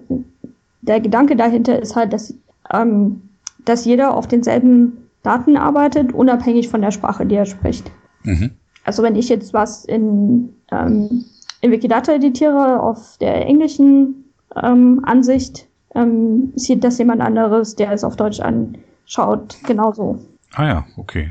der 0.80 1.00
Gedanke 1.00 1.36
dahinter 1.36 1.80
ist 1.80 1.94
halt, 1.94 2.12
dass, 2.12 2.34
ähm, 2.72 3.22
dass 3.64 3.84
jeder 3.84 4.16
auf 4.16 4.26
denselben 4.26 5.08
Daten 5.22 5.56
arbeitet, 5.56 6.12
unabhängig 6.12 6.68
von 6.68 6.80
der 6.80 6.90
Sprache, 6.90 7.26
die 7.26 7.36
er 7.36 7.46
spricht. 7.46 7.90
Mhm. 8.24 8.50
Also 8.84 9.02
wenn 9.02 9.16
ich 9.16 9.28
jetzt 9.28 9.52
was 9.52 9.84
in, 9.84 10.54
ähm, 10.70 11.24
in 11.60 11.70
Wikidata 11.70 12.14
editiere 12.14 12.80
auf 12.80 13.18
der 13.18 13.46
englischen 13.46 14.24
ähm, 14.62 15.00
Ansicht, 15.04 15.66
ähm, 15.94 16.52
sieht 16.56 16.82
das 16.84 16.98
jemand 16.98 17.20
anderes, 17.20 17.76
der 17.76 17.92
es 17.92 18.04
auf 18.04 18.16
Deutsch 18.16 18.40
anschaut, 18.40 19.56
genauso. 19.66 20.18
Ah 20.54 20.66
ja, 20.66 20.84
okay. 20.96 21.30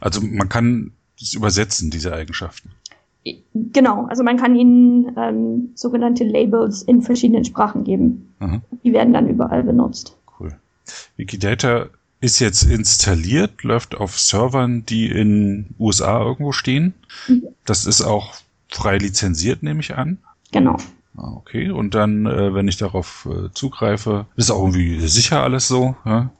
Also 0.00 0.20
man 0.20 0.48
kann 0.48 0.92
es 1.20 1.34
übersetzen, 1.34 1.90
diese 1.90 2.12
Eigenschaften. 2.12 2.70
Genau, 3.54 4.04
also 4.06 4.22
man 4.22 4.36
kann 4.36 4.54
ihnen 4.54 5.16
ähm, 5.16 5.70
sogenannte 5.74 6.24
Labels 6.24 6.82
in 6.82 7.00
verschiedenen 7.00 7.44
Sprachen 7.44 7.84
geben. 7.84 8.34
Aha. 8.40 8.60
Die 8.82 8.92
werden 8.92 9.14
dann 9.14 9.28
überall 9.28 9.62
benutzt. 9.62 10.16
Cool. 10.38 10.54
Wikidata 11.16 11.86
ist 12.20 12.38
jetzt 12.40 12.64
installiert, 12.64 13.62
läuft 13.62 13.94
auf 13.94 14.18
Servern, 14.18 14.84
die 14.84 15.10
in 15.10 15.74
USA 15.78 16.20
irgendwo 16.20 16.52
stehen. 16.52 16.94
Mhm. 17.28 17.44
Das 17.64 17.86
ist 17.86 18.02
auch 18.02 18.34
frei 18.68 18.98
lizenziert, 18.98 19.62
nehme 19.62 19.80
ich 19.80 19.94
an. 19.94 20.18
Genau. 20.52 20.76
Ah, 21.16 21.32
okay, 21.36 21.70
und 21.70 21.94
dann, 21.94 22.26
äh, 22.26 22.54
wenn 22.54 22.66
ich 22.66 22.76
darauf 22.76 23.28
äh, 23.30 23.52
zugreife, 23.52 24.26
ist 24.36 24.50
auch 24.50 24.60
irgendwie 24.60 24.98
sicher 25.06 25.42
alles 25.42 25.68
so. 25.68 25.96
Ja? 26.04 26.30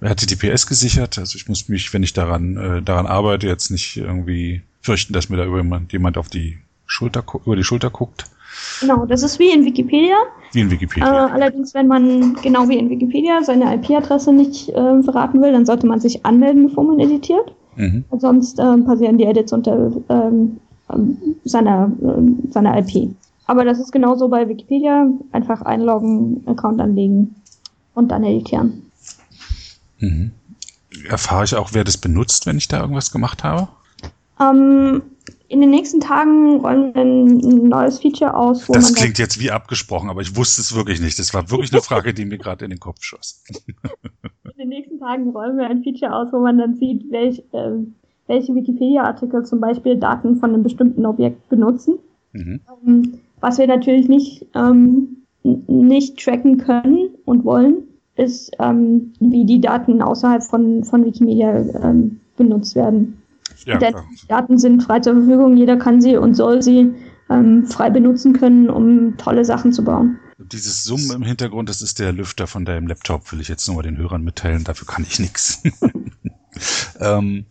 HTTPS 0.00 0.66
gesichert, 0.66 1.18
also 1.18 1.36
ich 1.36 1.48
muss 1.48 1.68
mich, 1.68 1.92
wenn 1.94 2.02
ich 2.02 2.12
daran 2.12 2.56
äh, 2.56 2.82
daran 2.82 3.06
arbeite, 3.06 3.46
jetzt 3.46 3.70
nicht 3.70 3.96
irgendwie 3.96 4.62
fürchten, 4.82 5.12
dass 5.12 5.28
mir 5.28 5.36
da 5.36 5.44
jemand, 5.44 5.92
jemand 5.92 6.18
auf 6.18 6.28
die 6.28 6.58
Schulter 6.86 7.24
über 7.44 7.56
die 7.56 7.64
Schulter 7.64 7.90
guckt. 7.90 8.26
Genau, 8.80 9.06
das 9.06 9.22
ist 9.22 9.38
wie 9.38 9.50
in 9.50 9.64
Wikipedia. 9.64 10.16
Wie 10.52 10.60
in 10.60 10.70
Wikipedia. 10.70 11.26
Äh, 11.26 11.30
allerdings, 11.32 11.74
wenn 11.74 11.86
man 11.86 12.34
genau 12.42 12.68
wie 12.68 12.78
in 12.78 12.90
Wikipedia 12.90 13.42
seine 13.42 13.74
IP-Adresse 13.74 14.32
nicht 14.32 14.68
äh, 14.70 15.02
verraten 15.02 15.42
will, 15.42 15.52
dann 15.52 15.66
sollte 15.66 15.86
man 15.86 16.00
sich 16.00 16.24
anmelden, 16.24 16.68
bevor 16.68 16.84
man 16.84 17.00
editiert. 17.00 17.54
Mhm. 17.76 18.04
Sonst 18.18 18.58
äh, 18.58 18.76
passieren 18.78 19.18
die 19.18 19.24
Edits 19.24 19.52
unter 19.52 19.92
ähm, 20.08 20.58
ähm 20.92 21.18
seiner, 21.44 21.90
äh, 22.02 22.50
seiner 22.50 22.78
IP. 22.78 23.10
Aber 23.46 23.64
das 23.64 23.78
ist 23.78 23.92
genauso 23.92 24.28
bei 24.28 24.48
Wikipedia. 24.48 25.08
Einfach 25.32 25.62
einloggen, 25.62 26.42
Account 26.46 26.80
anlegen 26.80 27.36
und 27.94 28.10
dann 28.10 28.24
editieren. 28.24 28.85
Mhm. 29.98 30.32
Erfahre 31.08 31.44
ich 31.44 31.54
auch, 31.54 31.70
wer 31.72 31.84
das 31.84 31.98
benutzt, 31.98 32.46
wenn 32.46 32.58
ich 32.58 32.68
da 32.68 32.80
irgendwas 32.80 33.10
gemacht 33.10 33.44
habe? 33.44 33.68
Ähm, 34.40 35.02
in 35.48 35.60
den 35.60 35.70
nächsten 35.70 36.00
Tagen 36.00 36.60
rollen 36.60 36.94
wir 36.94 37.02
ein 37.02 37.68
neues 37.68 38.00
Feature 38.00 38.34
aus. 38.34 38.68
Wo 38.68 38.72
das 38.72 38.94
klingt 38.94 39.18
jetzt 39.18 39.40
wie 39.40 39.50
abgesprochen, 39.50 40.10
aber 40.10 40.20
ich 40.20 40.36
wusste 40.36 40.60
es 40.60 40.74
wirklich 40.74 41.00
nicht. 41.00 41.18
Das 41.18 41.34
war 41.34 41.50
wirklich 41.50 41.72
eine 41.72 41.82
Frage, 41.82 42.12
die 42.12 42.24
mir 42.24 42.38
gerade 42.38 42.64
in 42.64 42.70
den 42.70 42.80
Kopf 42.80 43.02
schoss. 43.02 43.44
in 43.84 44.58
den 44.58 44.68
nächsten 44.68 44.98
Tagen 44.98 45.30
rollen 45.30 45.56
wir 45.56 45.66
ein 45.66 45.82
Feature 45.82 46.12
aus, 46.12 46.32
wo 46.32 46.40
man 46.40 46.58
dann 46.58 46.74
sieht, 46.74 47.10
welch, 47.10 47.38
äh, 47.52 47.72
welche 48.26 48.54
Wikipedia-Artikel 48.54 49.44
zum 49.44 49.60
Beispiel 49.60 49.96
Daten 49.96 50.36
von 50.36 50.52
einem 50.52 50.62
bestimmten 50.62 51.06
Objekt 51.06 51.48
benutzen. 51.48 51.98
Mhm. 52.32 52.60
Ähm, 52.84 53.18
was 53.40 53.58
wir 53.58 53.66
natürlich 53.66 54.08
nicht, 54.08 54.46
ähm, 54.54 55.24
nicht 55.42 56.18
tracken 56.18 56.58
können 56.58 57.10
und 57.24 57.44
wollen, 57.44 57.84
ist, 58.16 58.52
ähm, 58.58 59.12
wie 59.20 59.44
die 59.44 59.60
Daten 59.60 60.02
außerhalb 60.02 60.42
von, 60.42 60.84
von 60.84 61.04
Wikimedia 61.04 61.56
ähm, 61.82 62.20
benutzt 62.36 62.74
werden. 62.74 63.22
Ja, 63.64 63.78
Denn 63.78 63.94
die 64.22 64.28
Daten 64.28 64.58
sind 64.58 64.82
frei 64.82 65.00
zur 65.00 65.14
Verfügung, 65.14 65.56
jeder 65.56 65.76
kann 65.76 66.00
sie 66.00 66.16
und 66.16 66.34
soll 66.34 66.62
sie 66.62 66.94
ähm, 67.30 67.66
frei 67.66 67.90
benutzen 67.90 68.32
können, 68.32 68.70
um 68.70 69.16
tolle 69.16 69.44
Sachen 69.44 69.72
zu 69.72 69.84
bauen. 69.84 70.18
Dieses 70.38 70.84
Summen 70.84 71.10
im 71.10 71.22
Hintergrund, 71.22 71.68
das 71.68 71.82
ist 71.82 71.98
der 71.98 72.12
Lüfter 72.12 72.46
von 72.46 72.64
deinem 72.64 72.86
Laptop, 72.86 73.32
will 73.32 73.40
ich 73.40 73.48
jetzt 73.48 73.66
nur 73.66 73.76
mal 73.76 73.82
den 73.82 73.96
Hörern 73.96 74.22
mitteilen, 74.22 74.64
dafür 74.64 74.86
kann 74.86 75.04
ich 75.08 75.18
nichts. 75.18 75.62
ähm, 77.00 77.46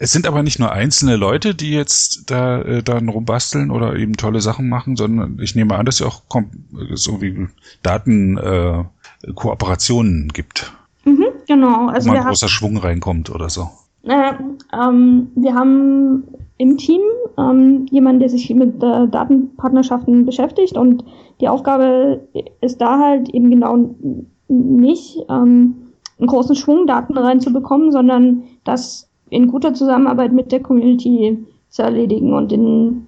es 0.00 0.12
sind 0.12 0.28
aber 0.28 0.44
nicht 0.44 0.60
nur 0.60 0.70
einzelne 0.70 1.16
Leute, 1.16 1.56
die 1.56 1.72
jetzt 1.72 2.30
da 2.30 2.62
äh, 2.62 2.82
dann 2.84 3.08
rumbasteln 3.08 3.72
oder 3.72 3.96
eben 3.96 4.16
tolle 4.16 4.40
Sachen 4.40 4.68
machen, 4.68 4.94
sondern 4.94 5.40
ich 5.40 5.56
nehme 5.56 5.74
an, 5.74 5.86
dass 5.86 5.96
es 5.96 6.06
auch 6.06 6.22
so 6.94 7.20
wie 7.20 7.48
Datenkooperationen 7.82 8.84
äh, 8.84 8.84
gibt. 10.28 10.72
Mhm, 11.04 11.26
genau. 11.46 11.88
Also 11.88 12.10
wo 12.10 12.14
mal 12.14 12.24
großer 12.24 12.48
Schwung 12.48 12.76
reinkommt 12.76 13.30
oder 13.30 13.48
so. 13.48 13.68
Äh, 14.04 14.32
ähm, 14.72 15.28
wir 15.34 15.54
haben 15.54 16.24
im 16.56 16.76
Team 16.76 17.00
ähm, 17.36 17.86
jemanden, 17.90 18.20
der 18.20 18.28
sich 18.28 18.48
mit 18.54 18.82
äh, 18.82 19.08
Datenpartnerschaften 19.08 20.24
beschäftigt 20.24 20.76
und 20.76 21.04
die 21.40 21.48
Aufgabe 21.48 22.26
ist 22.60 22.80
da 22.80 22.98
halt 22.98 23.28
eben 23.30 23.50
genau 23.50 23.94
nicht 24.48 25.18
ähm, 25.28 25.74
einen 26.18 26.26
großen 26.26 26.56
Schwung 26.56 26.86
Daten 26.86 27.16
reinzubekommen, 27.16 27.92
sondern 27.92 28.42
das 28.64 29.08
in 29.30 29.48
guter 29.48 29.74
Zusammenarbeit 29.74 30.32
mit 30.32 30.52
der 30.52 30.60
Community 30.60 31.46
zu 31.68 31.82
erledigen 31.82 32.32
und 32.32 32.52
in 32.52 33.06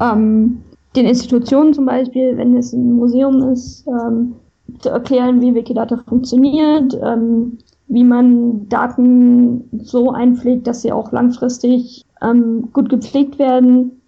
ähm, 0.00 0.62
den 0.96 1.06
Institutionen 1.06 1.74
zum 1.74 1.86
Beispiel, 1.86 2.36
wenn 2.36 2.56
es 2.56 2.72
ein 2.72 2.94
Museum 2.94 3.42
ist, 3.50 3.86
ähm, 3.86 4.34
zu 4.80 4.90
erklären, 4.90 5.40
wie 5.40 5.54
Wikidata 5.54 6.02
funktioniert, 6.08 6.98
ähm, 7.02 7.58
wie 7.88 8.04
man 8.04 8.68
Daten 8.68 9.64
so 9.82 10.10
einpflegt, 10.10 10.66
dass 10.66 10.82
sie 10.82 10.92
auch 10.92 11.12
langfristig 11.12 12.04
ähm, 12.22 12.68
gut 12.72 12.88
gepflegt 12.88 13.38
werden, 13.38 14.00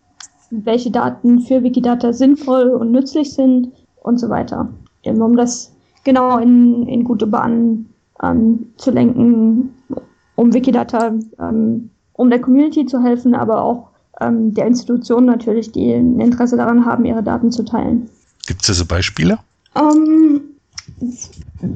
welche 0.51 0.91
Daten 0.91 1.41
für 1.41 1.63
Wikidata 1.63 2.13
sinnvoll 2.13 2.69
und 2.69 2.93
nützlich 2.93 3.33
sind 3.33 3.73
und 4.03 4.19
so 4.19 4.29
weiter. 4.29 4.69
Eben 5.03 5.21
um 5.21 5.37
das 5.37 5.73
genau 6.05 6.39
in, 6.39 6.87
in 6.87 7.05
gute 7.05 7.27
Bahnen 7.27 7.89
ähm, 8.23 8.67
zu 8.77 8.91
lenken 8.91 9.71
um 10.37 10.53
Wikidata, 10.53 11.13
ähm, 11.39 11.91
um 12.15 12.31
der 12.31 12.41
Community 12.41 12.87
zu 12.87 13.03
helfen, 13.03 13.35
aber 13.35 13.63
auch 13.63 13.89
ähm, 14.21 14.53
der 14.55 14.67
Institutionen 14.67 15.27
natürlich, 15.27 15.73
die 15.73 15.93
ein 15.93 16.21
Interesse 16.21 16.57
daran 16.57 16.85
haben, 16.85 17.05
ihre 17.05 17.23
Daten 17.23 17.51
zu 17.51 17.65
teilen. 17.65 18.09
Gibt 18.47 18.63
es 18.63 18.67
da 18.69 18.73
so 18.75 18.85
Beispiele? 18.85 19.39
Um, 19.75 20.05
ähm, 20.05 20.41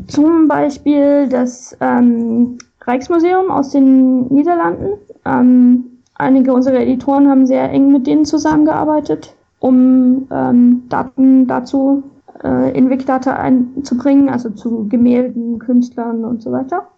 zum 0.07 0.49
Beispiel 0.49 1.29
das 1.29 1.77
ähm, 1.81 2.59
Rijksmuseum 2.87 3.51
aus 3.51 3.71
den 3.71 4.29
Niederlanden. 4.29 4.99
Ähm, 5.25 5.85
einige 6.15 6.53
unserer 6.53 6.81
Editoren 6.81 7.29
haben 7.29 7.47
sehr 7.47 7.71
eng 7.71 7.93
mit 7.93 8.07
denen 8.07 8.25
zusammengearbeitet 8.25 9.37
um 9.59 10.29
ähm, 10.31 10.83
Daten 10.89 11.47
dazu 11.47 12.05
äh, 12.45 12.77
in 12.77 12.91
Wikidata 12.91 13.35
einzubringen, 13.35 14.29
also 14.29 14.51
zu 14.51 14.87
Gemälden, 14.89 15.59
Künstlern 15.59 16.25
und 16.25 16.43
so 16.43 16.53
weiter. 16.53 16.89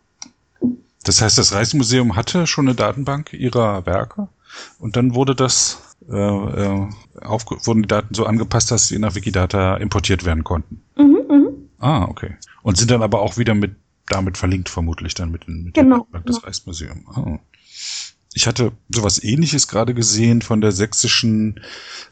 Das 1.05 1.23
heißt, 1.23 1.39
das 1.39 1.55
Reichsmuseum 1.55 2.17
hatte 2.17 2.47
schon 2.47 2.67
eine 2.67 2.75
Datenbank 2.75 3.33
ihrer 3.33 3.87
Werke 3.87 4.29
und 4.81 4.97
dann 4.97 5.15
wurde 5.15 5.35
das 5.35 5.97
äh, 6.11 6.15
äh, 6.15 6.87
wurden 7.23 7.83
die 7.83 7.89
Daten 7.89 8.15
so 8.15 8.25
angepasst, 8.25 8.71
dass 8.71 8.89
sie 8.89 8.99
nach 8.99 9.15
Wikidata 9.15 9.77
importiert 9.77 10.25
werden 10.25 10.45
konnten. 10.45 10.83
Mhm, 10.97 11.19
mhm. 11.29 11.48
Ah, 11.79 12.05
okay. 12.05 12.37
Und 12.63 12.77
sind 12.77 12.91
dann 12.91 13.03
aber 13.03 13.21
auch 13.21 13.39
wieder 13.39 13.55
mit 13.55 13.77
damit 14.09 14.39
verlinkt, 14.39 14.69
vermutlich 14.69 15.15
dann 15.15 15.31
mit, 15.31 15.47
mit 15.49 15.75
Genau, 15.75 16.07
der 16.13 16.21
Datenbank 16.21 16.27
des. 16.27 16.45
Reichsmuseums. 16.45 17.05
Ah. 17.15 17.39
Ich 18.35 18.47
hatte 18.47 18.73
sowas 18.89 19.23
ähnliches 19.23 19.69
gerade 19.69 19.95
gesehen 19.95 20.43
von 20.43 20.61
der 20.61 20.73
sächsischen 20.73 21.61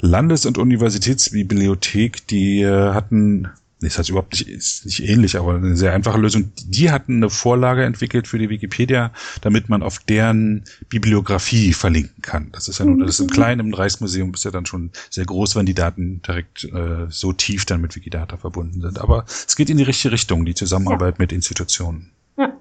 Landes- 0.01 0.47
und 0.47 0.59
Universitätsbibliothek. 0.59 2.27
Die 2.27 2.63
äh, 2.63 2.93
hatten, 2.95 3.49
das 3.81 3.99
heißt 3.99 4.09
überhaupt 4.09 4.33
nicht, 4.33 4.49
ist 4.49 4.87
nicht 4.87 5.03
ähnlich, 5.05 5.37
aber 5.37 5.57
eine 5.57 5.77
sehr 5.77 5.93
einfache 5.93 6.19
Lösung. 6.19 6.51
Die 6.65 6.91
hatten 6.91 7.17
eine 7.17 7.29
Vorlage 7.29 7.85
entwickelt 7.85 8.27
für 8.27 8.39
die 8.39 8.49
Wikipedia, 8.49 9.13
damit 9.43 9.69
man 9.69 9.83
auf 9.83 9.99
deren 9.99 10.65
Bibliografie 10.89 11.75
verlinken 11.75 12.23
kann. 12.23 12.49
Das 12.53 12.69
ist 12.69 12.79
ja 12.79 12.87
nur, 12.87 13.05
das 13.05 13.17
ist 13.17 13.21
im 13.21 13.31
Kleinen, 13.31 13.61
im 13.61 13.75
Reichsmuseum 13.75 14.33
ist 14.33 14.45
ja 14.45 14.51
dann 14.51 14.65
schon 14.65 14.93
sehr 15.11 15.27
groß, 15.27 15.57
wenn 15.57 15.67
die 15.67 15.75
Daten 15.75 16.23
direkt 16.23 16.65
äh, 16.65 17.07
so 17.11 17.35
tief 17.35 17.67
dann 17.67 17.83
mit 17.83 17.95
Wikidata 17.95 18.39
verbunden 18.39 18.81
sind. 18.81 18.99
Aber 18.99 19.27
es 19.27 19.57
geht 19.57 19.69
in 19.69 19.77
die 19.77 19.85
richtige 19.85 20.13
Richtung, 20.13 20.47
die 20.47 20.55
Zusammenarbeit 20.55 21.19
mit 21.19 21.33
Institutionen. 21.33 22.13
Ja. 22.39 22.57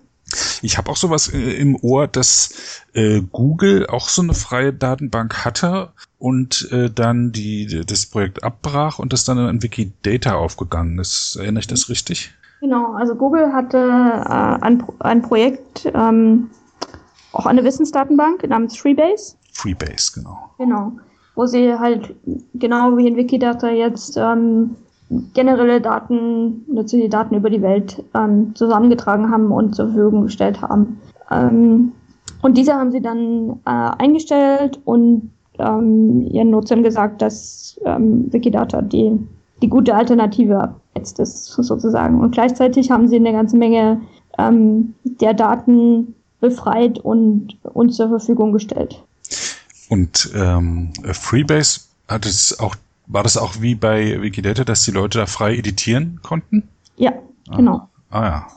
Ich 0.62 0.78
habe 0.78 0.92
auch 0.92 0.98
sowas 0.98 1.30
äh, 1.30 1.38
im 1.38 1.78
Ohr, 1.78 2.08
dass 2.08 2.84
äh, 2.94 3.22
Google 3.32 3.88
auch 3.88 4.10
so 4.10 4.22
eine 4.22 4.34
freie 4.34 4.74
Datenbank 4.74 5.46
hatte 5.46 5.94
und 6.26 6.72
äh, 6.72 6.90
dann 6.90 7.32
die 7.32 7.84
das 7.86 8.08
Projekt 8.08 8.44
abbrach 8.44 8.98
und 8.98 9.14
das 9.14 9.26
dann 9.26 9.38
in 9.48 9.62
Wikidata 9.62 10.34
aufgegangen 10.34 10.98
ist. 10.98 11.36
Erinnere 11.40 11.60
ich 11.60 11.68
das 11.68 11.88
richtig? 11.88 12.34
Genau, 12.62 12.94
also 12.94 13.14
Google 13.14 13.54
hatte 13.54 13.78
äh, 13.78 14.64
ein, 14.66 14.84
ein 14.98 15.22
Projekt, 15.22 15.88
ähm, 15.94 16.50
auch 17.32 17.46
eine 17.46 17.64
Wissensdatenbank 17.64 18.50
namens 18.50 18.76
Freebase, 18.76 19.36
Freebase, 19.54 20.14
genau. 20.16 20.50
genau, 20.58 20.94
wo 21.36 21.46
sie 21.46 21.76
halt 21.78 22.16
genau 22.56 22.98
wie 22.98 23.08
in 23.08 23.18
Wikidata 23.18 23.70
jetzt 23.70 24.18
ähm, 24.18 24.76
generelle 25.36 25.80
Daten, 25.80 26.66
nützliche 26.68 27.10
Daten 27.10 27.36
über 27.36 27.52
die 27.52 27.62
Welt 27.62 28.04
ähm, 28.16 28.56
zusammengetragen 28.56 29.30
haben 29.30 29.52
und 29.52 29.76
zur 29.76 29.90
Verfügung 29.90 30.24
gestellt 30.24 30.60
haben. 30.60 31.00
Ähm, 31.30 31.92
und 32.42 32.58
diese 32.58 32.74
haben 32.74 32.92
sie 32.92 33.02
dann 33.02 33.60
äh, 33.66 33.92
eingestellt 34.00 34.80
und 34.86 35.35
ähm, 35.60 36.22
ihren 36.22 36.50
Nutzern 36.50 36.84
gesagt, 36.84 37.22
dass 37.22 37.80
ähm, 37.86 38.32
Wikidata 38.32 38.82
die, 38.82 39.18
die 39.62 39.70
gute 39.70 39.96
Alternative 39.96 40.76
jetzt 40.96 41.20
ist, 41.20 41.48
sozusagen. 41.48 42.22
Und 42.22 42.32
gleichzeitig 42.32 42.92
haben 42.92 43.08
sie 43.08 43.18
eine 43.18 43.32
ganze 43.32 43.58
Menge 43.58 44.02
ähm, 44.38 44.96
der 45.04 45.34
Daten 45.34 46.16
befreit 46.40 47.00
und 47.00 47.58
uns 47.64 47.96
zur 47.96 48.10
Verfügung 48.10 48.52
gestellt. 48.52 49.02
Und 49.90 50.32
ähm, 50.36 50.92
Freebase 51.04 51.82
hat 52.08 52.26
es 52.26 52.60
auch, 52.60 52.76
war 53.08 53.24
das 53.24 53.38
auch 53.38 53.62
wie 53.62 53.76
bei 53.76 54.22
Wikidata, 54.22 54.64
dass 54.64 54.84
die 54.86 54.92
Leute 54.92 55.20
da 55.20 55.26
frei 55.26 55.56
editieren 55.56 56.20
konnten? 56.24 56.64
Ja, 56.98 57.14
genau. 57.56 57.76
Ah 57.76 57.90
ja. 58.24 58.48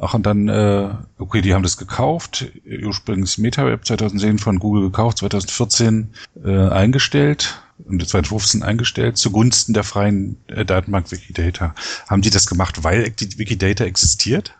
Ach, 0.00 0.14
und 0.14 0.26
dann, 0.26 0.48
äh, 0.48 0.90
okay, 1.18 1.40
die 1.40 1.54
haben 1.54 1.64
das 1.64 1.76
gekauft, 1.76 2.52
ursprünglich 2.84 3.36
MetaWeb 3.38 3.84
2010 3.84 4.38
von 4.38 4.60
Google 4.60 4.82
gekauft, 4.82 5.18
2014 5.18 6.10
äh, 6.44 6.68
eingestellt 6.68 7.60
und 7.84 8.06
2015 8.06 8.62
eingestellt 8.62 9.16
zugunsten 9.16 9.74
der 9.74 9.82
freien 9.82 10.36
äh, 10.46 10.64
Datenbank 10.64 11.10
Wikidata. 11.10 11.74
Haben 12.08 12.22
die 12.22 12.30
das 12.30 12.46
gemacht, 12.46 12.84
weil 12.84 13.10
die 13.10 13.38
Wikidata 13.38 13.84
existiert? 13.84 14.54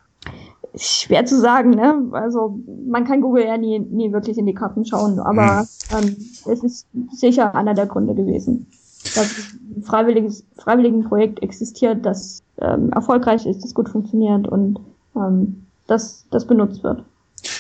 Schwer 0.74 1.24
zu 1.24 1.40
sagen, 1.40 1.70
ne? 1.70 2.08
Also 2.12 2.58
man 2.86 3.04
kann 3.04 3.20
Google 3.20 3.44
ja 3.44 3.56
nie, 3.56 3.78
nie 3.78 4.12
wirklich 4.12 4.38
in 4.38 4.46
die 4.46 4.54
Karten 4.54 4.84
schauen, 4.84 5.18
aber 5.18 5.66
ähm, 5.96 6.16
es 6.50 6.62
ist 6.62 6.86
sicher 7.12 7.54
einer 7.54 7.74
der 7.74 7.86
Gründe 7.86 8.14
gewesen. 8.14 8.66
Dass 9.14 9.32
ein 9.76 9.82
freiwilliges, 9.82 10.44
freiwilligen 10.56 11.04
Projekt 11.04 11.42
existiert, 11.42 12.04
das 12.04 12.42
ähm, 12.60 12.90
erfolgreich 12.92 13.46
ist, 13.46 13.62
das 13.62 13.74
gut 13.74 13.88
funktioniert 13.88 14.46
und 14.48 14.80
ähm, 15.16 15.66
das, 15.86 16.26
das 16.30 16.46
benutzt 16.46 16.82
wird. 16.82 17.02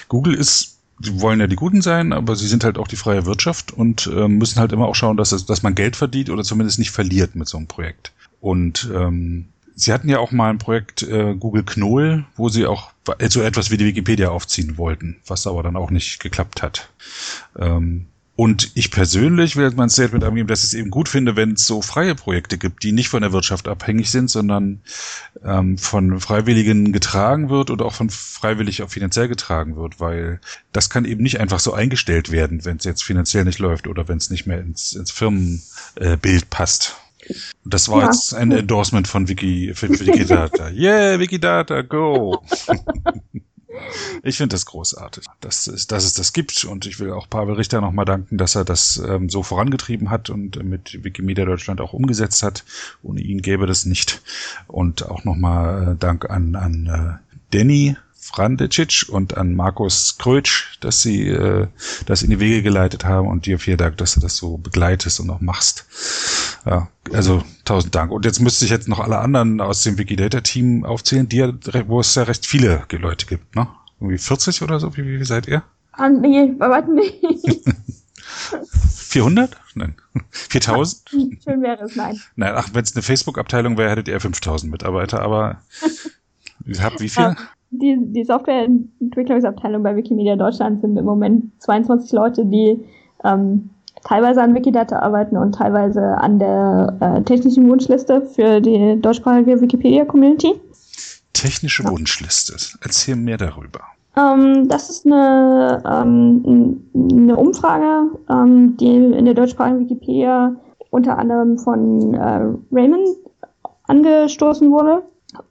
Google 0.08 0.34
ist, 0.34 0.78
sie 1.00 1.20
wollen 1.20 1.40
ja 1.40 1.46
die 1.46 1.56
Guten 1.56 1.82
sein, 1.82 2.12
aber 2.12 2.36
sie 2.36 2.46
sind 2.46 2.64
halt 2.64 2.78
auch 2.78 2.88
die 2.88 2.96
freie 2.96 3.26
Wirtschaft 3.26 3.72
und 3.72 4.10
ähm, 4.12 4.38
müssen 4.38 4.60
halt 4.60 4.72
immer 4.72 4.86
auch 4.86 4.94
schauen, 4.94 5.16
dass, 5.16 5.32
es, 5.32 5.46
dass 5.46 5.62
man 5.62 5.74
Geld 5.74 5.96
verdient 5.96 6.30
oder 6.30 6.42
zumindest 6.42 6.78
nicht 6.78 6.90
verliert 6.90 7.34
mit 7.34 7.48
so 7.48 7.56
einem 7.56 7.66
Projekt. 7.66 8.12
Und 8.40 8.90
ähm, 8.94 9.46
sie 9.74 9.92
hatten 9.92 10.08
ja 10.08 10.18
auch 10.18 10.32
mal 10.32 10.50
ein 10.50 10.58
Projekt 10.58 11.02
äh, 11.02 11.34
Google 11.34 11.64
Knoll, 11.64 12.24
wo 12.36 12.48
sie 12.48 12.66
auch 12.66 12.90
so 13.28 13.40
etwas 13.40 13.70
wie 13.70 13.76
die 13.76 13.86
Wikipedia 13.86 14.28
aufziehen 14.28 14.76
wollten, 14.76 15.16
was 15.26 15.46
aber 15.46 15.62
dann 15.62 15.76
auch 15.76 15.90
nicht 15.90 16.20
geklappt 16.20 16.62
hat. 16.62 16.90
Ähm, 17.58 18.06
und 18.40 18.70
ich 18.74 18.92
persönlich 18.92 19.56
will 19.56 19.68
mein 19.74 19.90
Statement 19.90 20.22
angeben, 20.22 20.46
dass 20.46 20.60
ich 20.60 20.66
es 20.66 20.74
eben 20.74 20.90
gut 20.90 21.08
finde, 21.08 21.34
wenn 21.34 21.54
es 21.54 21.66
so 21.66 21.82
freie 21.82 22.14
Projekte 22.14 22.56
gibt, 22.56 22.84
die 22.84 22.92
nicht 22.92 23.08
von 23.08 23.20
der 23.22 23.32
Wirtschaft 23.32 23.66
abhängig 23.66 24.12
sind, 24.12 24.30
sondern 24.30 24.80
ähm, 25.44 25.76
von 25.76 26.20
Freiwilligen 26.20 26.92
getragen 26.92 27.50
wird 27.50 27.68
oder 27.68 27.84
auch 27.84 27.94
von 27.94 28.10
freiwillig 28.10 28.84
auch 28.84 28.90
finanziell 28.90 29.26
getragen 29.26 29.74
wird, 29.74 29.98
weil 29.98 30.40
das 30.70 30.88
kann 30.88 31.04
eben 31.04 31.20
nicht 31.24 31.40
einfach 31.40 31.58
so 31.58 31.72
eingestellt 31.72 32.30
werden, 32.30 32.64
wenn 32.64 32.76
es 32.76 32.84
jetzt 32.84 33.02
finanziell 33.02 33.44
nicht 33.44 33.58
läuft 33.58 33.88
oder 33.88 34.06
wenn 34.06 34.18
es 34.18 34.30
nicht 34.30 34.46
mehr 34.46 34.60
ins, 34.60 34.92
ins 34.92 35.10
Firmenbild 35.10 36.48
passt. 36.48 36.94
Und 37.64 37.74
das 37.74 37.88
war 37.88 38.02
Ja. 38.02 38.04
jetzt 38.06 38.34
ein 38.34 38.52
Endorsement 38.52 39.08
von 39.08 39.26
Wiki, 39.28 39.72
für 39.74 39.88
Wikidata. 39.88 40.68
Yeah, 40.72 41.18
Wikidata, 41.18 41.82
go! 41.82 42.40
Ich 44.22 44.36
finde 44.36 44.54
das 44.54 44.66
großartig, 44.66 45.24
dass 45.40 45.66
es, 45.66 45.86
dass 45.86 46.04
es 46.04 46.14
das 46.14 46.32
gibt 46.32 46.64
und 46.64 46.86
ich 46.86 47.00
will 47.00 47.12
auch 47.12 47.28
Pavel 47.28 47.54
Richter 47.54 47.80
nochmal 47.80 48.04
danken, 48.04 48.38
dass 48.38 48.54
er 48.54 48.64
das 48.64 49.02
ähm, 49.06 49.28
so 49.28 49.42
vorangetrieben 49.42 50.10
hat 50.10 50.30
und 50.30 50.62
mit 50.62 51.04
Wikimedia 51.04 51.44
Deutschland 51.44 51.80
auch 51.80 51.92
umgesetzt 51.92 52.42
hat. 52.42 52.64
Ohne 53.02 53.20
ihn 53.20 53.42
gäbe 53.42 53.66
das 53.66 53.84
nicht. 53.84 54.22
Und 54.66 55.04
auch 55.08 55.24
nochmal 55.24 55.92
äh, 55.92 55.96
Dank 55.96 56.28
an, 56.30 56.56
an 56.56 56.86
äh, 56.86 57.56
Danny 57.56 57.96
Frandecic 58.28 59.06
und 59.08 59.36
an 59.36 59.54
Markus 59.54 60.16
Krötsch, 60.18 60.78
dass 60.80 61.02
sie 61.02 61.28
äh, 61.28 61.66
das 62.06 62.22
in 62.22 62.30
die 62.30 62.40
Wege 62.40 62.62
geleitet 62.62 63.04
haben 63.04 63.28
und 63.28 63.46
dir 63.46 63.58
vielen 63.58 63.78
Dank, 63.78 63.96
dass 63.96 64.14
du 64.14 64.20
das 64.20 64.36
so 64.36 64.58
begleitest 64.58 65.20
und 65.20 65.30
auch 65.30 65.40
machst. 65.40 65.86
Ja, 66.66 66.88
also 67.12 67.42
tausend 67.64 67.94
Dank. 67.94 68.12
Und 68.12 68.24
jetzt 68.24 68.40
müsste 68.40 68.64
ich 68.64 68.70
jetzt 68.70 68.88
noch 68.88 69.00
alle 69.00 69.18
anderen 69.18 69.60
aus 69.60 69.82
dem 69.82 69.98
Wikidata-Team 69.98 70.84
aufzählen, 70.84 71.28
die 71.28 71.42
wo 71.86 72.00
es 72.00 72.14
ja 72.14 72.24
recht 72.24 72.46
viele 72.46 72.84
Leute 72.92 73.26
gibt, 73.26 73.56
ne? 73.56 73.68
Irgendwie 74.00 74.18
40 74.18 74.62
oder 74.62 74.78
so? 74.78 74.96
Wie, 74.96 75.04
wie 75.04 75.24
seid 75.24 75.48
ihr? 75.48 75.62
Ah, 75.92 76.08
nee, 76.08 76.52
weitem 76.58 76.94
nicht. 76.94 77.16
400? 79.08 79.56
Nein. 79.74 79.96
4000? 80.30 81.10
Schön 81.10 81.62
wäre 81.62 81.84
es, 81.84 81.96
nein. 81.96 82.20
Nein, 82.36 82.52
ach, 82.54 82.68
wenn 82.72 82.82
es 82.82 82.94
eine 82.94 83.02
Facebook-Abteilung 83.02 83.78
wäre, 83.78 83.90
hättet 83.90 84.08
ihr 84.08 84.20
5000 84.20 84.70
Mitarbeiter, 84.70 85.20
aber 85.22 85.62
ihr 86.66 86.82
habt 86.82 87.00
wie 87.00 87.08
viel? 87.08 87.36
Die, 87.70 87.96
die 88.00 88.24
Softwareentwicklungsabteilung 88.24 89.82
bei 89.82 89.94
Wikimedia 89.94 90.36
Deutschland 90.36 90.80
sind 90.80 90.96
im 90.96 91.04
Moment 91.04 91.52
22 91.62 92.12
Leute, 92.12 92.46
die 92.46 92.82
ähm, 93.24 93.70
teilweise 94.04 94.42
an 94.42 94.54
Wikidata 94.54 94.98
arbeiten 94.98 95.36
und 95.36 95.54
teilweise 95.54 96.02
an 96.18 96.38
der 96.38 96.96
äh, 97.00 97.22
technischen 97.22 97.68
Wunschliste 97.68 98.22
für 98.22 98.60
die 98.60 99.00
deutschsprachige 99.00 99.60
Wikipedia-Community. 99.60 100.54
Technische 101.32 101.84
Wunschliste. 101.84 102.56
Erzähl 102.80 103.16
mehr 103.16 103.36
darüber. 103.36 103.80
Ähm, 104.16 104.68
das 104.68 104.90
ist 104.90 105.06
eine, 105.06 105.82
ähm, 105.86 106.82
eine 106.94 107.36
Umfrage, 107.36 108.10
ähm, 108.28 108.76
die 108.78 108.96
in 108.96 109.24
der 109.24 109.34
deutschsprachigen 109.34 109.80
Wikipedia 109.80 110.56
unter 110.90 111.18
anderem 111.18 111.58
von 111.58 112.14
äh, 112.14 112.40
Raymond 112.72 113.08
angestoßen 113.84 114.70
wurde, 114.70 115.02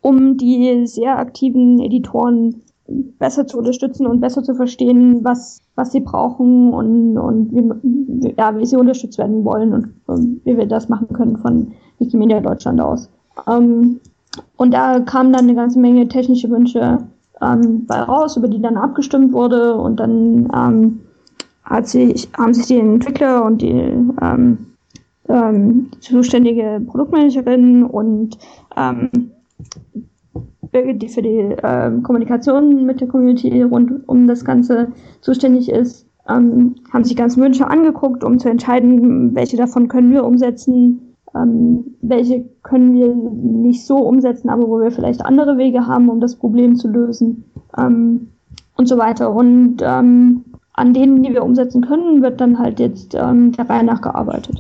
um 0.02 0.38
die 0.38 0.86
sehr 0.88 1.18
aktiven 1.18 1.80
Editoren 1.80 2.62
besser 3.20 3.46
zu 3.48 3.58
unterstützen 3.58 4.08
und 4.08 4.22
besser 4.22 4.44
zu 4.44 4.56
verstehen, 4.56 5.24
was, 5.24 5.60
was 5.76 5.92
sie 5.92 6.00
brauchen 6.00 6.74
und, 6.74 7.18
und 7.18 7.52
wie, 7.52 8.34
ja, 8.38 8.58
wie 8.58 8.66
sie 8.66 8.78
unterstützt 8.78 9.18
werden 9.18 9.44
wollen 9.44 9.74
und 9.74 9.88
ähm, 10.10 10.42
wie 10.46 10.58
wir 10.58 10.66
das 10.66 10.88
machen 10.88 11.10
können 11.10 11.38
von 11.38 11.74
Wikimedia 12.00 12.40
Deutschland 12.40 12.80
aus. 12.80 13.10
Ähm, 13.48 14.00
und 14.56 14.74
da 14.74 15.00
kamen 15.02 15.34
dann 15.34 15.46
eine 15.46 15.56
ganze 15.56 15.80
Menge 15.80 16.08
technische 16.08 16.50
Wünsche 16.50 17.00
ähm, 17.42 17.86
bei 17.86 18.00
raus, 18.02 18.38
über 18.38 18.48
die 18.48 18.62
dann 18.62 18.78
abgestimmt 18.78 19.34
wurde 19.34 19.76
und 19.76 20.00
dann 20.00 20.50
ähm, 20.56 21.00
hat 21.64 21.88
sich, 21.88 22.30
haben 22.38 22.54
sich 22.54 22.68
die 22.68 22.80
Entwickler 22.80 23.44
und 23.44 23.62
die 23.62 23.94
ähm, 24.22 24.58
ähm, 25.28 25.92
zuständige 26.00 26.82
Produktmanagerin 26.88 27.84
und 27.84 28.38
ähm, 28.78 29.32
Birgit, 30.72 31.02
die 31.02 31.10
für 31.10 31.22
die 31.22 31.56
ähm, 31.64 32.04
Kommunikation 32.04 32.86
mit 32.86 33.02
der 33.02 33.08
Community 33.08 33.62
rund 33.62 34.08
um 34.08 34.28
das 34.28 34.44
Ganze 34.44 34.92
zuständig 35.22 35.70
ist, 35.70 36.08
ähm, 36.30 36.76
haben 36.92 37.04
sich 37.04 37.16
ganzen 37.16 37.42
Wünsche 37.42 37.68
angeguckt, 37.68 38.24
um 38.24 38.38
zu 38.38 38.50
entscheiden, 38.50 39.34
welche 39.34 39.58
davon 39.58 39.88
können 39.88 40.12
wir 40.12 40.26
umsetzen 40.26 41.08
ähm, 41.36 41.96
welche 42.02 42.46
können 42.64 42.94
wir 42.94 43.14
nicht 43.14 43.86
so 43.86 43.98
umsetzen, 43.98 44.50
aber 44.50 44.68
wo 44.68 44.80
wir 44.80 44.92
vielleicht 44.92 45.26
andere 45.26 45.58
Wege 45.58 45.88
haben, 45.88 46.10
um 46.10 46.20
das 46.20 46.36
Problem 46.36 46.76
zu 46.76 46.88
lösen 46.88 47.46
ähm, 47.78 48.30
und 48.76 48.88
so 48.88 48.98
weiter. 48.98 49.32
Und 49.34 49.78
ähm, 49.82 50.46
an 50.74 50.94
denen, 50.94 51.24
die 51.24 51.34
wir 51.34 51.44
umsetzen 51.44 51.86
können, 51.86 52.22
wird 52.22 52.40
dann 52.40 52.60
halt 52.60 52.80
jetzt 52.80 53.16
ähm, 53.16 53.52
der 53.52 53.70
Reihe 53.70 53.84
nach 53.84 54.02
gearbeitet. 54.02 54.60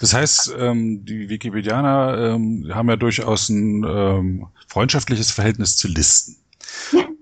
Das 0.00 0.14
heißt, 0.14 0.54
ähm, 0.58 1.04
die 1.04 1.28
Wikipedianer 1.28 2.34
ähm, 2.34 2.70
haben 2.72 2.88
ja 2.88 2.96
durchaus 2.96 3.48
ein 3.48 3.84
ähm, 3.84 4.46
freundschaftliches 4.68 5.30
Verhältnis 5.30 5.76
zu 5.76 5.88
Listen. 5.88 6.36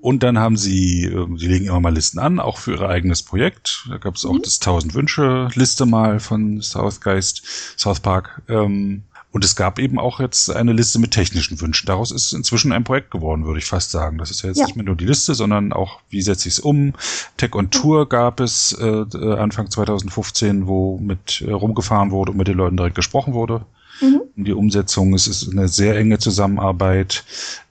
Und 0.01 0.22
dann 0.22 0.39
haben 0.39 0.57
sie, 0.57 1.05
ähm, 1.05 1.39
sie 1.39 1.49
legen 1.49 1.66
immer 1.66 1.81
mal 1.81 1.95
Listen 1.95 2.18
an, 2.18 2.39
auch 2.39 2.59
für 2.59 2.74
ihr 2.74 2.89
eigenes 2.89 3.22
Projekt. 3.22 3.87
Da 3.89 3.99
gab 3.99 4.16
es 4.16 4.24
auch 4.24 4.35
mhm. 4.35 4.43
das 4.43 4.61
1000 4.61 4.95
Wünsche 4.95 5.49
Liste 5.55 5.87
mal 5.87 6.20
von 6.20 6.61
Southgeist, 6.61 7.43
South 7.79 8.01
Park. 8.01 8.43
Ähm, 8.49 9.03
und 9.37 9.45
es 9.45 9.55
gab 9.55 9.78
eben 9.78 9.99
auch 9.99 10.18
jetzt 10.18 10.51
eine 10.51 10.72
Liste 10.72 10.99
mit 10.99 11.11
technischen 11.11 11.61
Wünschen. 11.61 11.84
Daraus 11.84 12.11
ist 12.11 12.32
inzwischen 12.32 12.72
ein 12.72 12.84
Projekt 12.84 13.11
geworden, 13.11 13.45
würde 13.45 13.59
ich 13.59 13.66
fast 13.66 13.91
sagen. 13.91 14.16
Das 14.16 14.30
ist 14.30 14.41
ja 14.41 14.49
jetzt 14.49 14.61
ja. 14.61 14.64
nicht 14.64 14.76
mehr 14.76 14.84
nur 14.87 14.97
die 14.97 15.05
Liste, 15.05 15.34
sondern 15.34 15.74
auch, 15.74 16.01
wie 16.09 16.22
setze 16.22 16.49
ich 16.49 16.55
es 16.55 16.59
um. 16.59 16.95
Tech 17.37 17.55
on 17.55 17.70
Tour 17.70 18.09
gab 18.09 18.41
es 18.41 18.72
äh, 18.80 19.05
Anfang 19.37 19.70
2015, 19.70 20.66
wo 20.66 20.97
mit 20.97 21.43
äh, 21.47 21.51
rumgefahren 21.51 22.12
wurde 22.12 22.30
und 22.32 22.39
mit 22.39 22.49
den 22.49 22.57
Leuten 22.57 22.78
direkt 22.78 22.95
gesprochen 22.95 23.34
wurde. 23.34 23.66
Mhm. 24.01 24.22
Die 24.37 24.55
Umsetzung, 24.55 25.12
es 25.12 25.26
ist 25.26 25.53
eine 25.53 25.68
sehr 25.68 25.99
enge 25.99 26.18
Zusammenarbeit 26.18 27.22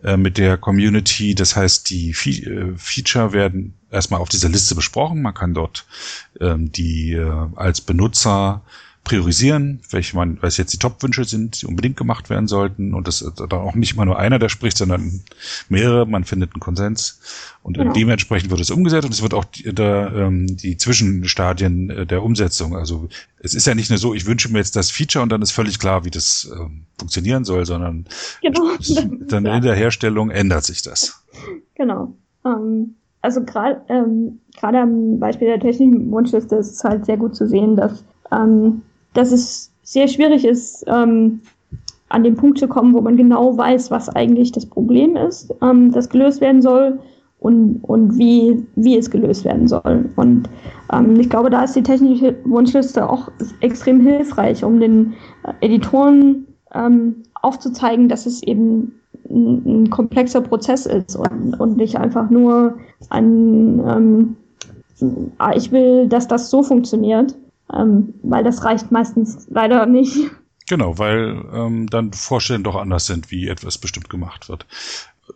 äh, 0.03 0.17
mit 0.17 0.37
der 0.37 0.57
Community. 0.57 1.33
Das 1.33 1.55
heißt, 1.55 1.89
die 1.89 2.13
Fe 2.13 2.29
äh, 2.29 2.73
Feature 2.77 3.33
werden 3.33 3.73
erstmal 3.89 4.19
auf 4.21 4.29
dieser 4.29 4.49
Liste 4.49 4.75
besprochen. 4.75 5.23
Man 5.23 5.33
kann 5.33 5.55
dort 5.55 5.87
ähm, 6.39 6.71
die 6.71 7.13
äh, 7.13 7.47
als 7.55 7.81
Benutzer 7.81 8.61
priorisieren, 9.05 9.79
welche 9.89 10.17
man, 10.17 10.37
was 10.41 10.57
jetzt 10.57 10.73
die 10.73 10.77
Top-Wünsche 10.77 11.23
sind, 11.23 11.61
die 11.61 11.65
unbedingt 11.65 11.95
gemacht 11.95 12.29
werden 12.29 12.47
sollten 12.47 12.93
und 12.93 13.07
das 13.07 13.21
ist 13.21 13.39
dann 13.39 13.51
auch 13.51 13.75
nicht 13.75 13.95
mal 13.95 14.05
nur 14.05 14.19
einer, 14.19 14.39
der 14.39 14.49
spricht, 14.49 14.77
sondern 14.77 15.21
mehrere, 15.69 16.05
man 16.05 16.25
findet 16.25 16.53
einen 16.53 16.59
Konsens 16.59 17.21
und 17.63 17.77
genau. 17.77 17.93
dementsprechend 17.93 18.49
wird 18.49 18.59
es 18.59 18.71
umgesetzt 18.71 19.05
und 19.05 19.13
es 19.13 19.21
wird 19.21 19.33
auch 19.33 19.45
die, 19.45 19.73
der, 19.73 20.11
ähm, 20.13 20.57
die 20.57 20.75
Zwischenstadien 20.75 21.89
äh, 21.89 22.05
der 22.05 22.23
Umsetzung, 22.23 22.75
also 22.75 23.07
es 23.39 23.53
ist 23.53 23.67
ja 23.67 23.75
nicht 23.75 23.89
nur 23.89 23.99
so, 23.99 24.13
ich 24.13 24.25
wünsche 24.25 24.51
mir 24.51 24.57
jetzt 24.57 24.75
das 24.75 24.91
Feature 24.91 25.23
und 25.23 25.29
dann 25.29 25.41
ist 25.41 25.51
völlig 25.51 25.79
klar, 25.79 26.03
wie 26.03 26.11
das 26.11 26.51
ähm, 26.53 26.85
funktionieren 26.97 27.45
soll, 27.45 27.65
sondern 27.65 28.05
genau. 28.41 28.71
dann 29.27 29.45
in 29.45 29.61
der 29.61 29.75
Herstellung 29.75 30.31
ändert 30.31 30.65
sich 30.65 30.81
das. 30.81 31.23
Genau. 31.75 32.15
Ähm, 32.43 32.95
also 33.21 33.43
gerade 33.43 33.81
ähm, 33.89 34.39
gerade 34.55 34.79
am 34.79 35.19
Beispiel 35.19 35.47
der 35.47 35.59
technischen 35.59 36.11
Wunschliste 36.11 36.55
ist 36.57 36.71
es 36.73 36.83
halt 36.83 37.05
sehr 37.05 37.17
gut 37.17 37.35
zu 37.35 37.47
sehen, 37.47 37.75
dass 37.75 38.03
ähm, 38.31 38.81
dass 39.15 39.31
es 39.31 39.71
sehr 39.83 40.07
schwierig 40.07 40.45
ist, 40.45 40.83
ähm, 40.87 41.41
an 42.09 42.23
den 42.23 42.35
Punkt 42.35 42.59
zu 42.59 42.67
kommen, 42.67 42.93
wo 42.93 43.01
man 43.01 43.17
genau 43.17 43.57
weiß, 43.57 43.91
was 43.91 44.09
eigentlich 44.09 44.51
das 44.51 44.65
Problem 44.65 45.15
ist, 45.15 45.53
ähm, 45.61 45.91
das 45.91 46.09
gelöst 46.09 46.41
werden 46.41 46.61
soll 46.61 46.99
und, 47.39 47.79
und 47.83 48.17
wie, 48.17 48.65
wie 48.75 48.97
es 48.97 49.09
gelöst 49.09 49.45
werden 49.45 49.67
soll. 49.67 50.09
Und 50.15 50.49
ähm, 50.93 51.19
ich 51.19 51.29
glaube, 51.29 51.49
da 51.49 51.63
ist 51.63 51.75
die 51.75 51.83
technische 51.83 52.35
Wunschliste 52.45 53.09
auch 53.09 53.29
extrem 53.61 54.01
hilfreich, 54.01 54.63
um 54.63 54.79
den 54.79 55.13
äh, 55.43 55.65
Editoren 55.65 56.47
ähm, 56.73 57.23
aufzuzeigen, 57.41 58.09
dass 58.09 58.25
es 58.25 58.43
eben 58.43 58.93
ein, 59.29 59.83
ein 59.83 59.89
komplexer 59.89 60.41
Prozess 60.41 60.85
ist 60.85 61.15
und, 61.15 61.59
und 61.59 61.77
nicht 61.77 61.97
einfach 61.97 62.29
nur 62.29 62.77
ein, 63.09 63.79
ähm, 63.87 64.35
ah, 65.37 65.53
ich 65.55 65.71
will, 65.71 66.07
dass 66.07 66.27
das 66.27 66.49
so 66.49 66.63
funktioniert, 66.63 67.35
ähm, 67.73 68.13
weil 68.23 68.43
das 68.43 68.63
reicht 68.63 68.91
meistens 68.91 69.47
leider 69.49 69.85
nicht. 69.85 70.31
Genau, 70.67 70.97
weil 70.97 71.43
ähm, 71.53 71.87
dann 71.89 72.11
Vorstellungen 72.13 72.63
doch 72.63 72.75
anders 72.75 73.05
sind, 73.05 73.29
wie 73.29 73.47
etwas 73.47 73.77
bestimmt 73.77 74.09
gemacht 74.09 74.49
wird. 74.49 74.65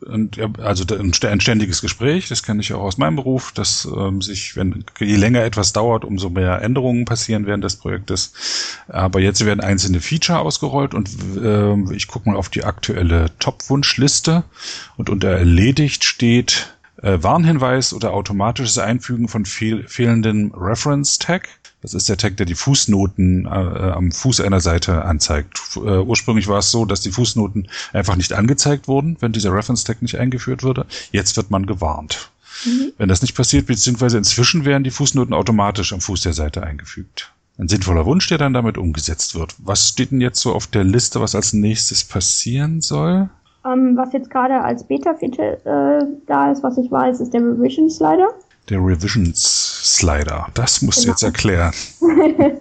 Und, 0.05 0.39
also 0.59 0.86
ein 0.95 1.13
ständiges 1.13 1.82
Gespräch, 1.82 2.30
das 2.30 2.43
kenne 2.43 2.61
ich 2.61 2.73
auch 2.73 2.82
aus 2.82 2.99
meinem 2.99 3.15
Beruf, 3.15 3.51
dass 3.51 3.86
ähm, 3.86 4.21
sich, 4.21 4.55
wenn 4.55 4.86
je 4.99 5.15
länger 5.15 5.43
etwas 5.43 5.73
dauert, 5.73 6.05
umso 6.05 6.30
mehr 6.30 6.61
Änderungen 6.61 7.05
passieren 7.05 7.47
während 7.47 7.63
des 7.63 7.75
Projektes. 7.75 8.34
Aber 8.88 9.19
jetzt 9.19 9.43
werden 9.45 9.61
einzelne 9.61 9.99
Feature 9.99 10.39
ausgerollt 10.39 10.93
und 10.93 11.09
äh, 11.41 11.95
ich 11.95 12.07
gucke 12.07 12.30
mal 12.30 12.38
auf 12.38 12.49
die 12.49 12.63
aktuelle 12.63 13.32
Top-Wunschliste 13.39 14.43
und 14.95 15.09
unter 15.09 15.30
erledigt 15.30 16.03
steht 16.03 16.75
äh, 17.01 17.17
Warnhinweis 17.21 17.93
oder 17.93 18.13
automatisches 18.13 18.77
Einfügen 18.77 19.27
von 19.27 19.45
fehl 19.45 19.88
fehlenden 19.88 20.51
Reference-Tag. 20.53 21.49
Das 21.82 21.93
ist 21.93 22.09
der 22.09 22.17
Tag, 22.17 22.36
der 22.38 22.45
die 22.45 22.55
Fußnoten 22.55 23.45
äh, 23.45 23.49
am 23.49 24.11
Fuß 24.11 24.41
einer 24.41 24.59
Seite 24.59 25.05
anzeigt. 25.05 25.59
Äh, 25.77 25.99
ursprünglich 25.99 26.47
war 26.47 26.59
es 26.59 26.71
so, 26.71 26.86
dass 26.86 27.01
die 27.01 27.11
Fußnoten 27.11 27.69
einfach 27.93 28.17
nicht 28.17 28.34
angezeigt 28.34 28.88
wurden, 28.88 29.15
wenn 29.21 29.32
dieser 29.32 29.53
Reference-Tag 29.53 30.01
nicht 30.01 30.17
eingeführt 30.17 30.63
wurde. 30.63 30.86
Jetzt 31.11 31.38
wird 31.38 31.51
man 31.51 31.65
gewarnt. 31.65 32.32
Mhm. 32.65 32.91
Wenn 32.97 33.07
das 33.07 33.21
nicht 33.21 33.36
passiert, 33.36 33.67
beziehungsweise 33.67 34.17
inzwischen 34.17 34.65
werden 34.65 34.84
die 34.84 34.91
Fußnoten 34.91 35.34
automatisch 35.34 35.93
am 35.93 36.01
Fuß 36.01 36.21
der 36.21 36.34
Seite 36.34 36.63
eingefügt. 36.63 37.32
Ein 37.57 37.67
sinnvoller 37.67 38.05
Wunsch, 38.05 38.27
der 38.27 38.38
dann 38.38 38.53
damit 38.53 38.77
umgesetzt 38.77 39.36
wird. 39.36 39.55
Was 39.57 39.89
steht 39.89 40.11
denn 40.11 40.21
jetzt 40.21 40.39
so 40.39 40.53
auf 40.53 40.67
der 40.67 40.84
Liste, 40.84 41.21
was 41.21 41.36
als 41.36 41.53
nächstes 41.53 42.03
passieren 42.03 42.82
soll? 42.82 43.30
Ähm, 43.65 43.97
was 43.97 44.13
jetzt 44.13 44.30
gerade 44.30 44.61
als 44.61 44.86
Beta-Feature 44.86 45.65
äh, 45.65 46.05
da 46.27 46.51
ist, 46.51 46.63
was 46.63 46.77
ich 46.77 46.89
weiß, 46.89 47.19
ist 47.19 47.34
der 47.34 47.41
Revision 47.41 47.89
Slider. 47.89 48.30
Der 48.70 48.80
Revisions 48.80 49.41
Slider. 49.84 50.47
Das 50.53 50.82
musst 50.82 50.99
genau. 50.99 51.05
du 51.05 51.11
jetzt 51.11 51.24
erklären. 51.24 51.74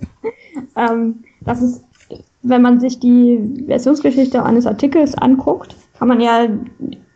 ähm, 0.76 1.24
das 1.40 1.62
ist, 1.62 1.84
wenn 2.42 2.62
man 2.62 2.80
sich 2.80 2.98
die 2.98 3.64
Versionsgeschichte 3.66 4.42
eines 4.42 4.66
Artikels 4.66 5.14
anguckt, 5.14 5.76
kann 5.98 6.08
man 6.08 6.20
ja 6.20 6.48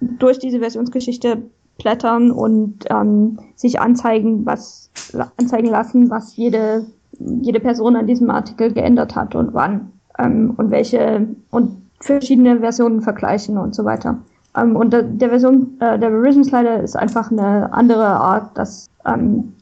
durch 0.01 0.39
diese 0.39 0.59
Versionsgeschichte 0.59 1.43
blättern 1.79 2.31
und 2.31 2.85
ähm, 2.91 3.39
sich 3.55 3.81
anzeigen, 3.81 4.45
was 4.45 4.91
anzeigen 5.37 5.69
lassen, 5.69 6.11
was 6.11 6.37
jede 6.37 6.87
jede 7.19 7.61
Person 7.61 7.97
an 7.97 8.07
diesem 8.07 8.31
Artikel 8.31 8.73
geändert 8.73 9.15
hat 9.15 9.35
und 9.35 9.55
wann 9.55 9.93
ähm, 10.19 10.55
und 10.57 10.71
welche 10.71 11.29
und 11.51 11.83
verschiedene 12.01 12.61
Versionen 12.61 13.01
vergleichen 13.01 13.59
und 13.59 13.75
so 13.75 13.85
weiter. 13.85 14.19
Ähm, 14.57 14.77
und 14.77 14.93
der, 14.93 15.03
der 15.03 15.31
Version, 15.31 15.79
äh, 15.81 15.99
der 15.99 16.11
Revision 16.11 16.45
Slider 16.45 16.83
ist 16.83 16.97
einfach 16.97 17.31
eine 17.31 17.73
andere 17.73 18.07
Art, 18.07 18.57
das, 18.57 18.89
ähm, 19.07 19.55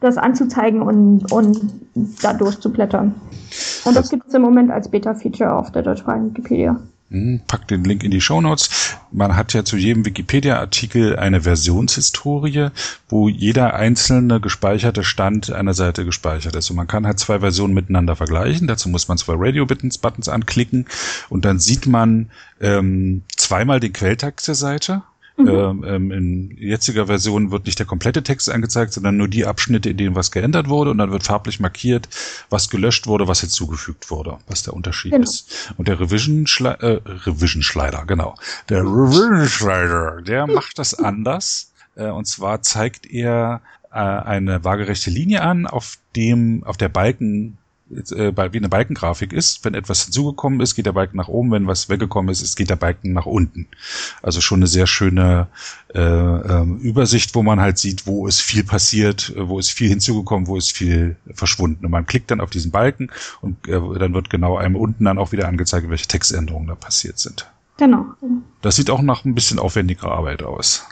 das 0.00 0.18
anzuzeigen 0.18 0.82
und, 0.82 1.30
und 1.32 1.58
da 2.22 2.32
durchzublättern. 2.32 3.14
Und 3.84 3.96
das 3.96 4.10
gibt 4.10 4.28
es 4.28 4.34
im 4.34 4.42
Moment 4.42 4.70
als 4.70 4.88
Beta-Feature 4.88 5.54
auf 5.54 5.72
der 5.72 5.82
deutschsprachigen 5.82 6.30
Wikipedia. 6.30 6.78
Hm, 7.12 7.42
pack 7.46 7.68
den 7.68 7.84
Link 7.84 8.04
in 8.04 8.10
die 8.10 8.22
Show 8.22 8.40
Notes. 8.40 8.96
Man 9.10 9.36
hat 9.36 9.52
ja 9.52 9.66
zu 9.66 9.76
jedem 9.76 10.06
Wikipedia-Artikel 10.06 11.16
eine 11.16 11.42
Versionshistorie, 11.42 12.70
wo 13.10 13.28
jeder 13.28 13.74
einzelne 13.74 14.40
gespeicherte 14.40 15.04
Stand 15.04 15.52
einer 15.52 15.74
Seite 15.74 16.06
gespeichert 16.06 16.56
ist. 16.56 16.70
Und 16.70 16.76
man 16.76 16.86
kann 16.86 17.06
halt 17.06 17.18
zwei 17.18 17.40
Versionen 17.40 17.74
miteinander 17.74 18.16
vergleichen. 18.16 18.66
Dazu 18.66 18.88
muss 18.88 19.08
man 19.08 19.18
zwei 19.18 19.34
Radio-Buttons 19.36 20.28
anklicken 20.30 20.86
und 21.28 21.44
dann 21.44 21.58
sieht 21.58 21.86
man 21.86 22.30
ähm, 22.62 23.24
zweimal 23.36 23.78
den 23.78 23.92
Quelltext 23.92 24.48
der 24.48 24.54
Seite 24.54 25.02
Mhm. 25.36 25.48
Ähm, 25.48 25.84
ähm, 25.86 26.10
in 26.10 26.56
jetziger 26.58 27.06
Version 27.06 27.50
wird 27.50 27.66
nicht 27.66 27.78
der 27.78 27.86
komplette 27.86 28.22
Text 28.22 28.50
angezeigt, 28.50 28.92
sondern 28.92 29.16
nur 29.16 29.28
die 29.28 29.46
Abschnitte, 29.46 29.90
in 29.90 29.96
denen 29.96 30.14
was 30.14 30.30
geändert 30.30 30.68
wurde 30.68 30.90
und 30.90 30.98
dann 30.98 31.10
wird 31.10 31.22
farblich 31.22 31.58
markiert, 31.60 32.08
was 32.50 32.68
gelöscht 32.68 33.06
wurde, 33.06 33.28
was 33.28 33.40
hinzugefügt 33.40 34.10
wurde, 34.10 34.38
was 34.46 34.62
der 34.62 34.74
Unterschied 34.74 35.12
genau. 35.12 35.24
ist. 35.24 35.72
Und 35.78 35.88
der 35.88 36.00
Revision, 36.00 36.46
Schli 36.46 36.68
äh, 36.68 37.00
Revision 37.06 37.62
Slider, 37.62 38.04
genau. 38.06 38.34
Der 38.68 38.82
Revision 38.82 39.46
Slider, 39.46 40.20
der 40.22 40.46
macht 40.46 40.78
das 40.78 40.94
anders. 40.94 41.72
Äh, 41.94 42.08
und 42.08 42.26
zwar 42.26 42.62
zeigt 42.62 43.06
er 43.06 43.62
äh, 43.90 43.96
eine 43.96 44.64
waagerechte 44.64 45.10
Linie 45.10 45.42
an, 45.42 45.66
auf 45.66 45.98
dem, 46.14 46.62
auf 46.64 46.76
der 46.76 46.88
Balken 46.88 47.58
äh, 47.92 48.52
wie 48.52 48.58
eine 48.58 48.68
Balkengrafik 48.68 49.32
ist. 49.32 49.64
Wenn 49.64 49.74
etwas 49.74 50.04
hinzugekommen 50.04 50.60
ist, 50.60 50.74
geht 50.74 50.86
der 50.86 50.92
Balken 50.92 51.16
nach 51.16 51.28
oben. 51.28 51.50
Wenn 51.50 51.66
was 51.66 51.88
weggekommen 51.88 52.30
ist, 52.30 52.56
geht 52.56 52.70
der 52.70 52.76
Balken 52.76 53.12
nach 53.12 53.26
unten. 53.26 53.68
Also 54.22 54.40
schon 54.40 54.60
eine 54.60 54.66
sehr 54.66 54.86
schöne 54.86 55.48
äh, 55.94 56.00
äh, 56.00 56.64
Übersicht, 56.80 57.34
wo 57.34 57.42
man 57.42 57.60
halt 57.60 57.78
sieht, 57.78 58.06
wo 58.06 58.26
ist 58.26 58.40
viel 58.40 58.64
passiert, 58.64 59.32
wo 59.36 59.58
ist 59.58 59.70
viel 59.70 59.88
hinzugekommen, 59.88 60.46
wo 60.46 60.56
ist 60.56 60.72
viel 60.72 61.16
verschwunden. 61.32 61.84
Und 61.84 61.90
man 61.90 62.06
klickt 62.06 62.30
dann 62.30 62.40
auf 62.40 62.50
diesen 62.50 62.70
Balken 62.70 63.10
und 63.40 63.68
äh, 63.68 63.80
dann 63.98 64.14
wird 64.14 64.30
genau 64.30 64.56
einem 64.56 64.76
unten 64.76 65.04
dann 65.04 65.18
auch 65.18 65.32
wieder 65.32 65.48
angezeigt, 65.48 65.88
welche 65.90 66.06
Textänderungen 66.06 66.68
da 66.68 66.74
passiert 66.74 67.18
sind. 67.18 67.50
Genau. 67.78 68.06
Das 68.60 68.76
sieht 68.76 68.90
auch 68.90 69.02
nach 69.02 69.24
ein 69.24 69.34
bisschen 69.34 69.58
aufwendiger 69.58 70.12
Arbeit 70.12 70.42
aus. 70.42 70.86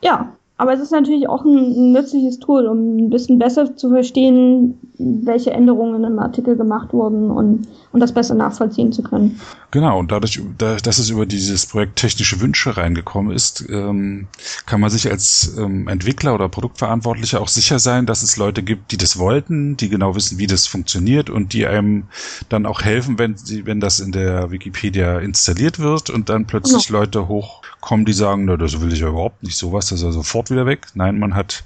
Ja, 0.00 0.32
aber 0.58 0.74
es 0.74 0.80
ist 0.80 0.90
natürlich 0.90 1.28
auch 1.28 1.44
ein, 1.44 1.92
nützliches 1.92 2.40
Tool, 2.40 2.66
um 2.66 2.96
ein 2.96 3.10
bisschen 3.10 3.38
besser 3.38 3.76
zu 3.76 3.90
verstehen, 3.90 4.78
welche 4.98 5.52
Änderungen 5.52 6.02
im 6.04 6.18
Artikel 6.18 6.56
gemacht 6.56 6.92
wurden 6.92 7.30
und, 7.30 7.68
und 7.92 8.00
das 8.00 8.12
besser 8.12 8.34
nachvollziehen 8.34 8.92
zu 8.92 9.02
können. 9.02 9.40
Genau, 9.70 9.98
und 9.98 10.12
dadurch, 10.12 10.40
dass 10.58 10.98
es 10.98 11.10
über 11.10 11.26
dieses 11.26 11.66
Projekt 11.66 11.96
technische 11.96 12.40
Wünsche 12.40 12.76
reingekommen 12.76 13.34
ist, 13.34 13.64
ähm, 13.68 14.28
kann 14.66 14.80
man 14.80 14.90
sich 14.90 15.10
als 15.10 15.54
ähm, 15.58 15.88
Entwickler 15.88 16.34
oder 16.34 16.48
Produktverantwortlicher 16.48 17.40
auch 17.40 17.48
sicher 17.48 17.78
sein, 17.78 18.06
dass 18.06 18.22
es 18.22 18.36
Leute 18.36 18.62
gibt, 18.62 18.92
die 18.92 18.96
das 18.96 19.18
wollten, 19.18 19.76
die 19.76 19.88
genau 19.88 20.14
wissen, 20.14 20.38
wie 20.38 20.46
das 20.46 20.66
funktioniert 20.66 21.30
und 21.30 21.52
die 21.52 21.66
einem 21.66 22.04
dann 22.48 22.66
auch 22.66 22.82
helfen, 22.82 23.18
wenn 23.18 23.36
sie, 23.36 23.66
wenn 23.66 23.80
das 23.80 24.00
in 24.00 24.12
der 24.12 24.50
Wikipedia 24.50 25.18
installiert 25.18 25.78
wird 25.78 26.10
und 26.10 26.28
dann 26.28 26.46
plötzlich 26.46 26.86
genau. 26.88 27.00
Leute 27.00 27.28
hochkommen, 27.28 28.06
die 28.06 28.12
sagen, 28.12 28.44
na, 28.44 28.56
das 28.56 28.80
will 28.80 28.92
ich 28.92 29.00
ja 29.00 29.08
überhaupt 29.08 29.42
nicht 29.42 29.56
sowas, 29.56 29.88
das 29.88 30.00
ist 30.00 30.04
ja 30.04 30.12
sofort 30.12 30.50
wieder 30.50 30.66
weg. 30.66 30.86
Nein, 30.94 31.18
man 31.18 31.34
hat 31.34 31.64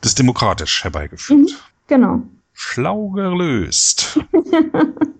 das 0.00 0.14
demokratisch 0.14 0.84
herbeigeführt. 0.84 1.40
Mhm, 1.40 1.48
genau. 1.86 2.22
Schlau 2.52 3.08
gelöst. 3.10 4.20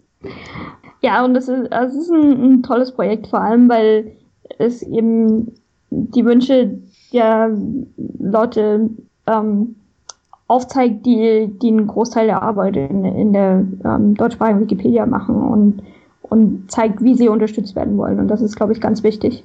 ja, 1.00 1.24
und 1.24 1.36
es 1.36 1.48
ist, 1.48 1.70
es 1.70 1.94
ist 1.94 2.10
ein, 2.10 2.42
ein, 2.42 2.62
tolles 2.62 2.92
Projekt, 2.92 3.26
vor 3.28 3.40
allem, 3.40 3.68
weil 3.68 4.12
es 4.58 4.82
eben 4.82 5.52
die 5.90 6.24
Wünsche 6.24 6.78
der 7.12 7.50
Leute 8.18 8.90
ähm, 9.26 9.76
aufzeigt, 10.46 11.06
die, 11.06 11.50
die 11.62 11.68
einen 11.68 11.86
Großteil 11.86 12.26
der 12.26 12.42
Arbeit 12.42 12.76
in, 12.76 13.04
in 13.04 13.32
der 13.32 13.64
ähm, 13.84 14.14
deutschsprachigen 14.14 14.60
Wikipedia 14.60 15.06
machen 15.06 15.36
und, 15.36 15.82
und 16.22 16.70
zeigt, 16.70 17.02
wie 17.02 17.14
sie 17.14 17.28
unterstützt 17.28 17.76
werden 17.76 17.96
wollen. 17.96 18.18
Und 18.18 18.28
das 18.28 18.42
ist, 18.42 18.56
glaube 18.56 18.72
ich, 18.72 18.80
ganz 18.80 19.02
wichtig. 19.02 19.44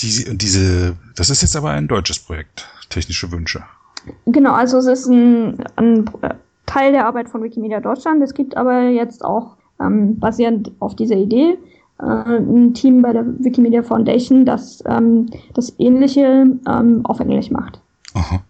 Die, 0.00 0.36
diese, 0.36 0.96
das 1.16 1.30
ist 1.30 1.42
jetzt 1.42 1.56
aber 1.56 1.70
ein 1.70 1.88
deutsches 1.88 2.18
Projekt, 2.18 2.68
technische 2.90 3.30
Wünsche. 3.32 3.62
Genau, 4.26 4.52
also 4.52 4.78
es 4.78 4.86
ist 4.86 5.06
ein, 5.06 5.64
ein 5.76 6.04
Teil 6.66 6.92
der 6.92 7.06
Arbeit 7.06 7.28
von 7.28 7.42
Wikimedia 7.42 7.80
Deutschland. 7.80 8.22
Es 8.22 8.34
gibt 8.34 8.56
aber 8.56 8.88
jetzt 8.88 9.24
auch 9.24 9.56
ähm, 9.80 10.18
basierend 10.18 10.72
auf 10.80 10.94
dieser 10.96 11.16
Idee 11.16 11.58
äh, 12.00 12.04
ein 12.04 12.74
Team 12.74 13.02
bei 13.02 13.12
der 13.12 13.24
Wikimedia 13.38 13.82
Foundation, 13.82 14.44
das 14.44 14.82
ähm, 14.86 15.30
das 15.54 15.74
Ähnliche 15.78 16.46
ähm, 16.68 17.00
auf 17.04 17.20
Englisch 17.20 17.50
macht. 17.50 17.80
Aha. 18.14 18.40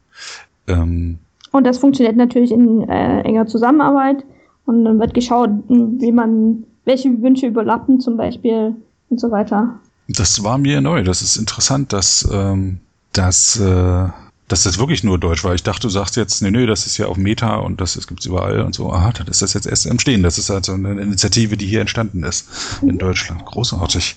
Ähm. 0.68 1.18
Und 1.52 1.64
das 1.64 1.78
funktioniert 1.78 2.16
natürlich 2.16 2.50
in 2.50 2.88
äh, 2.88 3.20
enger 3.20 3.46
Zusammenarbeit 3.46 4.24
und 4.66 4.84
dann 4.84 4.98
wird 4.98 5.14
geschaut, 5.14 5.50
wie 5.68 6.10
man, 6.10 6.64
welche 6.84 7.22
Wünsche 7.22 7.46
überlappen 7.46 8.00
zum 8.00 8.16
Beispiel 8.16 8.74
und 9.10 9.20
so 9.20 9.30
weiter. 9.30 9.78
Das 10.08 10.42
war 10.42 10.58
mir 10.58 10.80
neu. 10.80 11.02
Das 11.02 11.22
ist 11.22 11.36
interessant, 11.36 11.92
dass, 11.92 12.28
ähm, 12.32 12.80
dass 13.12 13.60
äh 13.60 14.08
dass 14.48 14.64
das 14.64 14.78
wirklich 14.78 15.04
nur 15.04 15.18
Deutsch 15.18 15.42
war. 15.44 15.54
Ich 15.54 15.62
dachte, 15.62 15.82
du 15.82 15.88
sagst 15.88 16.16
jetzt, 16.16 16.42
nee, 16.42 16.50
nee, 16.50 16.66
das 16.66 16.86
ist 16.86 16.98
ja 16.98 17.06
auf 17.06 17.16
Meta 17.16 17.56
und 17.56 17.80
das, 17.80 17.94
das 17.94 18.06
gibt's 18.06 18.26
überall 18.26 18.60
und 18.60 18.74
so. 18.74 18.92
Aha, 18.92 19.12
das 19.12 19.28
ist 19.28 19.42
das 19.42 19.54
jetzt 19.54 19.66
erst 19.66 19.86
entstehen. 19.86 20.22
Das 20.22 20.38
ist 20.38 20.50
also 20.50 20.72
eine 20.72 21.00
Initiative, 21.00 21.56
die 21.56 21.66
hier 21.66 21.80
entstanden 21.80 22.24
ist 22.24 22.46
in 22.82 22.98
Deutschland. 22.98 23.44
Großartig. 23.46 24.16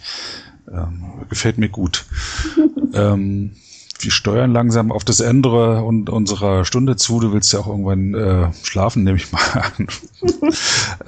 Ähm, 0.70 1.04
gefällt 1.30 1.58
mir 1.58 1.70
gut. 1.70 2.06
ähm, 2.94 3.52
wir 4.00 4.12
steuern 4.12 4.52
langsam 4.52 4.92
auf 4.92 5.04
das 5.04 5.22
Ende 5.22 5.82
und 5.82 6.10
unserer 6.10 6.66
Stunde 6.66 6.98
zu. 6.98 7.20
Du 7.20 7.32
willst 7.34 7.52
ja 7.54 7.60
auch 7.60 7.68
irgendwann 7.68 8.14
äh, 8.14 8.54
schlafen, 8.64 9.04
nehme 9.04 9.18
ich 9.18 9.32
mal 9.32 9.40
an. 9.78 9.88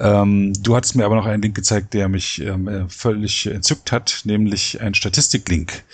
ähm, 0.00 0.52
du 0.60 0.74
hattest 0.74 0.96
mir 0.96 1.04
aber 1.04 1.14
noch 1.14 1.26
einen 1.26 1.42
Link 1.42 1.54
gezeigt, 1.54 1.94
der 1.94 2.08
mich 2.08 2.40
ähm, 2.40 2.68
äh, 2.68 2.88
völlig 2.88 3.46
entzückt 3.46 3.92
hat, 3.92 4.22
nämlich 4.24 4.80
ein 4.80 4.94
Statistiklink. 4.94 5.84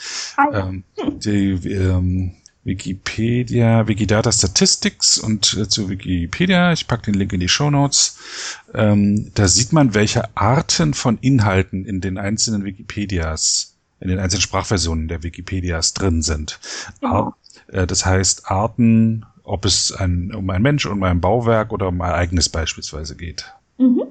Ähm, 0.53 0.85
die, 1.23 1.51
ähm, 1.51 2.33
Wikipedia, 2.67 3.87
Wikidata 3.87 4.33
Statistics 4.33 5.19
und 5.19 5.57
äh, 5.57 5.69
zu 5.69 5.89
Wikipedia. 5.89 6.73
Ich 6.73 6.89
packe 6.89 7.13
den 7.13 7.15
Link 7.15 7.33
in 7.33 7.39
die 7.39 7.49
Show 7.49 7.71
Notes. 7.71 8.19
Ähm, 8.75 9.31
da 9.35 9.47
sieht 9.47 9.73
man, 9.73 9.95
welche 9.95 10.37
Arten 10.37 10.93
von 10.93 11.17
Inhalten 11.19 11.85
in 11.85 12.01
den 12.01 12.19
einzelnen 12.19 12.65
Wikipedias, 12.65 13.77
in 14.01 14.09
den 14.09 14.19
einzelnen 14.19 14.43
Sprachversionen 14.43 15.07
der 15.07 15.23
Wikipedias 15.23 15.95
drin 15.95 16.23
sind. 16.23 16.59
Ja. 17.01 17.35
Äh, 17.69 17.87
das 17.87 18.05
heißt 18.05 18.51
Arten, 18.51 19.25
ob 19.45 19.65
es 19.65 19.93
ein, 19.93 20.35
um 20.35 20.51
ein 20.51 20.61
Mensch, 20.61 20.87
um 20.87 21.01
ein 21.05 21.21
Bauwerk 21.21 21.73
oder 21.73 21.87
um 21.89 22.01
ein 22.01 22.11
Ereignis 22.11 22.49
beispielsweise 22.49 23.17
geht. 23.17 23.45
Mhm. 23.79 24.03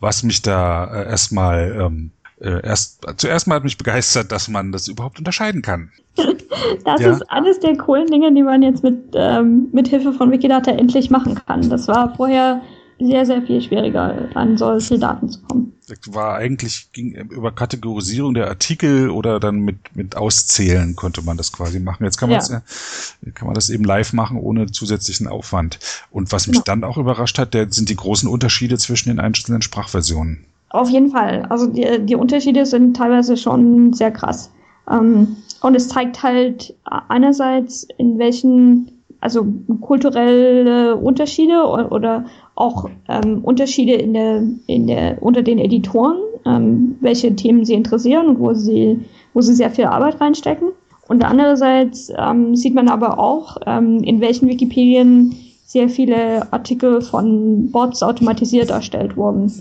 Was 0.00 0.22
mich 0.22 0.40
da 0.40 0.86
äh, 0.86 1.06
erstmal 1.06 1.76
ähm, 1.78 2.12
äh, 2.44 2.60
erst 2.62 3.00
zuerst 3.16 3.46
mal 3.46 3.56
hat 3.56 3.64
mich 3.64 3.78
begeistert, 3.78 4.30
dass 4.30 4.48
man 4.48 4.70
das 4.70 4.88
überhaupt 4.88 5.18
unterscheiden 5.18 5.62
kann. 5.62 5.90
das 6.84 7.00
ja. 7.00 7.12
ist 7.12 7.30
eines 7.30 7.58
der 7.60 7.76
coolen 7.76 8.06
Dinge, 8.06 8.32
die 8.32 8.42
man 8.42 8.62
jetzt 8.62 8.84
mit, 8.84 9.14
ähm, 9.14 9.68
mit 9.72 9.88
Hilfe 9.88 10.12
von 10.12 10.30
Wikidata 10.30 10.70
endlich 10.70 11.10
machen 11.10 11.40
kann. 11.46 11.68
Das 11.68 11.88
war 11.88 12.14
vorher 12.14 12.60
sehr, 13.00 13.26
sehr 13.26 13.42
viel 13.42 13.60
schwieriger, 13.60 14.28
an 14.34 14.56
solche 14.56 14.98
Daten 14.98 15.28
zu 15.28 15.40
kommen. 15.42 15.72
Das 15.88 15.98
war 16.14 16.36
eigentlich 16.36 16.92
ging 16.92 17.12
über 17.14 17.50
Kategorisierung 17.50 18.34
der 18.34 18.48
Artikel 18.48 19.10
oder 19.10 19.40
dann 19.40 19.60
mit, 19.60 19.76
mit 19.94 20.16
Auszählen 20.16 20.94
konnte 20.94 21.22
man 21.22 21.36
das 21.36 21.52
quasi 21.52 21.80
machen. 21.80 22.04
Jetzt 22.04 22.18
kann 22.18 22.30
man, 22.30 22.40
ja. 22.40 22.62
das, 22.62 23.16
kann 23.34 23.46
man 23.46 23.54
das 23.54 23.68
eben 23.68 23.84
live 23.84 24.12
machen 24.12 24.38
ohne 24.38 24.66
zusätzlichen 24.70 25.26
Aufwand. 25.26 25.78
Und 26.10 26.30
was 26.30 26.46
mich 26.46 26.58
ja. 26.58 26.62
dann 26.64 26.84
auch 26.84 26.96
überrascht 26.96 27.38
hat, 27.38 27.52
der, 27.52 27.70
sind 27.70 27.88
die 27.88 27.96
großen 27.96 28.28
Unterschiede 28.28 28.78
zwischen 28.78 29.08
den 29.08 29.18
einzelnen 29.18 29.60
Sprachversionen. 29.60 30.44
Auf 30.74 30.90
jeden 30.90 31.10
Fall. 31.10 31.46
Also 31.50 31.68
die, 31.68 31.86
die 32.00 32.16
Unterschiede 32.16 32.66
sind 32.66 32.96
teilweise 32.96 33.36
schon 33.36 33.92
sehr 33.92 34.10
krass. 34.10 34.50
Ähm, 34.90 35.36
und 35.62 35.76
es 35.76 35.86
zeigt 35.86 36.20
halt 36.24 36.74
einerseits, 37.08 37.86
in 37.96 38.18
welchen, 38.18 38.90
also 39.20 39.46
kulturelle 39.80 40.96
Unterschiede 40.96 41.64
oder, 41.64 42.24
auch 42.56 42.90
ähm, 43.08 43.44
Unterschiede 43.44 43.92
in 43.92 44.14
der, 44.14 44.42
in 44.66 44.88
der, 44.88 45.22
unter 45.22 45.42
den 45.42 45.58
Editoren, 45.58 46.18
ähm, 46.44 46.96
welche 47.00 47.36
Themen 47.36 47.64
sie 47.64 47.74
interessieren 47.74 48.26
und 48.26 48.40
wo 48.40 48.52
sie, 48.52 48.98
wo 49.32 49.40
sie 49.42 49.54
sehr 49.54 49.70
viel 49.70 49.84
Arbeit 49.84 50.20
reinstecken. 50.20 50.70
Und 51.06 51.24
andererseits 51.24 52.12
ähm, 52.18 52.56
sieht 52.56 52.74
man 52.74 52.88
aber 52.88 53.20
auch, 53.20 53.58
ähm, 53.64 54.02
in 54.02 54.20
welchen 54.20 54.48
Wikipedien 54.48 55.36
sehr 55.66 55.88
viele 55.88 56.52
Artikel 56.52 57.00
von 57.00 57.70
Bots 57.70 58.02
automatisiert 58.02 58.70
erstellt 58.70 59.16
wurden. 59.16 59.52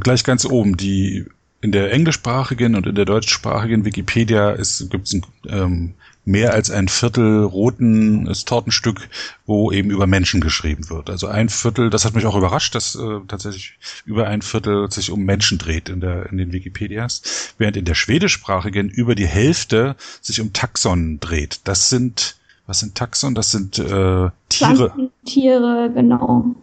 Gleich 0.00 0.24
ganz 0.24 0.44
oben, 0.44 0.76
die 0.76 1.26
in 1.60 1.72
der 1.72 1.92
englischsprachigen 1.92 2.74
und 2.74 2.86
in 2.86 2.94
der 2.94 3.04
deutschsprachigen 3.04 3.84
Wikipedia 3.84 4.56
gibt 4.56 5.06
es 5.06 5.20
ähm, 5.48 5.94
mehr 6.24 6.52
als 6.52 6.70
ein 6.70 6.88
Viertel 6.88 7.44
roten 7.44 8.32
Tortenstück, 8.46 9.08
wo 9.46 9.72
eben 9.72 9.90
über 9.90 10.06
Menschen 10.06 10.40
geschrieben 10.40 10.88
wird. 10.88 11.10
Also 11.10 11.26
ein 11.26 11.48
Viertel, 11.48 11.90
das 11.90 12.04
hat 12.04 12.14
mich 12.14 12.26
auch 12.26 12.36
überrascht, 12.36 12.74
dass 12.74 12.94
äh, 12.94 13.20
tatsächlich 13.26 13.78
über 14.04 14.26
ein 14.26 14.42
Viertel 14.42 14.90
sich 14.90 15.10
um 15.10 15.22
Menschen 15.24 15.58
dreht 15.58 15.88
in, 15.88 16.00
der, 16.00 16.30
in 16.30 16.38
den 16.38 16.52
Wikipedias, 16.52 17.54
während 17.58 17.76
in 17.76 17.84
der 17.84 17.94
schwedischsprachigen 17.94 18.88
über 18.88 19.14
die 19.14 19.26
Hälfte 19.26 19.96
sich 20.20 20.40
um 20.40 20.52
Taxon 20.52 21.20
dreht. 21.20 21.60
Das 21.64 21.90
sind, 21.90 22.36
was 22.66 22.80
sind 22.80 22.94
Taxon? 22.94 23.34
Das 23.34 23.50
sind 23.50 23.78
äh, 23.78 24.30
Tiere. 24.48 25.10
Tiere, 25.24 25.90
genau. 25.94 26.54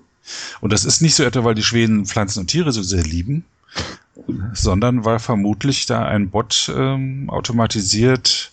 Und 0.62 0.74
das 0.74 0.86
ist 0.86 1.02
nicht 1.02 1.16
so 1.16 1.24
etwa, 1.24 1.44
weil 1.44 1.56
die 1.56 1.64
Schweden 1.64 2.06
Pflanzen 2.06 2.42
und 2.42 2.48
Tiere 2.48 2.72
so 2.72 2.82
sehr 2.82 3.04
lieben, 3.04 3.46
sondern 4.54 5.06
weil 5.06 5.20
vermutlich 5.20 5.86
da 5.86 6.06
ein 6.06 6.30
Bot 6.30 6.72
ähm, 6.76 7.30
automatisiert 7.30 8.52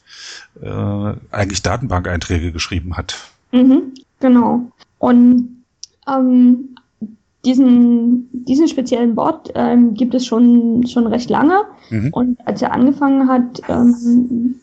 äh, 0.61 1.15
eigentlich 1.31 1.63
Datenbankeinträge 1.63 2.53
geschrieben 2.53 2.97
hat. 2.97 3.17
Mhm, 3.53 3.95
genau. 4.21 4.71
Und 4.99 5.65
ähm, 6.09 6.77
diesen, 7.45 8.29
diesen 8.33 8.69
speziellen 8.69 9.15
Bot 9.15 9.51
ähm, 9.55 9.95
gibt 9.95 10.15
es 10.15 10.27
schon, 10.27 10.87
schon 10.87 11.07
recht 11.07 11.31
lange. 11.31 11.65
Mhm. 11.91 12.11
Und 12.13 12.47
als 12.47 12.63
er 12.63 12.73
angefangen 12.73 13.29
hat, 13.29 13.61
ähm, 13.69 14.57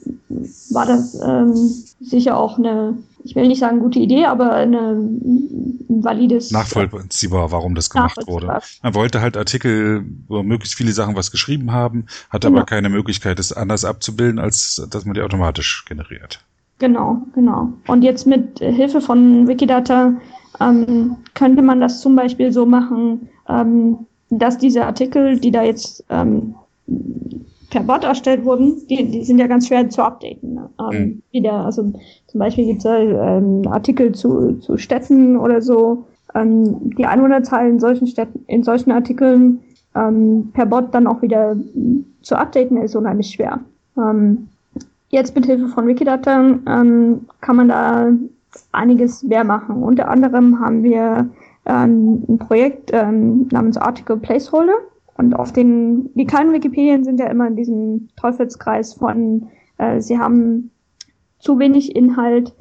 war 0.71 0.85
das 0.85 1.19
ähm, 1.21 1.53
sicher 1.99 2.37
auch 2.37 2.57
eine, 2.57 2.97
ich 3.23 3.35
will 3.35 3.47
nicht 3.47 3.59
sagen 3.59 3.79
gute 3.79 3.99
Idee, 3.99 4.25
aber 4.25 4.53
eine 4.53 4.97
ein 5.91 6.03
valides. 6.03 6.51
Nachvollziehbar, 6.51 7.51
warum 7.51 7.75
das 7.75 7.89
gemacht 7.89 8.25
wurde. 8.27 8.59
Man 8.81 8.95
wollte 8.95 9.21
halt 9.21 9.37
Artikel, 9.37 10.05
wo 10.27 10.41
möglichst 10.43 10.75
viele 10.75 10.91
Sachen 10.91 11.15
was 11.15 11.31
geschrieben 11.31 11.71
haben, 11.71 12.05
hat 12.29 12.41
genau. 12.41 12.57
aber 12.57 12.65
keine 12.65 12.89
Möglichkeit, 12.89 13.39
es 13.39 13.53
anders 13.53 13.85
abzubilden, 13.85 14.39
als 14.39 14.85
dass 14.89 15.05
man 15.05 15.13
die 15.13 15.21
automatisch 15.21 15.85
generiert. 15.87 16.43
Genau, 16.79 17.21
genau. 17.35 17.73
Und 17.87 18.01
jetzt 18.03 18.25
mit 18.25 18.59
Hilfe 18.59 19.01
von 19.01 19.47
Wikidata 19.47 20.13
ähm, 20.59 21.17
könnte 21.35 21.61
man 21.61 21.79
das 21.79 22.01
zum 22.01 22.15
Beispiel 22.15 22.51
so 22.51 22.65
machen, 22.65 23.29
ähm, 23.47 24.07
dass 24.29 24.57
diese 24.57 24.85
Artikel, 24.85 25.39
die 25.39 25.51
da 25.51 25.63
jetzt 25.63 26.03
ähm, 26.09 26.55
per 27.69 27.83
Bot 27.83 28.03
erstellt 28.03 28.43
wurden, 28.45 28.85
die, 28.89 29.09
die 29.09 29.23
sind 29.23 29.39
ja 29.39 29.47
ganz 29.47 29.67
schwer 29.67 29.89
zu 29.89 30.03
updaten. 30.03 30.55
Ne? 30.55 30.69
Ähm, 30.79 30.99
mhm. 30.99 31.21
Wieder, 31.31 31.53
also 31.53 31.83
zum 32.27 32.39
Beispiel 32.39 32.65
gibt 32.65 32.85
es 32.85 32.85
ähm, 32.85 33.63
Artikel 33.67 34.13
zu, 34.13 34.59
zu 34.59 34.77
Städten 34.77 35.37
oder 35.37 35.61
so. 35.61 36.05
Ähm, 36.35 36.91
die 36.97 37.05
Einwohnerzahl 37.05 37.69
in 37.69 37.79
solchen 37.79 38.07
Städten, 38.07 38.43
in 38.47 38.63
solchen 38.63 38.91
Artikeln 38.91 39.61
ähm, 39.95 40.51
per 40.53 40.65
Bot 40.65 40.93
dann 40.93 41.07
auch 41.07 41.21
wieder 41.21 41.55
zu 42.21 42.35
updaten 42.35 42.77
ist 42.77 42.95
unheimlich 42.95 43.31
schwer. 43.31 43.59
Ähm, 43.97 44.49
jetzt 45.09 45.35
mit 45.35 45.45
Hilfe 45.45 45.67
von 45.69 45.87
Wikidata 45.87 46.59
ähm, 46.67 47.25
kann 47.39 47.55
man 47.55 47.69
da 47.69 48.11
einiges 48.71 49.23
mehr 49.23 49.43
machen. 49.43 49.83
Unter 49.83 50.09
anderem 50.09 50.59
haben 50.59 50.83
wir 50.83 51.29
ähm, 51.65 52.23
ein 52.27 52.37
Projekt 52.37 52.91
ähm, 52.93 53.47
namens 53.51 53.77
Article 53.77 54.17
Placeholder. 54.17 54.75
Und 55.21 55.35
auf 55.35 55.51
den, 55.53 56.09
die 56.15 56.25
kleinen 56.25 56.51
Wikipedien 56.51 57.03
sind 57.03 57.19
ja 57.19 57.27
immer 57.27 57.45
in 57.45 57.55
diesem 57.55 58.09
Teufelskreis 58.19 58.95
von, 58.95 59.49
äh, 59.77 60.01
sie 60.01 60.17
haben 60.17 60.71
zu 61.37 61.59
wenig 61.59 61.95
Inhalt, 61.95 62.55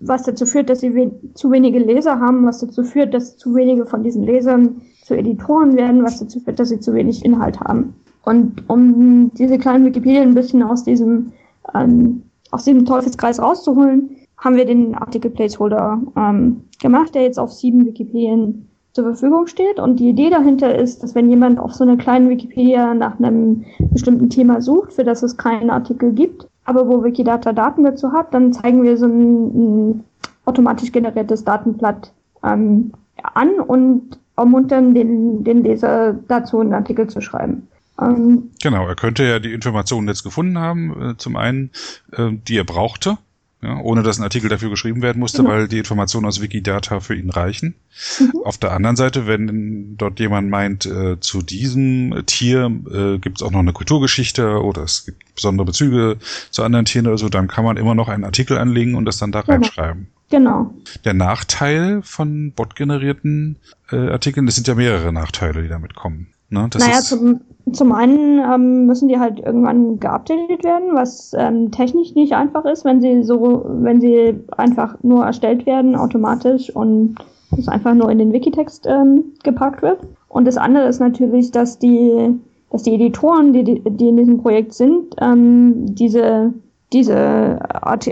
was 0.00 0.22
dazu 0.22 0.46
führt, 0.46 0.70
dass 0.70 0.80
sie 0.80 0.94
we 0.94 1.10
zu 1.34 1.50
wenige 1.50 1.78
Leser 1.78 2.18
haben, 2.18 2.46
was 2.46 2.60
dazu 2.60 2.84
führt, 2.84 3.12
dass 3.12 3.36
zu 3.36 3.54
wenige 3.54 3.84
von 3.84 4.02
diesen 4.02 4.22
Lesern 4.22 4.80
zu 5.04 5.14
Editoren 5.14 5.76
werden, 5.76 6.02
was 6.02 6.18
dazu 6.18 6.40
führt, 6.40 6.58
dass 6.58 6.70
sie 6.70 6.80
zu 6.80 6.94
wenig 6.94 7.22
Inhalt 7.22 7.60
haben. 7.60 7.94
Und 8.24 8.64
um 8.66 9.30
diese 9.34 9.58
kleinen 9.58 9.84
Wikipedien 9.84 10.22
ein 10.22 10.34
bisschen 10.34 10.62
aus 10.62 10.84
diesem, 10.84 11.32
ähm, 11.74 12.22
aus 12.50 12.64
diesem 12.64 12.86
Teufelskreis 12.86 13.42
rauszuholen, 13.42 14.16
haben 14.38 14.56
wir 14.56 14.64
den 14.64 14.94
Artikel 14.94 15.30
Placeholder 15.30 16.00
ähm, 16.16 16.62
gemacht, 16.80 17.14
der 17.14 17.24
jetzt 17.24 17.38
auf 17.38 17.52
sieben 17.52 17.84
Wikipedien 17.84 18.68
zur 18.96 19.04
Verfügung 19.04 19.46
steht. 19.46 19.78
Und 19.78 20.00
die 20.00 20.08
Idee 20.08 20.30
dahinter 20.30 20.74
ist, 20.74 21.02
dass 21.02 21.14
wenn 21.14 21.30
jemand 21.30 21.60
auf 21.60 21.74
so 21.74 21.84
einer 21.84 21.96
kleinen 21.96 22.28
Wikipedia 22.28 22.94
nach 22.94 23.18
einem 23.20 23.64
bestimmten 23.78 24.30
Thema 24.30 24.60
sucht, 24.60 24.94
für 24.94 25.04
das 25.04 25.22
es 25.22 25.36
keinen 25.36 25.70
Artikel 25.70 26.12
gibt, 26.12 26.48
aber 26.64 26.88
wo 26.88 27.04
Wikidata 27.04 27.52
Daten 27.52 27.84
dazu 27.84 28.12
hat, 28.12 28.34
dann 28.34 28.52
zeigen 28.52 28.82
wir 28.82 28.96
so 28.96 29.06
ein, 29.06 29.90
ein 29.92 30.04
automatisch 30.46 30.90
generiertes 30.90 31.44
Datenblatt 31.44 32.12
ähm, 32.42 32.92
an 33.22 33.60
und 33.60 34.18
ermuntern 34.36 34.94
den, 34.94 35.44
den 35.44 35.62
Leser 35.62 36.14
dazu, 36.26 36.60
einen 36.60 36.74
Artikel 36.74 37.06
zu 37.06 37.20
schreiben. 37.20 37.68
Ähm, 38.00 38.50
genau, 38.62 38.86
er 38.86 38.96
könnte 38.96 39.24
ja 39.24 39.38
die 39.38 39.52
Informationen 39.52 40.08
jetzt 40.08 40.22
gefunden 40.22 40.58
haben, 40.58 41.10
äh, 41.10 41.16
zum 41.16 41.36
einen, 41.36 41.70
äh, 42.12 42.30
die 42.32 42.58
er 42.58 42.64
brauchte, 42.64 43.18
ja, 43.66 43.80
ohne 43.80 44.02
dass 44.04 44.18
ein 44.18 44.22
Artikel 44.22 44.48
dafür 44.48 44.70
geschrieben 44.70 45.02
werden 45.02 45.18
musste, 45.18 45.38
genau. 45.42 45.50
weil 45.54 45.68
die 45.68 45.78
Informationen 45.78 46.26
aus 46.26 46.40
Wikidata 46.40 47.00
für 47.00 47.16
ihn 47.16 47.30
reichen. 47.30 47.74
Mhm. 48.20 48.42
Auf 48.44 48.58
der 48.58 48.72
anderen 48.72 48.94
Seite, 48.94 49.26
wenn 49.26 49.96
dort 49.96 50.20
jemand 50.20 50.50
meint, 50.50 50.86
äh, 50.86 51.18
zu 51.18 51.42
diesem 51.42 52.22
Tier 52.26 52.66
äh, 52.66 53.18
gibt 53.18 53.38
es 53.38 53.42
auch 53.42 53.50
noch 53.50 53.58
eine 53.58 53.72
Kulturgeschichte 53.72 54.62
oder 54.62 54.84
es 54.84 55.04
gibt 55.04 55.34
besondere 55.34 55.66
Bezüge 55.66 56.18
zu 56.50 56.62
anderen 56.62 56.84
Tieren 56.84 57.08
oder 57.08 57.18
so, 57.18 57.28
dann 57.28 57.48
kann 57.48 57.64
man 57.64 57.76
immer 57.76 57.96
noch 57.96 58.08
einen 58.08 58.24
Artikel 58.24 58.56
anlegen 58.56 58.94
und 58.94 59.04
das 59.04 59.18
dann 59.18 59.32
da 59.32 59.40
genau. 59.40 59.54
reinschreiben. 59.54 60.06
Genau. 60.30 60.74
Der 61.04 61.14
Nachteil 61.14 62.02
von 62.02 62.52
botgenerierten 62.52 63.56
äh, 63.90 64.10
Artikeln, 64.10 64.46
das 64.46 64.54
sind 64.54 64.68
ja 64.68 64.74
mehrere 64.76 65.12
Nachteile, 65.12 65.62
die 65.62 65.68
damit 65.68 65.94
kommen. 65.94 66.28
Ne? 66.48 66.68
Naja, 66.78 67.00
zum, 67.00 67.40
zum 67.72 67.92
einen 67.92 68.38
ähm, 68.38 68.86
müssen 68.86 69.08
die 69.08 69.18
halt 69.18 69.40
irgendwann 69.40 69.98
geupdatet 69.98 70.62
werden, 70.62 70.94
was 70.94 71.32
ähm, 71.36 71.70
technisch 71.72 72.14
nicht 72.14 72.32
einfach 72.34 72.64
ist, 72.64 72.84
wenn 72.84 73.00
sie 73.00 73.24
so, 73.24 73.64
wenn 73.68 74.00
sie 74.00 74.34
einfach 74.56 74.96
nur 75.02 75.24
erstellt 75.24 75.66
werden 75.66 75.96
automatisch 75.96 76.74
und 76.74 77.16
es 77.56 77.68
einfach 77.68 77.94
nur 77.94 78.10
in 78.10 78.18
den 78.18 78.32
Wikitext 78.32 78.86
ähm, 78.86 79.32
gepackt 79.42 79.82
wird. 79.82 80.00
Und 80.28 80.46
das 80.46 80.56
andere 80.56 80.86
ist 80.86 81.00
natürlich, 81.00 81.50
dass 81.50 81.78
die, 81.78 82.38
dass 82.70 82.82
die 82.82 82.94
Editoren, 82.94 83.52
die, 83.52 83.64
die 83.64 84.08
in 84.08 84.16
diesem 84.16 84.38
Projekt 84.42 84.74
sind, 84.74 85.14
ähm, 85.20 85.94
diese, 85.94 86.52
diese 86.92 87.58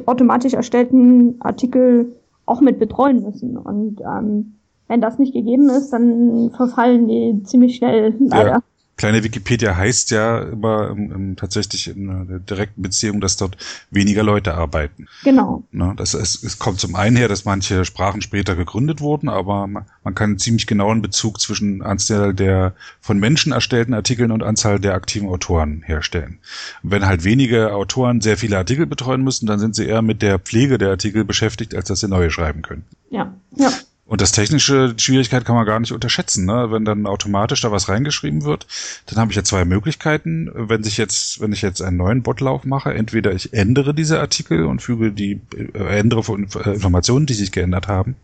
automatisch 0.07 0.55
erstellten 0.55 1.37
Artikel 1.41 2.17
auch 2.47 2.61
mit 2.61 2.79
betreuen 2.79 3.23
müssen. 3.23 3.57
Und 3.57 4.01
ähm, 4.01 4.55
wenn 4.89 5.01
das 5.01 5.19
nicht 5.19 5.33
gegeben 5.33 5.69
ist, 5.71 5.91
dann 5.91 6.51
verfallen 6.57 7.09
die 7.09 7.43
ziemlich 7.45 7.77
schnell 7.77 8.15
leider. 8.21 8.51
Ja. 8.51 8.63
Kleine 8.97 9.25
Wikipedia 9.25 9.77
heißt 9.77 10.13
ja 10.13 10.39
immer 10.39 10.91
im, 10.91 11.11
im, 11.11 11.37
tatsächlich 11.37 11.89
in 11.89 12.09
einer 12.09 12.39
direkten 12.39 12.81
Beziehung, 12.81 13.21
dass 13.21 13.37
dort 13.37 13.57
weniger 13.91 14.23
Leute 14.23 14.55
arbeiten. 14.55 15.09
Genau. 15.25 15.65
Ne, 15.73 15.95
das 15.97 16.15
ist, 16.15 16.45
es 16.45 16.61
kommt 16.61 16.79
zum 16.79 16.95
einen 16.95 17.17
her, 17.17 17.27
dass 17.27 17.45
manche 17.45 17.85
Sprachen 17.85 18.23
später 18.23 18.55
gegründet 18.55 19.01
wurden, 19.01 19.29
aber 19.29 19.67
man, 19.67 19.87
man 20.05 20.15
kann 20.15 20.31
einen 20.31 20.39
ziemlich 20.39 20.69
genauen 20.69 21.03
Bezug 21.03 21.41
zwischen 21.41 21.83
Anzahl 21.83 22.35
der 22.35 22.75
von 23.01 23.19
Menschen 23.19 23.51
erstellten 23.51 23.95
Artikeln 23.95 24.31
und 24.31 24.45
Anzahl 24.45 24.79
der 24.79 24.95
aktiven 24.95 25.29
Autoren 25.29 25.83
herstellen. 25.83 26.39
Und 26.85 26.93
wenn 26.93 27.05
halt 27.05 27.25
wenige 27.25 27.75
Autoren 27.75 28.21
sehr 28.21 28.37
viele 28.37 28.59
Artikel 28.59 28.87
betreuen 28.87 29.23
müssen, 29.23 29.47
dann 29.47 29.59
sind 29.59 29.75
sie 29.75 29.87
eher 29.87 30.03
mit 30.03 30.23
der 30.23 30.39
Pflege 30.39 30.79
der 30.79 30.91
Artikel 30.91 31.25
beschäftigt, 31.25 31.75
als 31.75 31.89
dass 31.89 31.99
sie 31.99 32.09
neue 32.09 32.31
schreiben 32.31 32.63
können. 32.63 32.85
Ja, 33.11 33.35
ja. 33.57 33.73
Und 34.07 34.21
das 34.21 34.33
technische 34.33 34.95
Schwierigkeit 34.99 35.47
kann 35.47 35.57
man 35.57 35.65
gar 35.65 35.81
nicht 35.81 35.93
unterschätzen, 35.93 36.45
ne? 36.45 36.71
Wenn 36.71 36.85
dann 36.85 37.07
automatisch 37.07 37.63
da 37.63 37.73
was 37.73 37.89
reingeschrieben 37.89 38.45
wird, 38.45 38.67
dann 39.07 39.19
habe 39.19 39.31
ich 39.31 39.37
ja 39.37 39.45
zwei 39.45 39.65
Möglichkeiten. 39.65 40.51
Wenn 40.55 40.83
sich 40.83 40.99
jetzt, 40.99 41.41
wenn 41.41 41.53
ich 41.53 41.63
jetzt 41.63 41.81
einen 41.81 41.97
neuen 41.97 42.23
Botlauf 42.23 42.65
mache, 42.65 42.93
entweder 42.93 43.33
ich 43.33 43.55
ändere 43.55 43.95
diese 43.95 44.21
Artikel 44.21 44.67
und 44.67 44.83
füge 44.83 45.11
die 45.11 45.41
äh, 45.73 45.99
ändere 45.99 46.21
äh, 46.21 46.75
Informationen, 46.75 47.25
die 47.25 47.35
sich 47.35 47.51
geändert 47.51 47.89
haben, 47.89 48.17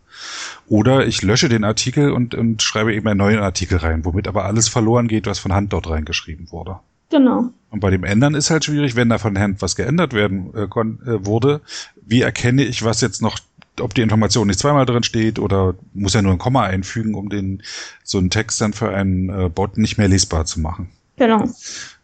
oder 0.67 1.07
ich 1.07 1.23
lösche 1.23 1.49
den 1.49 1.63
Artikel 1.63 2.11
und, 2.11 2.35
und 2.35 2.61
schreibe 2.61 2.93
eben 2.93 3.07
einen 3.07 3.17
neuen 3.17 3.39
Artikel 3.39 3.79
rein, 3.79 4.05
womit 4.05 4.27
aber 4.27 4.45
alles 4.45 4.67
verloren 4.67 5.07
geht, 5.07 5.25
was 5.25 5.39
von 5.39 5.53
Hand 5.53 5.73
dort 5.73 5.89
reingeschrieben 5.89 6.51
wurde. 6.51 6.79
Genau. 7.11 7.49
Und 7.69 7.79
bei 7.81 7.89
dem 7.89 8.03
Ändern 8.03 8.35
ist 8.35 8.49
halt 8.49 8.65
schwierig, 8.65 8.95
wenn 8.95 9.09
da 9.09 9.17
von 9.17 9.37
Hand 9.37 9.61
was 9.61 9.75
geändert 9.75 10.13
werden 10.13 10.53
äh, 10.55 10.63
äh, 10.63 11.25
wurde. 11.25 11.61
Wie 12.05 12.21
erkenne 12.21 12.63
ich, 12.63 12.83
was 12.83 13.01
jetzt 13.01 13.21
noch 13.21 13.39
ob 13.81 13.93
die 13.93 14.01
Information 14.01 14.47
nicht 14.47 14.59
zweimal 14.59 14.85
drin 14.85 15.03
steht 15.03 15.39
oder 15.39 15.75
muss 15.93 16.13
ja 16.13 16.21
nur 16.21 16.31
ein 16.31 16.37
Komma 16.37 16.63
einfügen, 16.63 17.15
um 17.15 17.29
den 17.29 17.63
so 18.03 18.17
einen 18.17 18.29
Text 18.29 18.61
dann 18.61 18.73
für 18.73 18.89
einen 18.89 19.29
äh, 19.29 19.49
Bot 19.49 19.77
nicht 19.77 19.97
mehr 19.97 20.07
lesbar 20.07 20.45
zu 20.45 20.59
machen. 20.59 20.89
Genau. 21.17 21.49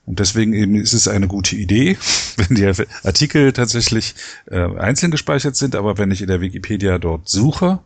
Und 0.05 0.19
deswegen 0.19 0.53
eben 0.53 0.75
ist 0.75 0.93
es 0.93 1.07
eine 1.07 1.27
gute 1.27 1.55
Idee, 1.55 1.97
wenn 2.37 2.55
die 2.55 2.65
Artikel 3.03 3.51
tatsächlich 3.51 4.15
äh, 4.45 4.59
einzeln 4.77 5.11
gespeichert 5.11 5.55
sind, 5.55 5.75
aber 5.75 5.97
wenn 5.97 6.11
ich 6.11 6.21
in 6.21 6.27
der 6.27 6.41
Wikipedia 6.41 6.97
dort 6.97 7.27
suche 7.27 7.79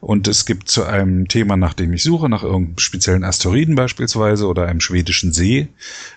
und 0.00 0.28
es 0.28 0.44
gibt 0.44 0.68
zu 0.68 0.84
einem 0.84 1.28
Thema, 1.28 1.56
nach 1.56 1.72
dem 1.72 1.92
ich 1.94 2.02
suche, 2.02 2.28
nach 2.28 2.42
irgendeinem 2.42 2.78
speziellen 2.78 3.24
Asteroiden 3.24 3.74
beispielsweise 3.74 4.46
oder 4.46 4.66
einem 4.66 4.80
schwedischen 4.80 5.32
See, 5.32 5.68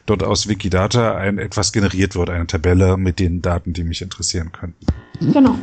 dort 0.06 0.24
aus 0.24 0.50
Wikidata 0.50 1.16
ein 1.16 1.38
etwas 1.38 1.72
generiert 1.72 2.16
wird, 2.16 2.30
eine 2.30 2.48
Tabelle 2.48 2.98
mit 2.98 3.20
den 3.20 3.42
Daten, 3.42 3.72
die 3.72 3.84
mich 3.84 4.02
interessieren 4.02 4.52
könnten. 4.52 4.86
Genau. 5.32 5.58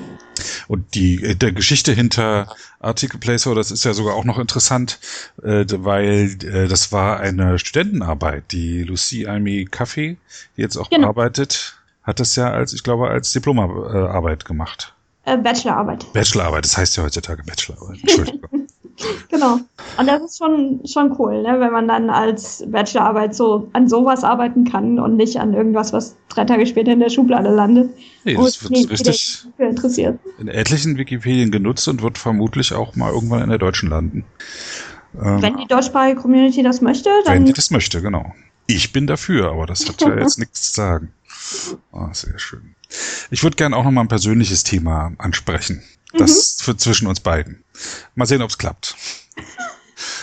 Und 0.68 0.94
die 0.94 1.22
äh, 1.22 1.34
der 1.34 1.52
Geschichte 1.52 1.92
hinter 1.92 2.54
Article 2.80 3.18
Placeholder, 3.18 3.60
das 3.60 3.70
ist 3.70 3.84
ja 3.84 3.92
sogar 3.92 4.14
auch 4.14 4.24
noch 4.24 4.38
interessant, 4.38 4.98
äh, 5.42 5.64
weil 5.68 6.36
äh, 6.44 6.68
das 6.68 6.92
war 6.92 7.20
eine 7.20 7.58
Studentenarbeit, 7.58 8.44
die 8.52 8.82
Lucie 8.82 9.26
Almi 9.26 9.66
Kaffee, 9.70 10.16
die 10.56 10.62
jetzt 10.62 10.76
auch 10.76 10.90
genau. 10.90 11.08
arbeitet, 11.08 11.76
hat 12.02 12.20
das 12.20 12.36
ja 12.36 12.50
als, 12.50 12.72
ich 12.72 12.82
glaube, 12.82 13.08
als 13.08 13.32
Diplomarbeit 13.32 14.44
gemacht. 14.44 14.94
Äh, 15.24 15.36
Bachelorarbeit. 15.36 16.12
Bachelorarbeit, 16.12 16.64
das 16.64 16.76
heißt 16.76 16.96
ja 16.96 17.04
heutzutage 17.04 17.44
Bachelorarbeit. 17.44 18.00
Entschuldigung. 18.00 18.40
genau. 19.28 19.58
Und 19.98 20.06
das 20.06 20.22
ist 20.22 20.38
schon, 20.38 20.80
schon 20.86 21.14
cool, 21.18 21.42
ne? 21.42 21.60
wenn 21.60 21.72
man 21.72 21.88
dann 21.88 22.10
als 22.10 22.64
Bachelorarbeit 22.66 23.34
so 23.34 23.68
an 23.72 23.88
sowas 23.88 24.24
arbeiten 24.24 24.64
kann 24.64 24.98
und 24.98 25.16
nicht 25.16 25.38
an 25.38 25.54
irgendwas, 25.54 25.92
was 25.92 26.16
drei 26.28 26.44
Tage 26.44 26.66
später 26.66 26.92
in 26.92 27.00
der 27.00 27.10
Schublade 27.10 27.50
landet. 27.50 27.90
Nee, 28.24 28.34
das 28.34 28.62
wird 28.62 28.90
richtig 28.90 29.46
interessiert. 29.58 30.18
in 30.38 30.48
etlichen 30.48 30.96
Wikipedien 30.96 31.50
genutzt 31.50 31.86
und 31.88 32.02
wird 32.02 32.18
vermutlich 32.18 32.72
auch 32.72 32.96
mal 32.96 33.12
irgendwann 33.12 33.42
in 33.42 33.48
der 33.48 33.58
deutschen 33.58 33.90
landen. 33.90 34.24
Ähm, 35.20 35.42
wenn 35.42 35.56
die 35.56 35.66
deutschsprachige 35.66 36.20
Community 36.20 36.62
das 36.62 36.80
möchte, 36.80 37.10
dann. 37.24 37.34
Wenn 37.34 37.44
die 37.44 37.52
das 37.52 37.70
möchte, 37.70 38.00
genau. 38.00 38.34
Ich 38.66 38.92
bin 38.92 39.06
dafür, 39.06 39.50
aber 39.50 39.66
das 39.66 39.88
hat 39.88 40.00
ja 40.00 40.16
jetzt 40.18 40.38
nichts 40.38 40.72
zu 40.72 40.80
sagen. 40.80 41.12
Oh, 41.92 42.08
sehr 42.12 42.38
schön. 42.38 42.74
Ich 43.30 43.42
würde 43.42 43.56
gerne 43.56 43.76
auch 43.76 43.84
noch 43.84 43.90
mal 43.90 44.02
ein 44.02 44.08
persönliches 44.08 44.64
Thema 44.64 45.12
ansprechen. 45.18 45.82
Das 46.14 46.58
mhm. 46.58 46.64
für 46.64 46.76
zwischen 46.76 47.06
uns 47.06 47.20
beiden. 47.20 47.62
Mal 48.14 48.26
sehen, 48.26 48.42
ob 48.42 48.50
es 48.50 48.58
klappt. 48.58 48.96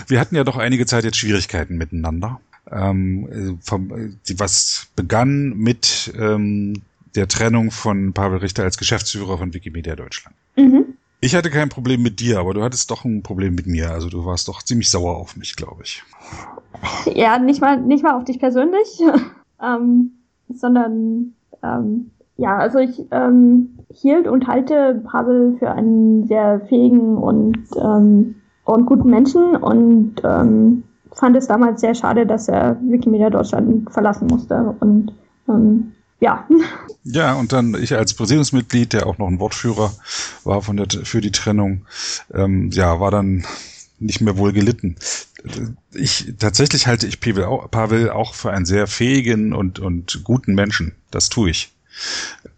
Wir 0.07 0.19
hatten 0.19 0.35
ja 0.35 0.43
doch 0.43 0.57
einige 0.57 0.85
Zeit 0.85 1.03
jetzt 1.03 1.17
Schwierigkeiten 1.17 1.77
miteinander. 1.77 2.39
Ähm, 2.71 3.59
vom, 3.61 4.17
was 4.35 4.87
begann 4.95 5.57
mit 5.57 6.13
ähm, 6.15 6.81
der 7.15 7.27
Trennung 7.27 7.71
von 7.71 8.13
Pavel 8.13 8.39
Richter 8.39 8.63
als 8.63 8.77
Geschäftsführer 8.77 9.39
von 9.39 9.53
Wikimedia 9.53 9.95
Deutschland. 9.95 10.35
Mhm. 10.55 10.85
Ich 11.21 11.35
hatte 11.35 11.49
kein 11.49 11.69
Problem 11.69 12.01
mit 12.01 12.19
dir, 12.19 12.39
aber 12.39 12.53
du 12.53 12.63
hattest 12.63 12.91
doch 12.91 13.03
ein 13.03 13.23
Problem 13.23 13.55
mit 13.55 13.67
mir. 13.67 13.91
Also 13.91 14.09
du 14.09 14.25
warst 14.25 14.47
doch 14.47 14.63
ziemlich 14.63 14.89
sauer 14.89 15.17
auf 15.17 15.35
mich, 15.35 15.55
glaube 15.55 15.83
ich. 15.83 16.03
Ja, 17.13 17.39
nicht 17.39 17.59
mal, 17.59 17.77
nicht 17.81 18.03
mal 18.03 18.15
auf 18.15 18.23
dich 18.23 18.39
persönlich, 18.39 19.01
ähm, 19.61 20.11
sondern 20.53 21.33
ähm, 21.61 22.11
ja, 22.37 22.57
also 22.57 22.79
ich 22.79 23.01
ähm, 23.11 23.78
hielt 23.93 24.27
und 24.27 24.47
halte 24.47 25.01
Pavel 25.05 25.55
für 25.57 25.71
einen 25.71 26.27
sehr 26.27 26.61
fähigen 26.61 27.17
und, 27.17 27.57
ähm, 27.81 28.35
und 28.63 28.85
guten 28.85 29.09
Menschen 29.09 29.55
und 29.55 30.15
ähm, 30.23 30.83
fand 31.13 31.35
es 31.35 31.47
damals 31.47 31.81
sehr 31.81 31.95
schade, 31.95 32.25
dass 32.25 32.47
er 32.47 32.77
Wikimedia 32.81 33.29
Deutschland 33.29 33.91
verlassen 33.91 34.27
musste. 34.27 34.75
Und 34.79 35.13
ähm, 35.47 35.93
ja. 36.19 36.47
Ja, 37.05 37.33
und 37.33 37.53
dann 37.53 37.75
ich 37.81 37.95
als 37.95 38.13
Präsidiumsmitglied, 38.13 38.93
der 38.93 39.07
auch 39.07 39.17
noch 39.17 39.27
ein 39.27 39.39
Wortführer 39.39 39.91
war 40.43 40.61
von 40.61 40.77
der, 40.77 40.87
für 40.89 41.21
die 41.21 41.31
Trennung, 41.31 41.85
ähm, 42.31 42.69
ja, 42.71 42.99
war 42.99 43.09
dann 43.09 43.45
nicht 43.99 44.21
mehr 44.21 44.37
wohl 44.37 44.51
gelitten. 44.51 44.95
Ich 45.93 46.33
tatsächlich 46.37 46.87
halte 46.87 47.07
ich 47.07 47.19
Pavel 47.19 47.45
auch, 47.45 47.71
Pavel 47.71 48.11
auch 48.11 48.35
für 48.35 48.51
einen 48.51 48.65
sehr 48.65 48.85
fähigen 48.85 49.53
und 49.53 49.79
und 49.79 50.23
guten 50.23 50.53
Menschen. 50.53 50.93
Das 51.09 51.29
tue 51.29 51.49
ich. 51.49 51.73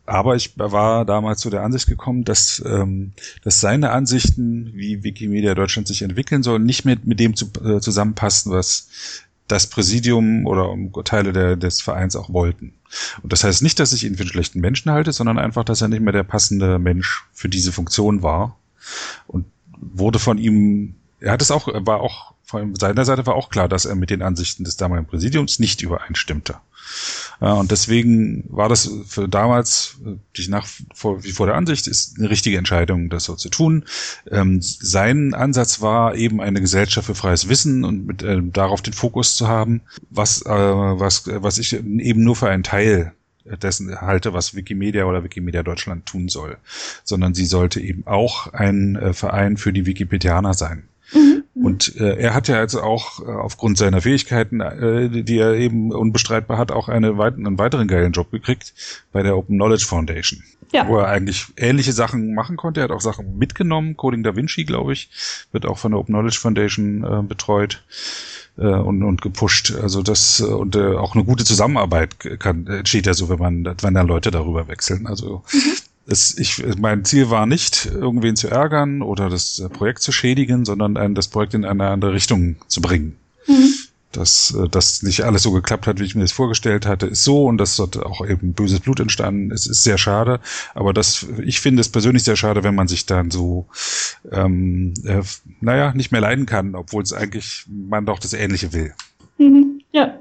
Aber 0.05 0.35
ich 0.35 0.57
war 0.57 1.05
damals 1.05 1.39
zu 1.41 1.49
der 1.49 1.63
Ansicht 1.63 1.87
gekommen, 1.87 2.23
dass, 2.23 2.61
ähm, 2.65 3.13
dass 3.43 3.61
seine 3.61 3.91
Ansichten, 3.91 4.71
wie 4.73 5.03
Wikimedia 5.03 5.55
Deutschland 5.55 5.87
sich 5.87 6.01
entwickeln 6.01 6.43
soll, 6.43 6.59
nicht 6.59 6.85
mehr 6.85 6.97
mit 7.03 7.19
dem 7.19 7.35
zu, 7.35 7.51
äh, 7.63 7.79
zusammenpassen, 7.79 8.51
was 8.51 8.87
das 9.47 9.67
Präsidium 9.67 10.45
oder 10.47 10.75
Teile 11.03 11.33
der, 11.33 11.55
des 11.55 11.81
Vereins 11.81 12.15
auch 12.15 12.31
wollten. 12.31 12.73
Und 13.21 13.31
das 13.33 13.43
heißt 13.43 13.61
nicht, 13.61 13.79
dass 13.79 13.93
ich 13.93 14.05
ihn 14.05 14.15
für 14.15 14.21
einen 14.21 14.29
schlechten 14.29 14.59
Menschen 14.59 14.91
halte, 14.91 15.11
sondern 15.11 15.37
einfach, 15.37 15.63
dass 15.63 15.81
er 15.81 15.87
nicht 15.87 16.01
mehr 16.01 16.13
der 16.13 16.23
passende 16.23 16.79
Mensch 16.79 17.25
für 17.33 17.49
diese 17.49 17.71
Funktion 17.71 18.23
war. 18.23 18.57
Und 19.27 19.45
wurde 19.77 20.19
von 20.19 20.37
ihm, 20.37 20.95
er 21.19 21.33
hat 21.33 21.41
es 21.41 21.51
auch, 21.51 21.67
war 21.67 22.01
auch, 22.01 22.33
von 22.43 22.75
seiner 22.75 23.05
Seite 23.05 23.25
war 23.25 23.35
auch 23.35 23.49
klar, 23.49 23.67
dass 23.69 23.85
er 23.85 23.95
mit 23.95 24.09
den 24.09 24.21
Ansichten 24.21 24.63
des 24.63 24.77
damaligen 24.77 25.07
Präsidiums 25.07 25.59
nicht 25.59 25.81
übereinstimmte. 25.81 26.55
Und 27.39 27.71
deswegen 27.71 28.43
war 28.49 28.69
das 28.69 28.89
für 29.07 29.27
damals, 29.27 29.97
ich 30.35 30.47
nach 30.47 30.67
vor, 30.93 31.23
wie 31.23 31.31
vor 31.31 31.47
der 31.47 31.55
Ansicht, 31.55 31.87
ist 31.87 32.19
eine 32.19 32.29
richtige 32.29 32.57
Entscheidung, 32.57 33.09
das 33.09 33.23
so 33.23 33.35
zu 33.35 33.49
tun. 33.49 33.85
Ähm, 34.29 34.61
sein 34.61 35.33
Ansatz 35.33 35.81
war 35.81 36.15
eben 36.15 36.39
eine 36.39 36.61
Gesellschaft 36.61 37.07
für 37.07 37.15
freies 37.15 37.49
Wissen 37.49 37.83
und 37.83 38.05
mit 38.05 38.21
äh, 38.21 38.41
darauf 38.43 38.81
den 38.81 38.93
Fokus 38.93 39.35
zu 39.35 39.47
haben, 39.47 39.81
was, 40.09 40.45
äh, 40.45 40.49
was, 40.49 41.23
was 41.27 41.57
ich 41.57 41.73
eben 41.73 42.23
nur 42.23 42.35
für 42.35 42.49
einen 42.49 42.63
Teil 42.63 43.13
dessen 43.45 43.99
halte, 43.99 44.33
was 44.33 44.55
Wikimedia 44.55 45.05
oder 45.05 45.23
Wikimedia 45.23 45.63
Deutschland 45.63 46.05
tun 46.05 46.29
soll, 46.29 46.57
sondern 47.03 47.33
sie 47.33 47.45
sollte 47.45 47.79
eben 47.79 48.05
auch 48.05 48.53
ein 48.53 48.95
äh, 48.95 49.13
Verein 49.13 49.57
für 49.57 49.73
die 49.73 49.85
Wikipedianer 49.85 50.53
sein. 50.53 50.83
Mhm. 51.13 51.40
Und 51.53 51.99
äh, 51.99 52.15
er 52.15 52.33
hat 52.33 52.47
ja 52.47 52.57
also 52.57 52.81
auch 52.81 53.19
äh, 53.19 53.29
aufgrund 53.29 53.77
seiner 53.77 54.01
Fähigkeiten, 54.01 54.61
äh, 54.61 55.23
die 55.23 55.37
er 55.37 55.55
eben 55.55 55.91
unbestreitbar 55.91 56.57
hat, 56.57 56.71
auch 56.71 56.87
eine 56.87 57.17
weit 57.17 57.35
einen 57.35 57.57
weiteren 57.57 57.87
geilen 57.87 58.13
Job 58.13 58.31
gekriegt 58.31 58.73
bei 59.11 59.21
der 59.21 59.37
Open 59.37 59.57
Knowledge 59.57 59.85
Foundation. 59.85 60.43
Ja. 60.71 60.87
Wo 60.87 60.99
er 60.99 61.07
eigentlich 61.07 61.47
ähnliche 61.57 61.91
Sachen 61.91 62.33
machen 62.33 62.55
konnte. 62.55 62.79
Er 62.79 62.85
hat 62.85 62.91
auch 62.91 63.01
Sachen 63.01 63.37
mitgenommen. 63.37 63.97
Coding 63.97 64.23
Da 64.23 64.37
Vinci, 64.37 64.63
glaube 64.63 64.93
ich, 64.93 65.09
wird 65.51 65.65
auch 65.65 65.77
von 65.77 65.91
der 65.91 65.99
Open 65.99 66.13
Knowledge 66.13 66.39
Foundation 66.39 67.03
äh, 67.03 67.21
betreut 67.23 67.83
äh, 68.57 68.67
und, 68.67 69.03
und 69.03 69.21
gepusht. 69.21 69.75
Also 69.81 70.01
das 70.01 70.39
äh, 70.39 70.45
und 70.45 70.77
äh, 70.77 70.95
auch 70.95 71.15
eine 71.15 71.25
gute 71.25 71.43
Zusammenarbeit 71.43 72.17
kann 72.39 72.65
entsteht 72.67 73.05
ja 73.05 73.13
so, 73.13 73.27
wenn 73.27 73.39
man 73.39 73.75
wenn 73.81 73.93
da 73.93 74.01
Leute 74.03 74.31
darüber 74.31 74.69
wechseln. 74.69 75.05
Also 75.05 75.43
mhm 75.51 75.73
es, 76.07 76.37
ich, 76.37 76.63
mein 76.77 77.05
Ziel 77.05 77.29
war 77.29 77.45
nicht, 77.45 77.85
irgendwen 77.85 78.35
zu 78.35 78.47
ärgern 78.47 79.01
oder 79.01 79.29
das 79.29 79.63
Projekt 79.71 80.01
zu 80.01 80.11
schädigen, 80.11 80.65
sondern 80.65 80.97
ein, 80.97 81.15
das 81.15 81.27
Projekt 81.27 81.53
in 81.53 81.65
eine 81.65 81.87
andere 81.87 82.13
Richtung 82.13 82.55
zu 82.67 82.81
bringen. 82.81 83.15
Mhm. 83.47 83.73
Dass 84.11 84.53
das 84.71 85.03
nicht 85.03 85.23
alles 85.23 85.43
so 85.43 85.51
geklappt 85.51 85.87
hat, 85.87 85.99
wie 85.99 86.03
ich 86.03 86.15
mir 86.15 86.23
das 86.23 86.33
vorgestellt 86.33 86.85
hatte, 86.85 87.07
ist 87.07 87.23
so 87.23 87.45
und 87.45 87.57
das 87.57 87.77
dort 87.77 87.97
auch 87.97 88.25
eben 88.27 88.53
böses 88.53 88.81
Blut 88.81 88.99
entstanden. 88.99 89.51
Es 89.51 89.65
ist 89.65 89.83
sehr 89.83 89.97
schade, 89.97 90.41
aber 90.73 90.91
das, 90.91 91.25
ich 91.43 91.61
finde 91.61 91.79
es 91.79 91.87
persönlich 91.87 92.23
sehr 92.23 92.35
schade, 92.35 92.63
wenn 92.63 92.75
man 92.75 92.89
sich 92.89 93.05
dann 93.05 93.31
so, 93.31 93.67
ähm, 94.31 94.93
äh, 95.05 95.21
naja, 95.61 95.93
nicht 95.93 96.11
mehr 96.11 96.19
leiden 96.19 96.45
kann, 96.45 96.75
obwohl 96.75 97.03
es 97.03 97.13
eigentlich 97.13 97.65
man 97.69 98.05
doch 98.05 98.19
das 98.19 98.33
Ähnliche 98.33 98.73
will. 98.73 98.93
Mhm. 99.37 99.81
Ja. 99.93 100.19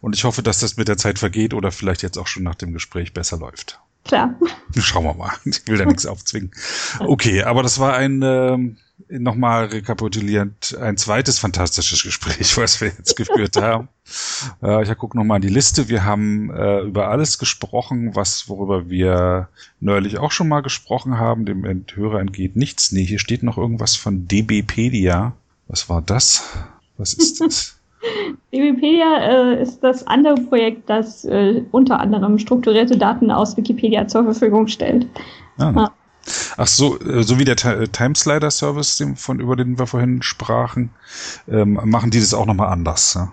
Und 0.00 0.14
ich 0.14 0.22
hoffe, 0.22 0.42
dass 0.42 0.60
das 0.60 0.76
mit 0.76 0.86
der 0.86 0.98
Zeit 0.98 1.18
vergeht 1.18 1.52
oder 1.52 1.72
vielleicht 1.72 2.02
jetzt 2.02 2.18
auch 2.18 2.28
schon 2.28 2.44
nach 2.44 2.54
dem 2.54 2.72
Gespräch 2.72 3.12
besser 3.12 3.38
läuft. 3.38 3.80
Klar. 4.06 4.34
Schauen 4.78 5.04
wir 5.04 5.14
mal. 5.14 5.32
Ich 5.44 5.66
will 5.66 5.78
da 5.78 5.84
nichts 5.84 6.06
aufzwingen. 6.06 6.50
Okay, 7.00 7.42
aber 7.42 7.62
das 7.62 7.78
war 7.78 7.96
ein, 7.96 8.22
äh, 8.22 8.58
nochmal 9.08 9.66
rekapitulierend, 9.66 10.76
ein 10.80 10.96
zweites 10.96 11.38
fantastisches 11.38 12.02
Gespräch, 12.02 12.56
was 12.56 12.80
wir 12.80 12.88
jetzt 12.88 13.16
geführt 13.16 13.56
haben. 13.56 13.88
Äh, 14.62 14.82
ich 14.82 14.96
gucke 14.96 15.16
nochmal 15.16 15.36
in 15.36 15.42
die 15.42 15.54
Liste. 15.54 15.88
Wir 15.88 16.04
haben 16.04 16.50
äh, 16.50 16.80
über 16.80 17.08
alles 17.08 17.38
gesprochen, 17.38 18.14
was, 18.14 18.48
worüber 18.48 18.88
wir 18.88 19.48
neulich 19.80 20.18
auch 20.18 20.32
schon 20.32 20.48
mal 20.48 20.60
gesprochen 20.60 21.18
haben. 21.18 21.44
Dem 21.44 21.64
Hörer 21.94 22.20
entgeht 22.20 22.56
nichts. 22.56 22.92
Nee, 22.92 23.04
hier 23.04 23.18
steht 23.18 23.42
noch 23.42 23.58
irgendwas 23.58 23.96
von 23.96 24.28
DBpedia. 24.28 25.34
Was 25.68 25.88
war 25.88 26.02
das? 26.02 26.44
Was 26.96 27.14
ist 27.14 27.40
das? 27.40 27.72
Wikipedia 28.60 29.18
äh, 29.18 29.62
ist 29.62 29.80
das 29.80 30.06
andere 30.06 30.34
Projekt, 30.34 30.88
das 30.88 31.24
äh, 31.24 31.62
unter 31.72 32.00
anderem 32.00 32.38
strukturierte 32.38 32.96
Daten 32.96 33.30
aus 33.30 33.56
Wikipedia 33.56 34.06
zur 34.06 34.24
Verfügung 34.24 34.66
stellt. 34.66 35.06
Ah. 35.58 35.72
Ah. 35.74 35.90
Ach 36.56 36.66
so, 36.66 36.98
äh, 37.00 37.22
so 37.22 37.38
wie 37.38 37.44
der 37.44 37.56
äh, 37.64 37.86
Timeslider 37.88 38.50
Service, 38.50 39.04
von 39.16 39.40
über 39.40 39.56
den 39.56 39.78
wir 39.78 39.86
vorhin 39.86 40.22
sprachen, 40.22 40.90
ähm, 41.48 41.78
machen 41.84 42.10
die 42.10 42.20
das 42.20 42.34
auch 42.34 42.46
nochmal 42.46 42.68
anders. 42.68 43.14
Ja? 43.14 43.32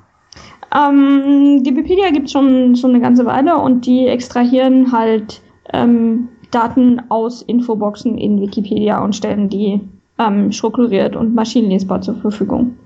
Ähm, 0.73 1.63
die 1.63 1.75
Wikipedia 1.75 2.11
gibt 2.11 2.27
es 2.27 2.31
schon, 2.31 2.75
schon 2.75 2.91
eine 2.91 3.01
ganze 3.01 3.25
Weile 3.25 3.57
und 3.57 3.85
die 3.85 4.07
extrahieren 4.07 4.91
halt 4.91 5.41
ähm, 5.71 6.29
Daten 6.51 7.01
aus 7.09 7.41
Infoboxen 7.41 8.17
in 8.17 8.41
Wikipedia 8.41 9.03
und 9.03 9.15
stellen 9.15 9.49
die 9.49 9.81
ähm, 10.19 10.51
strukturiert 10.51 11.15
und 11.15 11.33
maschinenlesbar 11.33 12.01
zur 12.01 12.15
Verfügung. 12.15 12.77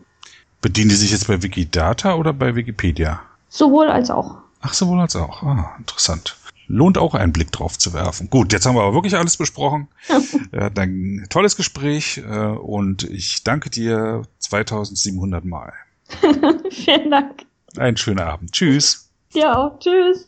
Bedienen 0.62 0.90
die 0.90 0.96
sich 0.96 1.12
jetzt 1.12 1.28
bei 1.28 1.42
Wikidata 1.42 2.16
oder 2.16 2.34
bei 2.34 2.56
Wikipedia? 2.56 3.22
Sowohl 3.50 3.90
als 3.90 4.10
auch. 4.10 4.38
Ach, 4.62 4.74
sowohl 4.74 5.00
als 5.00 5.16
auch. 5.16 5.44
Ah, 5.44 5.76
interessant. 5.78 6.36
Lohnt 6.68 6.98
auch 6.98 7.14
einen 7.14 7.32
Blick 7.32 7.52
drauf 7.52 7.78
zu 7.78 7.94
werfen. 7.94 8.30
Gut, 8.30 8.52
jetzt 8.52 8.66
haben 8.66 8.76
wir 8.76 8.82
aber 8.82 8.94
wirklich 8.94 9.16
alles 9.16 9.38
besprochen. 9.38 9.88
ja, 10.52 10.70
ein 10.76 11.26
tolles 11.30 11.56
Gespräch 11.56 12.18
äh, 12.18 12.48
und 12.48 13.04
ich 13.04 13.44
danke 13.44 13.70
dir 13.70 14.24
2700 14.40 15.46
Mal. 15.46 15.74
Vielen 16.72 17.12
Dank. 17.12 17.46
Einen 17.78 17.98
schönen 17.98 18.20
Abend. 18.20 18.52
Tschüss. 18.52 19.10
Ja, 19.34 19.78
tschüss. 19.80 20.28